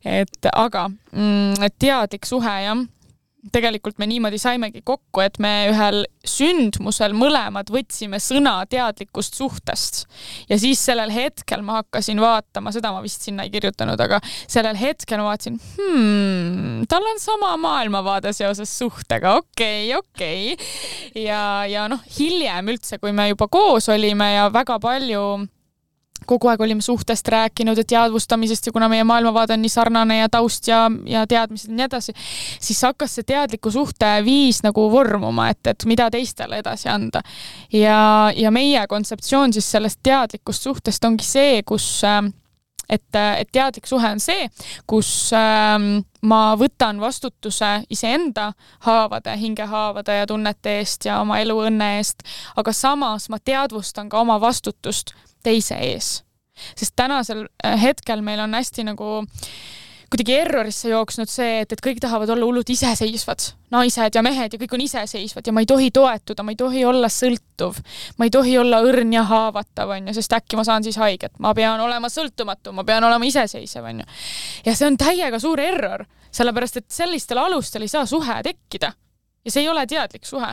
[0.06, 2.80] Et aga mm, teadlik suhe jah
[3.52, 10.02] tegelikult me niimoodi saimegi kokku, et me ühel sündmusel mõlemad võtsime sõna teadlikust suhtest.
[10.50, 14.76] Ja siis sellel hetkel ma hakkasin vaatama, seda ma vist sinna ei kirjutanud, aga sellel
[14.80, 20.52] hetkel ma vaatasin hmm,, tal on sama maailmavaade seoses suhtega, okei okay,, okei.
[20.52, 21.24] Okay..
[21.24, 25.24] ja, ja noh, hiljem üldse, kui me juba koos olime ja väga palju
[26.26, 30.28] kogu aeg olime suhtest rääkinud ja teadvustamisest ja kuna meie maailmavaade on nii sarnane ja
[30.28, 32.14] taust ja, ja teadmised ja nii edasi,
[32.60, 37.22] siis hakkas see teadliku suhte viis nagu vormuma, et, et mida teistele edasi anda.
[37.72, 42.02] ja, ja meie kontseptsioon siis sellest teadlikust suhtest ongi see, kus
[42.90, 44.48] et, et teadlik suhe on see,
[44.90, 48.52] kus ähm, ma võtan vastutuse iseenda
[48.86, 52.24] haavade, hingehaavade ja tunnete eest ja oma eluõnne eest,
[52.56, 56.22] aga samas ma teadvustan ka oma vastutust teise ees.
[56.76, 59.22] sest tänasel äh, hetkel meil on hästi nagu
[60.10, 64.60] kuidagi errorisse jooksnud see, et, et kõik tahavad olla hullult iseseisvad, naised ja mehed ja
[64.60, 67.78] kõik on iseseisvad ja ma ei tohi toetuda, ma ei tohi olla sõltuv,
[68.18, 71.54] ma ei tohi olla õrn ja haavatav, onju, sest äkki ma saan siis haiget, ma
[71.54, 74.08] pean olema sõltumatu, ma pean olema iseseisev, onju.
[74.66, 78.92] ja see on täiega suur error, sellepärast et sellistel alustel ei saa suhe tekkida.
[79.44, 80.50] ja see ei ole teadlik suhe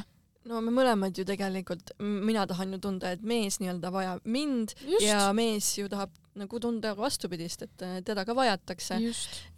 [0.47, 5.05] no me mõlemad ju tegelikult, mina tahan ju tunda, et mees nii-öelda vajab mind Just.
[5.05, 8.99] ja mees ju tahab nagu tunda vastupidist, et äh, teda ka vajatakse.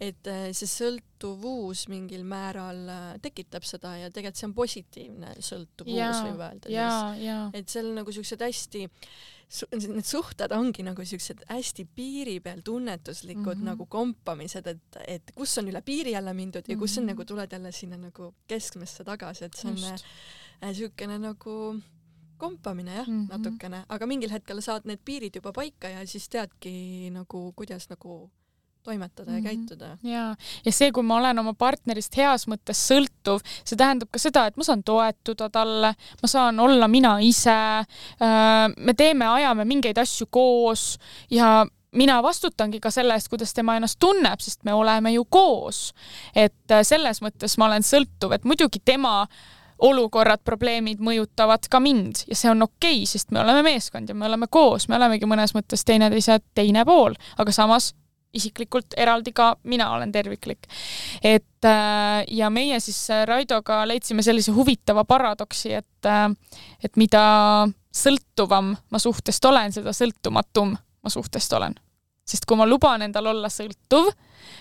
[0.00, 6.22] et äh, see sõltuvus mingil määral äh, tekitab seda ja tegelikult see on positiivne sõltuvus,
[6.30, 6.72] võib öelda.
[7.52, 8.86] et seal nagu siuksed hästi
[9.50, 13.70] need suhted ongi nagu siuksed hästi piiri peal tunnetuslikud mm -hmm.
[13.72, 17.12] nagu kompamised, et, et kus on üle piiri jälle mindud ja kus on mm -hmm.
[17.12, 20.04] nagu tuled jälle sinna nagu keskmesse tagasi, et see on Just.
[20.62, 21.80] Äh, siukene nagu
[22.40, 23.26] kompamine jah mm.
[23.26, 23.28] -hmm.
[23.30, 28.30] natukene, aga mingil hetkel saad need piirid juba paika ja siis teadki nagu, kuidas nagu
[28.82, 29.46] toimetada ja Mhm.
[29.46, 29.98] käituda.
[30.02, 34.46] ja, ja see, kui ma olen oma partnerist heas mõttes sõltuv, see tähendab ka seda,
[34.46, 37.84] et ma saan toetuda talle, ma saan olla mina ise.
[38.76, 40.98] me teeme, ajame mingeid asju koos
[41.30, 45.92] ja mina vastutangi ka selle eest, kuidas tema ennast tunneb, sest me oleme ju koos.
[46.34, 49.26] et äh, selles mõttes ma olen sõltuv, et muidugi tema
[49.80, 54.14] olukorrad, probleemid mõjutavad ka mind ja see on okei okay,, sest me oleme meeskond ja
[54.14, 57.94] me oleme koos, me olemegi mõnes mõttes teineteise teine pool, aga samas
[58.34, 60.68] isiklikult eraldi ka mina olen terviklik.
[61.22, 66.30] et äh, ja meie siis äh, Raidoga leidsime sellise huvitava paradoksi, et äh,
[66.84, 71.74] et mida sõltuvam ma suhtest olen, seda sõltumatum ma suhtest olen.
[72.24, 74.12] sest kui ma luban endal olla sõltuv,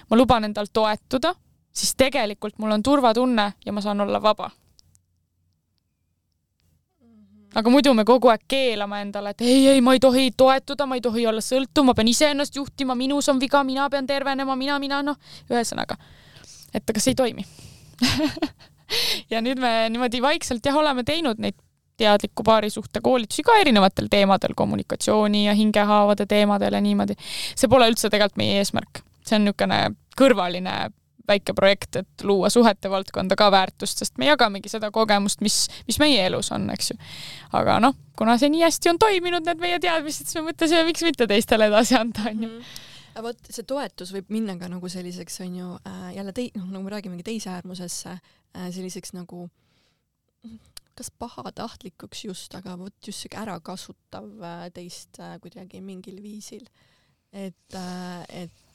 [0.10, 1.36] ma luban endal toetuda,
[1.72, 4.50] siis tegelikult mul on turvatunne ja ma saan olla vaba.
[7.56, 11.00] Aga muidu me kogu aeg keelame endale, et ei, ei, ma ei tohi toetuda, ma
[11.00, 14.78] ei tohi olla sõltuv, ma pean iseennast juhtima, minus on viga, mina pean tervenema, mina,
[14.82, 15.18] mina, noh,
[15.50, 15.98] ühesõnaga,
[16.74, 17.48] et aga see ei toimi.
[19.34, 21.58] ja nüüd me niimoodi vaikselt jah, oleme teinud neid
[22.00, 27.18] teadliku paarisuhte koolitusi ka erinevatel teemadel, kommunikatsiooni ja hingehaavade teemadel ja niimoodi.
[27.56, 29.82] see pole üldse tegelikult meie eesmärk, see on niisugune
[30.20, 30.76] kõrvaline
[31.30, 36.00] väike projekt, et luua suhete valdkonda ka väärtust, sest me jagamegi seda kogemust, mis, mis
[36.02, 37.00] meie elus on, eks ju.
[37.60, 41.06] aga noh, kuna see nii hästi on toiminud, need meie teadmised, siis me mõtlesime, miks
[41.08, 42.52] mitte teistele edasi anda, onju.
[43.14, 46.86] aga vot see toetus võib minna ka nagu selliseks onju äh, jälle tei-, noh nagu
[46.86, 49.48] me räägimegi teise äärmusesse äh, selliseks nagu
[51.00, 56.66] kas pahatahtlikuks just, aga vot just siuke ärakasutav äh, teist äh, kuidagi mingil viisil.
[56.68, 56.89] äh,,
[57.34, 57.76] et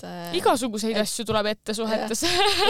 [0.04, 2.22] äh, igasuguseid et- asju tuleb ette suhetes.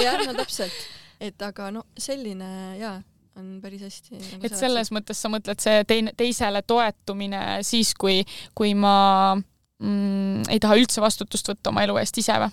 [0.03, 0.73] jah, no täpselt,
[1.21, 2.49] et aga no selline
[2.81, 3.03] jaa,
[3.37, 8.23] on päris hästi nagu et selles mõttes sa mõtled see teine, teisele toetumine siis, kui,
[8.55, 12.51] kui ma mm, ei taha üldse vastutust võtta oma elu eest ise või?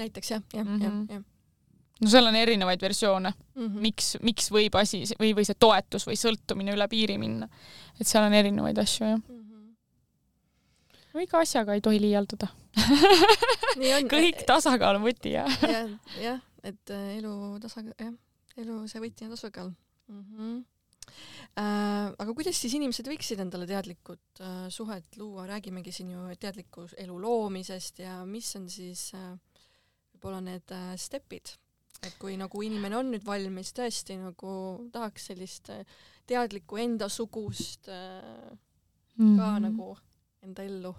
[0.00, 0.82] näiteks jah, jah, Mhm.
[0.86, 1.22] jah, jah.
[2.00, 3.76] no seal on erinevaid versioone, Mhm.
[3.82, 7.48] miks, miks võib asi või, või see toetus või sõltumine üle piiri minna.
[8.00, 9.20] et seal on erinevaid asju jah.
[11.12, 12.50] No iga asjaga ei tohi liialdada.
[14.12, 15.56] kõik tasakaal on võti jah.
[15.68, 15.88] jah,
[16.20, 17.32] jah, et äh, elu
[17.62, 18.12] tasakaal, jah,
[18.62, 20.22] elu see võti on tasakaal mm.
[20.22, 20.60] -hmm.
[21.58, 26.86] Äh, aga kuidas siis inimesed võiksid endale teadlikud äh, suhet luua, räägimegi siin ju teadliku
[26.96, 29.34] elu loomisest ja mis on siis äh,
[30.14, 31.52] võib-olla need äh, stepid,
[32.00, 34.54] et kui nagu inimene on nüüd valmis tõesti nagu
[34.94, 35.82] tahaks sellist äh,
[36.30, 38.56] teadlikku endasugust äh,
[39.18, 39.62] ka Mhm.
[39.66, 39.98] nagu
[40.42, 40.90] enda ellu.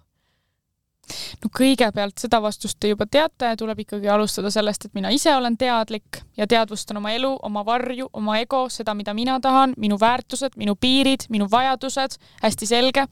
[1.44, 5.58] no kõigepealt seda vastust te juba teate, tuleb ikkagi alustada sellest, et mina ise olen
[5.60, 10.56] teadlik ja teadvustan oma elu, oma varju, oma ego, seda, mida mina tahan, minu väärtused,
[10.56, 12.16] minu piirid, minu vajadused,
[12.46, 13.06] hästi selge.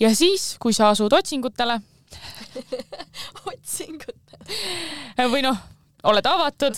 [0.00, 1.80] ja siis, kui sa asud otsingutele
[3.54, 4.36] otsingud.
[5.32, 5.64] või noh,
[6.12, 6.76] oled avatud,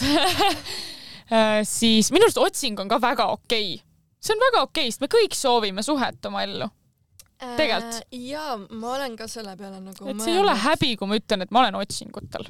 [1.78, 3.86] siis minu arust otsing on ka väga okei okay.
[4.22, 6.70] see on väga okei okay,, sest me kõik soovime suhet oma ellu,
[7.39, 8.01] Tegelikult.
[8.02, 11.19] Äh, jaa, ma olen ka selle peale nagu et see ei ole häbi, kui ma
[11.20, 12.48] ütlen, et ma olen otsingutel.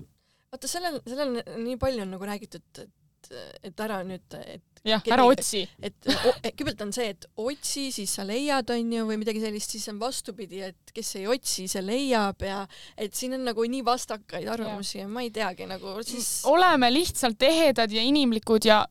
[0.48, 3.34] vaata, sellel, sellel nii palju on nagu räägitud, et,
[3.68, 5.60] et ära nüüd, et, jah, ära otsi.
[5.84, 10.00] et kõigepealt on see, et otsi, siis sa leiad, onju, või midagi sellist, siis on
[10.00, 12.62] vastupidi, et kes ei otsi, see leiab ja
[12.96, 17.44] et siin on nagu nii vastakaid arvamusi ja ma ei teagi nagu siis oleme lihtsalt
[17.44, 18.86] ehedad ja inimlikud ja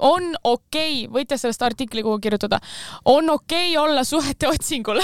[0.00, 2.60] on okei okay,, võite sellest artikli kuhugi kirjutada,
[3.04, 5.00] on okei okay olla suhete otsingul.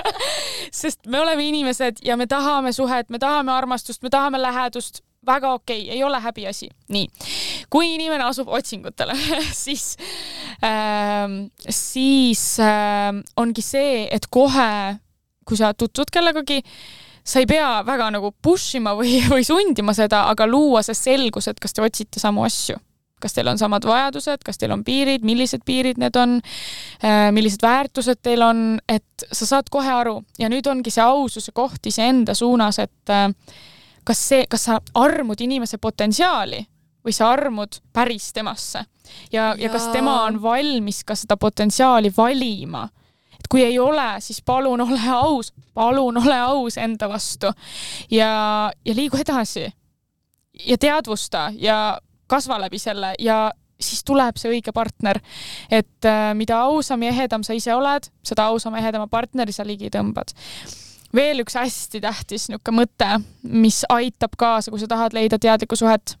[0.82, 5.52] sest me oleme inimesed ja me tahame suhet, me tahame armastust, me tahame lähedust, väga
[5.52, 6.68] okei okay,, ei ole häbiasi.
[6.88, 7.08] nii,
[7.70, 9.16] kui inimene asub otsingutele,
[9.64, 9.96] siis
[10.64, 14.98] ähm,, siis ähm, ongi see, et kohe,
[15.44, 16.62] kui sa tutvud kellegagi,
[17.24, 21.48] sa ei pea väga nagu push ima või, või sundima seda, aga luua see selgus,
[21.48, 22.76] et kas te otsite samu asju
[23.24, 26.36] kas teil on samad vajadused, kas teil on piirid, millised piirid need on,
[27.32, 30.18] millised väärtused teil on, et sa saad kohe aru.
[30.38, 33.30] Ja nüüd ongi see aususe koht iseenda suunas, et äh,
[34.04, 36.60] kas see, kas sa armud inimese potentsiaali
[37.04, 38.84] või sa armud päris temasse.
[39.32, 39.92] Ja, ja kas Jaa.
[39.98, 42.86] tema on valmis ka seda potentsiaali valima?
[43.34, 47.52] Et kui ei ole, siis palun ole aus, palun ole aus enda vastu.
[48.10, 49.68] Ja, ja liigu edasi.
[50.64, 55.20] Ja teadvusta ja kasva läbi selle ja siis tuleb see õige partner.
[55.70, 59.66] et äh, mida ausam ja ehedam sa ise oled, seda ausama ja ehedama partneri sa
[59.66, 60.34] ligi tõmbad.
[61.14, 63.10] veel üks hästi tähtis niisugune mõte,
[63.42, 66.16] mis aitab kaasa, kui sa tahad leida teadlikku suhet.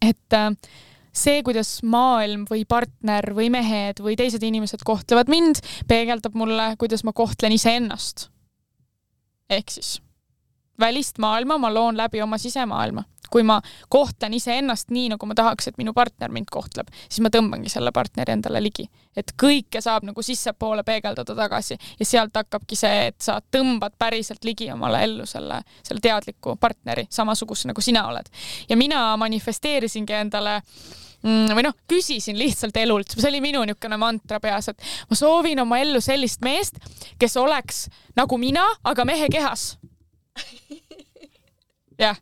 [0.00, 0.50] et äh,
[1.12, 7.04] see, kuidas maailm või partner või mehed või teised inimesed kohtlevad mind, peegeldab mulle, kuidas
[7.04, 8.28] ma kohtlen iseennast.
[9.50, 10.00] ehk siis
[10.80, 13.04] välist maailma ma loon läbi oma sisemaailma.
[13.32, 17.32] Kui ma kohtlen iseennast nii, nagu ma tahaks, et minu partner mind kohtleb, siis ma
[17.32, 18.88] tõmbangi selle partneri endale ligi.
[19.16, 24.44] et kõike saab nagu sissepoole peegeldada tagasi ja sealt hakkabki see, et sa tõmbad päriselt
[24.44, 28.28] ligi omale ellu selle, selle teadliku partneri, samasuguse nagu sina oled.
[28.68, 30.58] ja mina manifesteerisingi endale
[31.22, 35.60] mm, või noh, küsisin lihtsalt elult, see oli minu niisugune mantra peas, et ma soovin
[35.64, 36.80] oma ellu sellist meest,
[37.18, 37.86] kes oleks
[38.16, 39.74] nagu mina, aga mehe kehas
[42.02, 42.16] jah,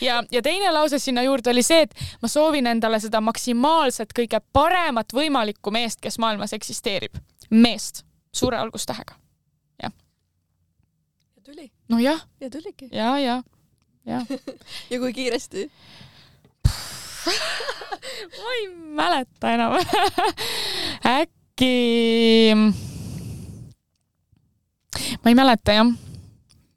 [0.00, 4.40] ja, ja teine lause sinna juurde oli see, et ma soovin endale seda maksimaalselt kõige
[4.52, 7.16] paremat võimalikku meest, kes maailmas eksisteerib.
[7.50, 9.14] meest, suure algustähega.
[9.82, 9.92] jah.
[11.36, 11.72] ja tuli.
[11.88, 12.26] nojah.
[12.40, 12.88] ja tuligi.
[12.92, 13.42] ja, ja,
[14.06, 14.24] ja
[14.90, 15.70] ja kui kiiresti
[18.42, 19.72] ma ei mäleta enam
[21.18, 22.54] äkki.
[25.22, 25.92] ma ei mäleta jah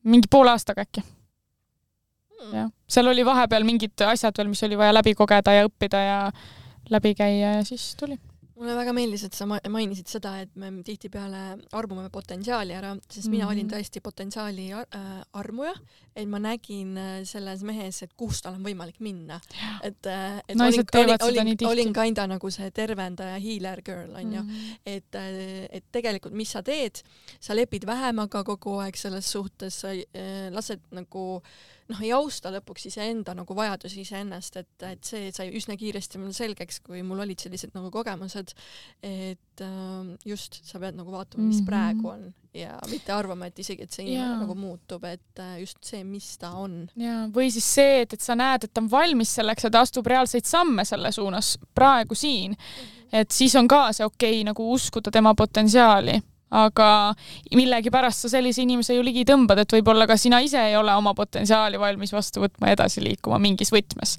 [0.05, 2.53] mingi poole aastaga äkki mm..
[2.57, 6.19] jah, seal oli vahepeal mingid asjad veel, mis oli vaja läbi kogeda ja õppida ja
[6.89, 8.19] läbi käia ja siis tuli
[8.55, 11.41] mulle väga meeldis, et sa mainisid seda, et me tihtipeale
[11.75, 13.31] armume potentsiaali ära, sest mm -hmm.
[13.35, 13.75] mina olin mhm.
[13.75, 15.73] tõesti potentsiaali ar äh, armuja,
[16.15, 19.39] et ma nägin äh, selles mehes, et kuhu tal on võimalik minna.
[19.83, 21.71] et, äh, et seda olin, nii tihti.
[21.71, 24.79] olin kinda nagu see tervendaja healer girl onju mm, -hmm.
[24.85, 25.15] et,
[25.71, 27.03] et tegelikult, mis sa teed,
[27.39, 29.87] sa lepid vähemaga kogu aeg selles suhtes, sa
[30.51, 35.51] lased nagu äh, noh, ei austa lõpuks iseenda nagu vajadusi iseennast, et, et see sai
[35.55, 38.55] üsna kiiresti mulle selgeks, kui mul olid sellised nagu kogemused,
[39.05, 41.69] et äh, just sa pead nagu vaatama, mis mm -hmm.
[41.69, 44.39] praegu on ja mitte arvama, et isegi, et see inimene ja.
[44.39, 46.89] nagu muutub, et äh, just see, mis ta on.
[46.95, 49.81] ja, või siis see, et, et sa näed, et ta on valmis selleks ja ta
[49.85, 53.19] astub reaalseid samme selle suunas praegu siin mm, -hmm.
[53.21, 56.21] et siis on ka see okei okay, nagu uskuda tema potentsiaali
[56.51, 56.89] aga
[57.55, 61.15] millegipärast sa sellise inimese ju ligi tõmbad, et võib-olla ka sina ise ei ole oma
[61.17, 64.17] potentsiaali valmis vastu võtma ja edasi liikuma mingis võtmes.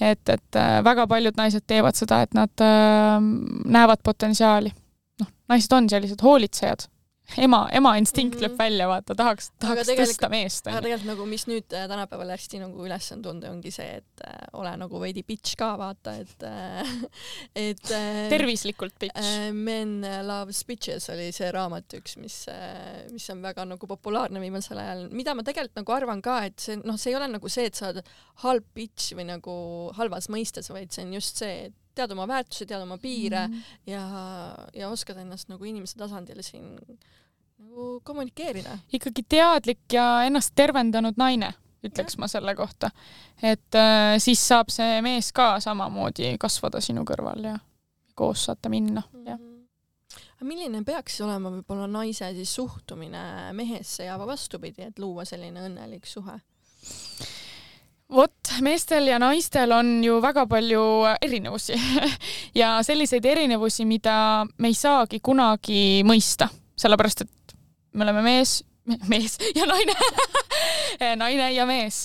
[0.00, 3.20] et, et äh, väga paljud naised teevad seda, et nad äh,
[3.64, 4.72] näevad potentsiaali.
[5.20, 6.88] noh, naised on sellised hoolitsejad
[7.36, 8.48] ema, ema instinkt mm -hmm.
[8.48, 10.66] lööb välja, vaata, tahaks, tahaks tõsta meest.
[10.66, 14.24] aga tegelikult nagu, mis nüüd äh, tänapäeval hästi nagu üles on tulnud, ongi see, et
[14.26, 16.94] äh, ole nagu veidi bitch ka, vaata, et äh,
[17.68, 19.52] et äh, tervislikult bitch äh,.
[19.52, 24.78] Men loves bitches oli see raamat üks, mis äh,, mis on väga nagu populaarne viimasel
[24.78, 27.66] ajal, mida ma tegelikult nagu arvan ka, et see noh, see ei ole nagu see,
[27.66, 28.04] et sa oled
[28.44, 29.54] halb bitch või nagu
[29.96, 33.54] halvas mõistes, vaid see on just see, et tead oma väärtusi, tead oma piire mm
[33.54, 33.90] -hmm.
[33.92, 34.04] ja,
[34.74, 36.74] ja oskad ennast nagu inimese tasandil siin
[37.58, 38.78] nagu kommunikeerida.
[38.92, 41.54] ikkagi teadlik ja ennast tervendanud naine,
[41.86, 42.20] ütleks ja.
[42.20, 42.90] ma selle kohta.
[43.42, 47.58] et äh, siis saab see mees ka samamoodi kasvada sinu kõrval ja
[48.14, 49.28] koos saate minna mm, -hmm.
[49.28, 49.38] jah
[50.44, 56.06] aga milline peaks olema võib-olla naise siis suhtumine mehesse ja vastupidi, et luua selline õnnelik
[56.06, 56.38] suhe?
[58.12, 60.82] Vot, meestel ja naistel on ju väga palju
[61.20, 61.78] erinevusi.
[62.54, 66.46] Ja selliseid erinevusi, mida me ei saagi kunagi mõista,
[66.78, 67.54] sellepärast et
[67.94, 68.60] me oleme mees,
[69.10, 69.96] mees ja naine.
[71.24, 72.04] Naine ja mees.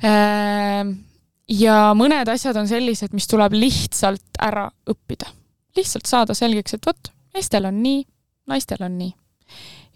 [0.00, 0.94] Ehm,
[1.52, 5.28] ja mõned asjad on sellised, mis tuleb lihtsalt ära õppida,
[5.76, 8.02] lihtsalt saada selgeks, et vot, meestel on nii,
[8.48, 9.12] naistel on nii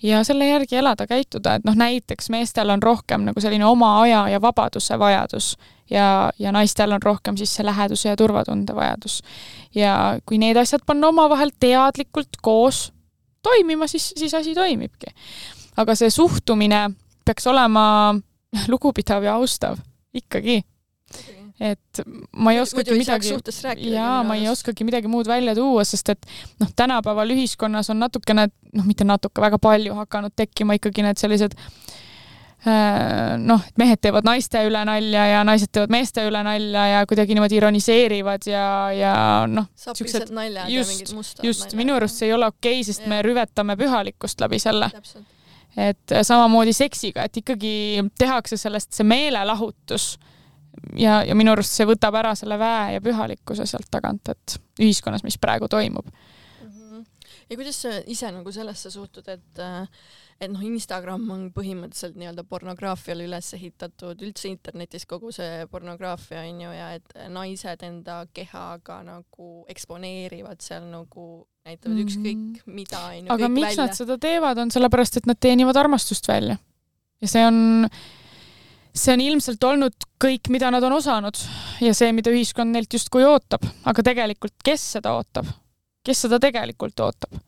[0.02, 4.28] ja selle järgi elada, käituda, et noh, näiteks meestel on rohkem nagu selline oma aja
[4.28, 5.56] ja vabaduse vajadus
[5.90, 9.20] ja, ja naistel on rohkem siis see läheduse ja turvatunde vajadus.
[9.74, 12.92] ja kui need asjad panna omavahel teadlikult koos
[13.42, 15.12] toimima, siis, siis asi toimibki.
[15.76, 16.90] aga see suhtumine
[17.24, 18.14] peaks olema
[18.72, 19.78] lugupidav ja austav
[20.14, 20.62] ikkagi
[21.60, 22.00] et
[22.32, 23.34] ma ei oskagi midagi,
[23.92, 26.28] jaa, ma ei oskagi midagi muud välja tuua, sest et
[26.62, 31.56] noh, tänapäeval ühiskonnas on natukene, noh, mitte natuke, väga palju hakanud tekkima ikkagi need sellised
[32.64, 37.04] äh, noh, et mehed teevad naiste üle nalja ja naised teevad meeste üle nalja ja
[37.10, 38.64] kuidagi niimoodi ironiseerivad ja,
[38.96, 39.12] ja
[39.50, 41.78] noh, siuksed naljad just, ja mingid mustad just, naljad.
[41.82, 43.12] minu arust see ei ole okei okay,, sest ja.
[43.12, 44.88] me rüvetame pühalikkust läbi selle.
[45.76, 47.74] et samamoodi seksiga, et ikkagi
[48.18, 50.14] tehakse sellest see meelelahutus
[50.96, 55.24] ja, ja minu arust see võtab ära selle väe ja pühalikkuse sealt tagant, et ühiskonnas,
[55.26, 56.70] mis praegu toimub mm.
[56.70, 57.04] -hmm.
[57.50, 59.64] ja kuidas sa ise nagu sellesse suhtud, et
[60.40, 66.62] et noh, Instagram on põhimõtteliselt nii-öelda pornograafiale üles ehitatud, üldse internetis kogu see pornograafia on
[66.64, 71.26] ju ja et naised enda kehaga nagu eksponeerivad seal nagu
[71.68, 72.06] näitavad mm -hmm.
[72.08, 73.32] ükskõik mida on ju.
[73.36, 73.86] aga miks välja.
[73.86, 76.56] nad seda teevad, on sellepärast, et nad teenivad armastust välja.
[77.20, 77.88] ja see on
[78.94, 81.38] see on ilmselt olnud kõik, mida nad on osanud
[81.82, 85.48] ja see, mida ühiskond neilt justkui ootab, aga tegelikult, kes seda ootab?
[86.06, 87.40] kes seda tegelikult ootab?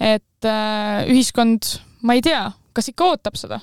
[0.00, 1.76] et äh, ühiskond,
[2.06, 2.44] ma ei tea,
[2.76, 3.60] kas ikka ootab seda?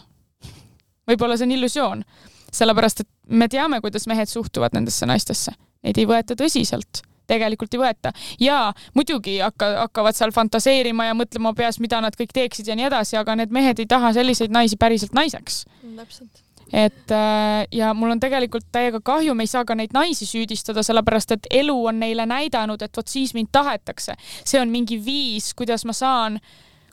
[1.08, 2.08] võib-olla see on illusioon,
[2.54, 5.54] sellepärast et me teame, kuidas mehed suhtuvad nendesse naistesse,
[5.86, 8.14] neid ei võeta tõsiselt tegelikult ei võeta.
[8.40, 12.88] jaa, muidugi hakka, hakkavad seal fantaseerima ja mõtlema peas, mida nad kõik teeksid ja nii
[12.88, 15.66] edasi, aga need mehed ei taha selliseid naisi päriselt naiseks.
[15.98, 20.28] täpselt et äh, ja mul on tegelikult täiega kahju, me ei saa ka neid naisi
[20.28, 24.16] süüdistada, sellepärast et elu on neile näidanud, et vot siis mind tahetakse.
[24.44, 26.40] see on mingi viis, kuidas ma saan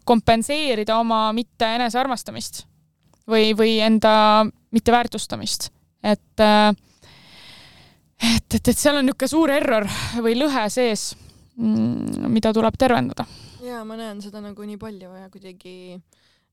[0.04, 2.64] kompenseerida oma mitte enesearmastamist
[3.30, 5.70] või, või enda mitteväärtustamist.
[6.02, 6.74] et äh,
[8.22, 9.86] et, et, et seal on niisugune suur error
[10.22, 11.12] või lõhe sees,
[11.56, 13.26] mm, mida tuleb tervendada.
[13.64, 16.00] ja ma näen seda nagu nii palju ja kuidagi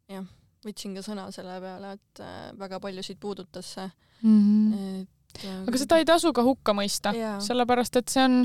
[0.10, 0.26] jah,
[0.66, 4.74] võtsin ka sõna selle peale, et äh, väga paljusid puudutas see mm.
[4.74, 5.00] -hmm.
[5.02, 8.42] et äh, aga seda ei tasu ka hukka mõista, sellepärast et see on,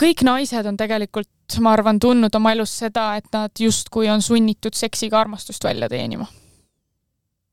[0.00, 4.76] kõik naised on tegelikult, ma arvan, tundnud oma elus seda, et nad justkui on sunnitud
[4.76, 6.26] seksiga armastust välja teenima.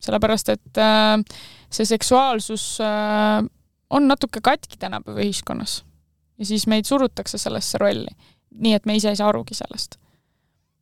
[0.06, 1.20] sellepärast, et äh,
[1.70, 2.78] see seksuaalsus
[3.90, 5.84] on natuke katki tänapäeva ühiskonnas.
[6.38, 8.16] ja siis meid surutakse sellesse rolli.
[8.56, 10.00] nii et me ise ei saa arugi sellest.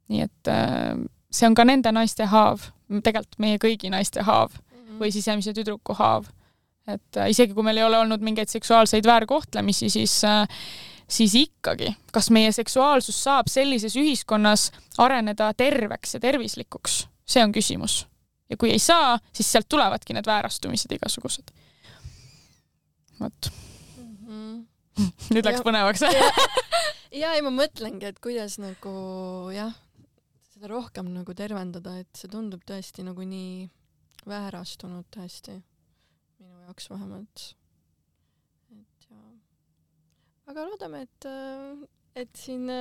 [0.08, 0.54] nii et
[1.34, 5.00] see on ka nende naiste haav, tegelikult meie kõigi naiste haav -hmm.
[5.00, 6.26] või sisemise tüdruku haav.
[6.88, 10.48] et äh, isegi kui meil ei ole olnud mingeid seksuaalseid väärkohtlemisi, siis äh,
[11.08, 18.08] siis ikkagi, kas meie seksuaalsus saab sellises ühiskonnas areneda terveks ja tervislikuks, see on küsimus.
[18.50, 21.54] ja kui ei saa, siis sealt tulevadki need väärastumised igasugused
[23.20, 23.52] vot
[23.98, 24.18] mm.
[24.28, 24.66] -hmm.
[25.34, 26.04] nüüd läks ja, põnevaks
[27.22, 28.94] ja ei, ma mõtlengi, et kuidas nagu
[29.56, 29.74] jah,
[30.64, 33.66] seda rohkem nagu tervendada, et see tundub tõesti nagu nii
[34.24, 35.58] väärastunud tõesti,
[36.40, 37.42] minu jaoks vähemalt.
[38.72, 39.18] et ja,
[40.48, 41.26] aga loodame, et,
[42.16, 42.78] et siin ma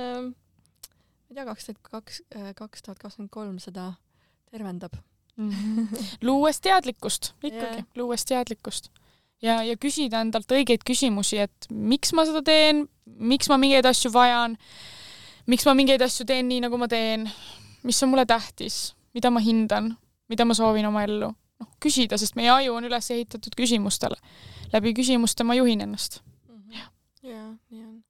[1.27, 2.21] ei tea, kaks tuhat kaks,
[2.55, 3.89] kaks tuhat kakskümmend kolm seda
[4.49, 4.95] tervendab.
[5.35, 6.05] -hmm.
[6.27, 8.87] luues teadlikkust, ikkagi yeah., luues teadlikkust
[9.41, 14.13] ja, ja küsida endalt õigeid küsimusi, et miks ma seda teen, miks ma mingeid asju
[14.13, 14.55] vajan,
[15.51, 17.27] miks ma mingeid asju teen nii, nagu ma teen,
[17.83, 19.93] mis on mulle tähtis, mida ma hindan,
[20.31, 21.33] mida ma soovin oma ellu.
[21.61, 24.17] noh, küsida, sest meie aju on üles ehitatud küsimustele.
[24.73, 26.21] läbi küsimuste ma juhin ennast.
[26.47, 26.89] -hmm.
[27.29, 28.03] jah, nii on.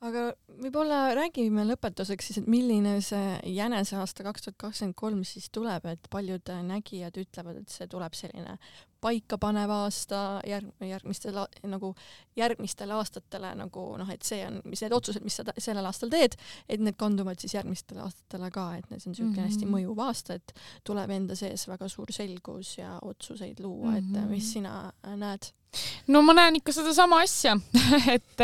[0.00, 0.32] aga
[0.62, 5.84] võib-olla räägime lõpetuseks siis, et milline see jänese aasta kaks tuhat kakskümmend kolm siis tuleb,
[5.86, 8.58] et paljud nägijad ütlevad, et see tuleb selline
[9.00, 11.38] paikapanev aasta järg-, järgmistel
[11.70, 11.92] nagu
[12.36, 16.34] järgmistele aastatele nagu noh, et see on, mis need otsused, mis sa sellel aastal teed,
[16.68, 19.50] et need kanduvad siis järgmistele aastatele ka, et see on niisugune mm -hmm.
[19.50, 20.54] hästi mõjuv aasta, et
[20.84, 24.34] tuleb enda sees väga suur selgus ja otsuseid luua, et mm -hmm.
[24.34, 25.52] mis sina näed?
[26.06, 27.56] no ma näen ikka sedasama asja
[28.16, 28.40] et,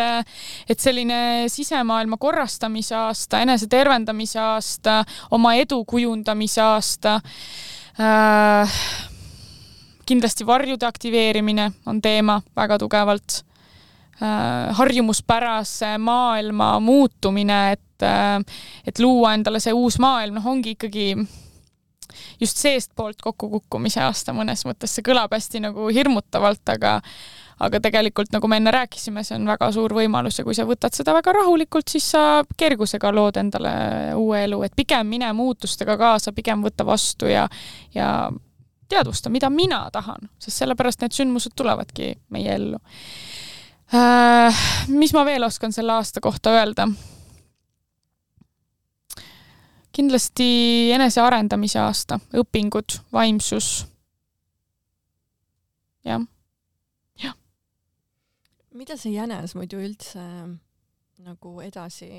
[0.69, 7.21] et selline sisemaailma korrastamise aasta, enese tervendamise aasta, oma edu kujundamise aasta
[8.01, 8.79] äh,,
[10.07, 13.41] kindlasti varjude aktiveerimine on teema väga tugevalt
[14.23, 14.75] äh,.
[14.79, 18.41] harjumuspärase maailma muutumine, et äh,,
[18.87, 21.09] et luua endale see uus maailm, noh, ongi ikkagi
[22.41, 27.01] just seestpoolt kokkukukkumise aasta mõnes mõttes, see kõlab hästi nagu hirmutavalt, aga
[27.65, 30.95] aga tegelikult, nagu me enne rääkisime, see on väga suur võimalus ja kui sa võtad
[30.97, 33.75] seda väga rahulikult, siis sa kergusega lood endale
[34.19, 37.47] uue elu, et pigem mine muutustega kaasa, pigem võta vastu ja
[37.95, 38.09] ja
[38.89, 42.79] teadvusta, mida mina tahan, sest sellepärast need sündmused tulevadki meie ellu
[43.95, 44.63] äh,.
[44.89, 46.89] mis ma veel oskan selle aasta kohta öelda?
[49.95, 50.47] kindlasti
[50.95, 53.87] enesearendamise aasta, õpingud, vaimsus.
[56.05, 56.25] jah,
[57.23, 57.37] jah.
[58.75, 60.25] mida see jänes muidu üldse
[61.25, 62.11] nagu edasi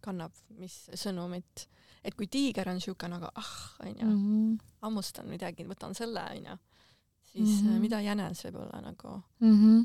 [0.00, 1.68] kannab, mis sõnumit
[2.08, 3.52] et kui tiiger on niisugune nagu ah,
[3.84, 4.56] onju, mhm.
[4.84, 6.56] hammustan midagi, võtan selle, onju,
[7.32, 7.84] siis mm -hmm.
[7.84, 9.54] mida jänes võib olla nagu mm?
[9.54, 9.84] -hmm.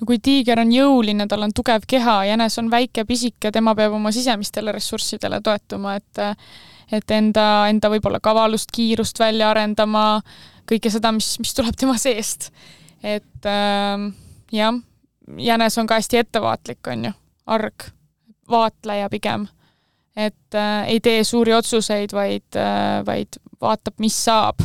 [0.00, 3.92] no kui tiiger on jõuline, tal on tugev keha, jänes on väike, pisike, tema peab
[3.92, 6.18] oma sisemistele ressurssidele toetuma, et
[6.92, 10.22] et enda, enda võib-olla kavalust, kiirust välja arendama,
[10.66, 12.50] kõike seda, mis, mis tuleb tema seest.
[13.02, 14.12] et äh,
[14.52, 14.74] jah,
[15.38, 17.12] jänes on ka hästi ettevaatlik, on ju,
[17.46, 17.90] arg,
[18.50, 19.46] vaatleja pigem
[20.16, 24.62] et äh, ei tee suuri otsuseid, vaid äh,, vaid vaatab, mis saab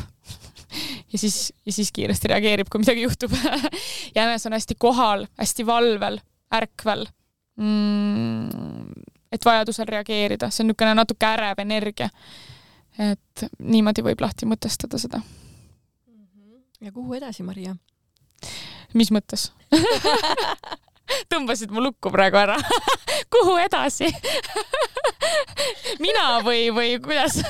[1.11, 3.35] ja siis, ja siis kiiresti reageerib, kui midagi juhtub
[4.17, 6.19] jänes on hästi kohal, hästi valvel,
[6.55, 7.05] ärkvel
[7.61, 8.91] mm,.
[9.31, 12.09] et vajadusel reageerida, see on niisugune natuke ärev energia.
[12.99, 15.21] et niimoodi võib lahti mõtestada seda
[16.81, 17.75] ja kuhu edasi, Maria?
[18.93, 19.49] mis mõttes?
[21.31, 22.57] tõmbasid mu lukku praegu ära.
[23.33, 24.09] kuhu edasi?
[26.03, 27.41] mina või, või kuidas?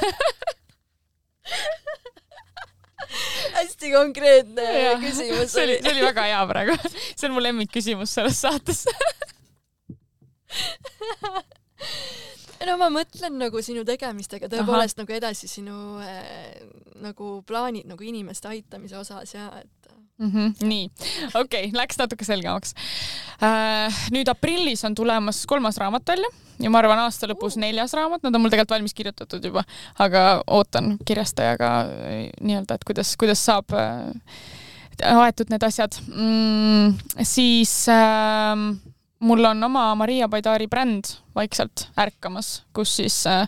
[3.56, 4.65] hästi konkreetne
[4.99, 6.76] küsimus see oli, see oli väga hea praegu.
[6.90, 8.82] see on mu lemmikküsimus selles saates.
[12.65, 16.57] no ma mõtlen nagu sinu tegemistega tõepoolest nagu edasi sinu äh,
[17.03, 19.75] nagu plaanid nagu inimeste aitamise osas ja et
[20.20, 20.32] mm.
[20.32, 20.68] -hmm.
[20.68, 20.90] nii,
[21.34, 22.76] okei okay,, läks natuke selgemaks
[23.44, 24.02] äh,.
[24.12, 28.36] nüüd aprillis on tulemas kolmas raamat välja ja ma arvan aasta lõpus neljas raamat, nad
[28.36, 29.64] on mul tegelikult valmis kirjutatud juba,
[30.00, 34.12] aga ootan kirjastajaga äh, nii-öelda, et kuidas, kuidas saab äh,
[35.04, 36.96] aetud need asjad mm,.
[37.24, 38.56] siis äh,
[39.20, 43.48] mul on oma Maria Baidari bränd vaikselt ärkamas, kus siis äh,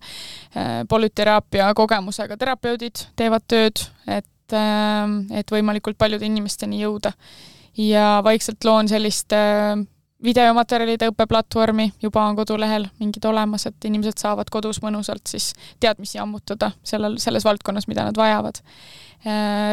[0.89, 5.05] polüteraapia kogemusega terapeudid teevad tööd, et äh,,
[5.39, 7.13] et võimalikult paljude inimesteni jõuda.
[7.77, 9.77] ja vaikselt loon sellist äh,
[10.23, 16.71] videomaterjalide õppeplatvormi, juba on kodulehel mingid olemas, et inimesed saavad kodus mõnusalt siis teadmisi ammutada
[16.83, 18.63] sellel, selles valdkonnas, mida nad vajavad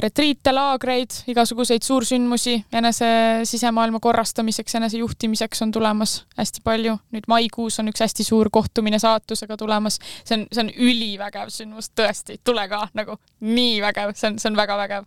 [0.00, 3.08] retriite, laagreid, igasuguseid suursündmusi enese
[3.44, 6.96] sisemaailma korrastamiseks, enese juhtimiseks on tulemas hästi palju.
[7.12, 9.98] nüüd maikuus on üks hästi suur kohtumine saatusega tulemas.
[10.24, 14.50] see on, see on ülivägev sündmus, tõesti, tule ka nagu nii vägev, see on, see
[14.50, 15.04] on väga vägev.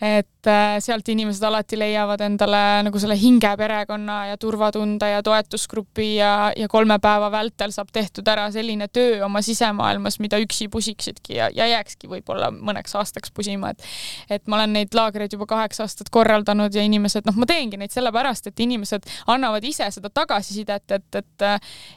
[0.00, 6.52] Et äh, sealt inimesed alati leiavad endale nagu selle hingeperekonna ja turvatunde ja toetusgrupi ja,
[6.56, 11.50] ja kolme päeva vältel saab tehtud ära selline töö oma sisemaailmas, mida üksi pusiksidki ja,
[11.54, 16.12] ja jääkski võib-olla mõneks aastaks pusima, et et ma olen neid laagreid juba kaheksa aastat
[16.14, 21.22] korraldanud ja inimesed, noh, ma teengi neid sellepärast, et inimesed annavad ise seda tagasisidet, et,
[21.22, 21.48] et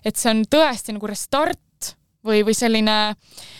[0.06, 1.94] et see on tõesti nagu restart
[2.26, 3.52] või, või selline äh,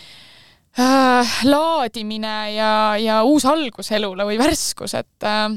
[0.78, 2.72] laadimine ja,
[3.02, 5.50] ja uus algus elule või värskus, et äh,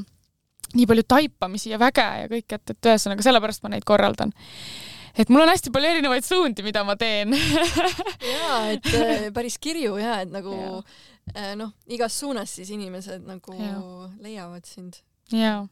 [0.74, 4.32] nii palju taipamisi ja väge ja kõik, et, et ühesõnaga sellepärast ma neid korraldan
[5.14, 7.36] et mul on hästi palju erinevaid suundi, mida ma teen
[8.34, 10.56] jaa, et äh, päris kirju ja et nagu
[11.36, 14.10] äh, noh, igas suunas siis inimesed nagu Jaa.
[14.24, 14.98] leiavad sind.
[15.30, 15.62] jaa,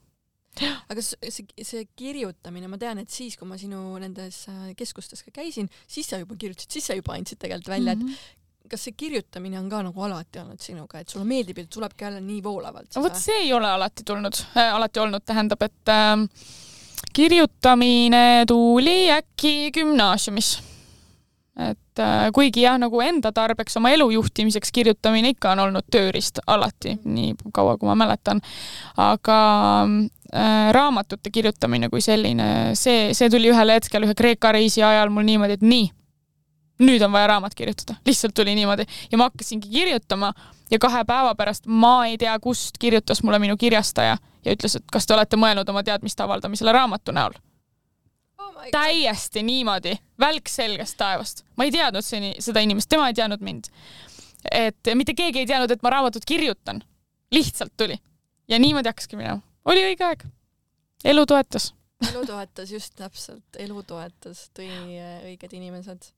[0.92, 5.34] aga see, see kirjutamine, ma tean, et siis, kui ma sinu nendes äh, keskustes ka
[5.42, 8.12] käisin, siis sa juba kirjutasid, siis sa juba andsid tegelikult välja, Mhm.
[8.12, 8.38] et
[8.72, 12.22] kas see kirjutamine on ka nagu alati olnud sinuga, et sulle meeldib ja tulebki jälle
[12.24, 12.96] nii voolavalt?
[12.96, 16.24] vot see ei ole alati tulnud äh,, alati olnud, tähendab, et äh,
[17.12, 20.54] kirjutamine tuli äkki gümnaasiumis.
[21.68, 26.40] et äh, kuigi jah, nagu enda tarbeks, oma elu juhtimiseks kirjutamine ikka on olnud tööriist
[26.46, 28.40] alati, nii kaua kui ma mäletan.
[28.96, 29.40] aga
[29.84, 35.28] äh, raamatute kirjutamine kui selline, see, see tuli ühel hetkel ühe Kreeka reisi ajal mul
[35.28, 35.90] niimoodi, et nii,
[36.82, 40.32] nüüd on vaja raamat kirjutada, lihtsalt tuli niimoodi ja ma hakkasingi kirjutama
[40.70, 44.86] ja kahe päeva pärast ma ei tea, kust kirjutas mulle minu kirjastaja ja ütles, et
[44.92, 47.34] kas te olete mõelnud oma teadmiste avaldamisele raamatu näol.
[48.38, 51.44] oh täiesti niimoodi, välk selgest taevast.
[51.56, 53.68] ma ei teadnud seni seda inimest, tema ei teadnud mind.
[54.50, 56.82] et mitte keegi ei teadnud, et ma raamatut kirjutan.
[57.30, 57.98] lihtsalt tuli
[58.48, 59.40] ja niimoodi hakkaski minema.
[59.64, 60.24] oli õige aeg.
[61.04, 61.74] elu toetas.
[62.10, 66.12] elu toetas just täpselt, elu toetas, tõi äh, õiged inimesed,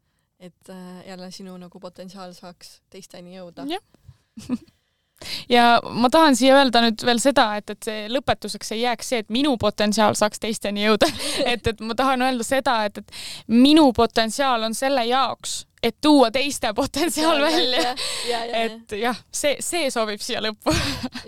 [0.45, 3.65] et äh, jälle sinu nagu potentsiaal saaks teisteni jõuda.
[5.57, 9.23] ja ma tahan siia öelda nüüd veel seda, et, et see lõpetuseks ei jääks see,
[9.25, 11.09] et minu potentsiaal saaks teisteni jõuda.
[11.53, 16.31] et, et ma tahan öelda seda, et, et minu potentsiaal on selle jaoks, et tuua
[16.35, 17.95] teiste potentsiaal välja.
[18.65, 20.75] et jah, see, see sobib siia lõppu.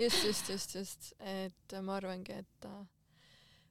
[0.03, 2.85] just, just, just, just, et ma arvangi, et äh,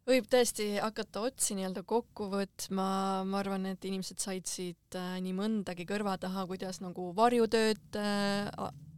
[0.06, 2.88] võib tõesti hakata otsi nii-öelda kokku võtma,
[3.26, 8.46] ma arvan, et inimesed said siit äh, nii mõndagi kõrva taha, kuidas nagu varjutööd äh,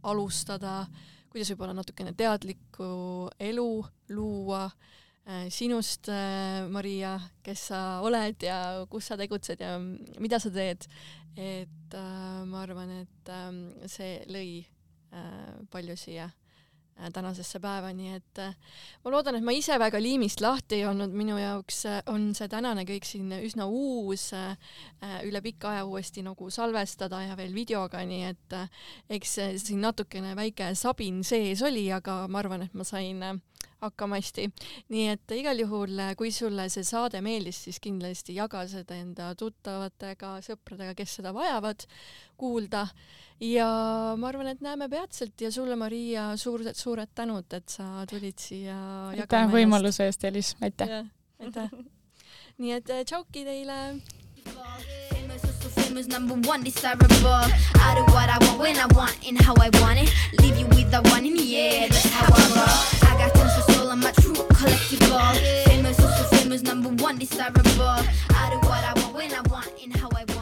[0.05, 0.83] alustada,
[1.33, 2.89] kuidas võib-olla natukene teadlikku
[3.49, 3.69] elu
[4.13, 6.11] luua äh, sinust,
[6.69, 8.59] Maria, kes sa oled ja
[8.91, 10.87] kus sa tegutsed ja mida sa teed.
[11.37, 14.65] et äh, ma arvan, et ähm, see lõi
[15.13, 16.38] äh, palju siia äh,
[17.13, 18.55] tänasesse päeva, nii et äh,
[19.03, 22.49] ma loodan, et ma ise väga liimist lahti ei olnud, minu jaoks äh, on see
[22.51, 24.57] tänane kõik siin üsna uus äh,,
[25.27, 28.69] üle pika aja uuesti nagu salvestada ja veel videoga, nii et äh,
[29.19, 33.39] eks äh, siin natukene väike sabin sees oli, aga ma arvan, et ma sain äh,
[33.81, 34.49] hakkama hästi.
[34.89, 40.37] nii et igal juhul, kui sulle see saade meeldis, siis kindlasti jaga seda enda tuttavatega,
[40.45, 41.85] sõpradega, kes seda vajavad
[42.39, 42.87] kuulda
[43.39, 43.69] ja
[44.19, 48.79] ma arvan, et näeme peatselt ja sulle, Maria, suured, suured tänud, et sa tulid siia
[49.15, 51.01] aitäh võimaluse eest, Elis, aitäh.
[51.39, 51.71] aitäh.
[52.59, 53.99] nii et äh, tšauki teile.
[54.49, 57.29] Famous, so famous, number one, desirable.
[57.75, 60.09] I do what I want when I want and how I want it.
[60.41, 61.87] Leave you with the one in the air.
[61.87, 62.98] That's how I roll.
[63.19, 65.19] 같은 소설 아마 true collectible
[65.67, 67.99] famous also famous number one desirable.
[68.31, 70.38] I do what I want when I want and how I want.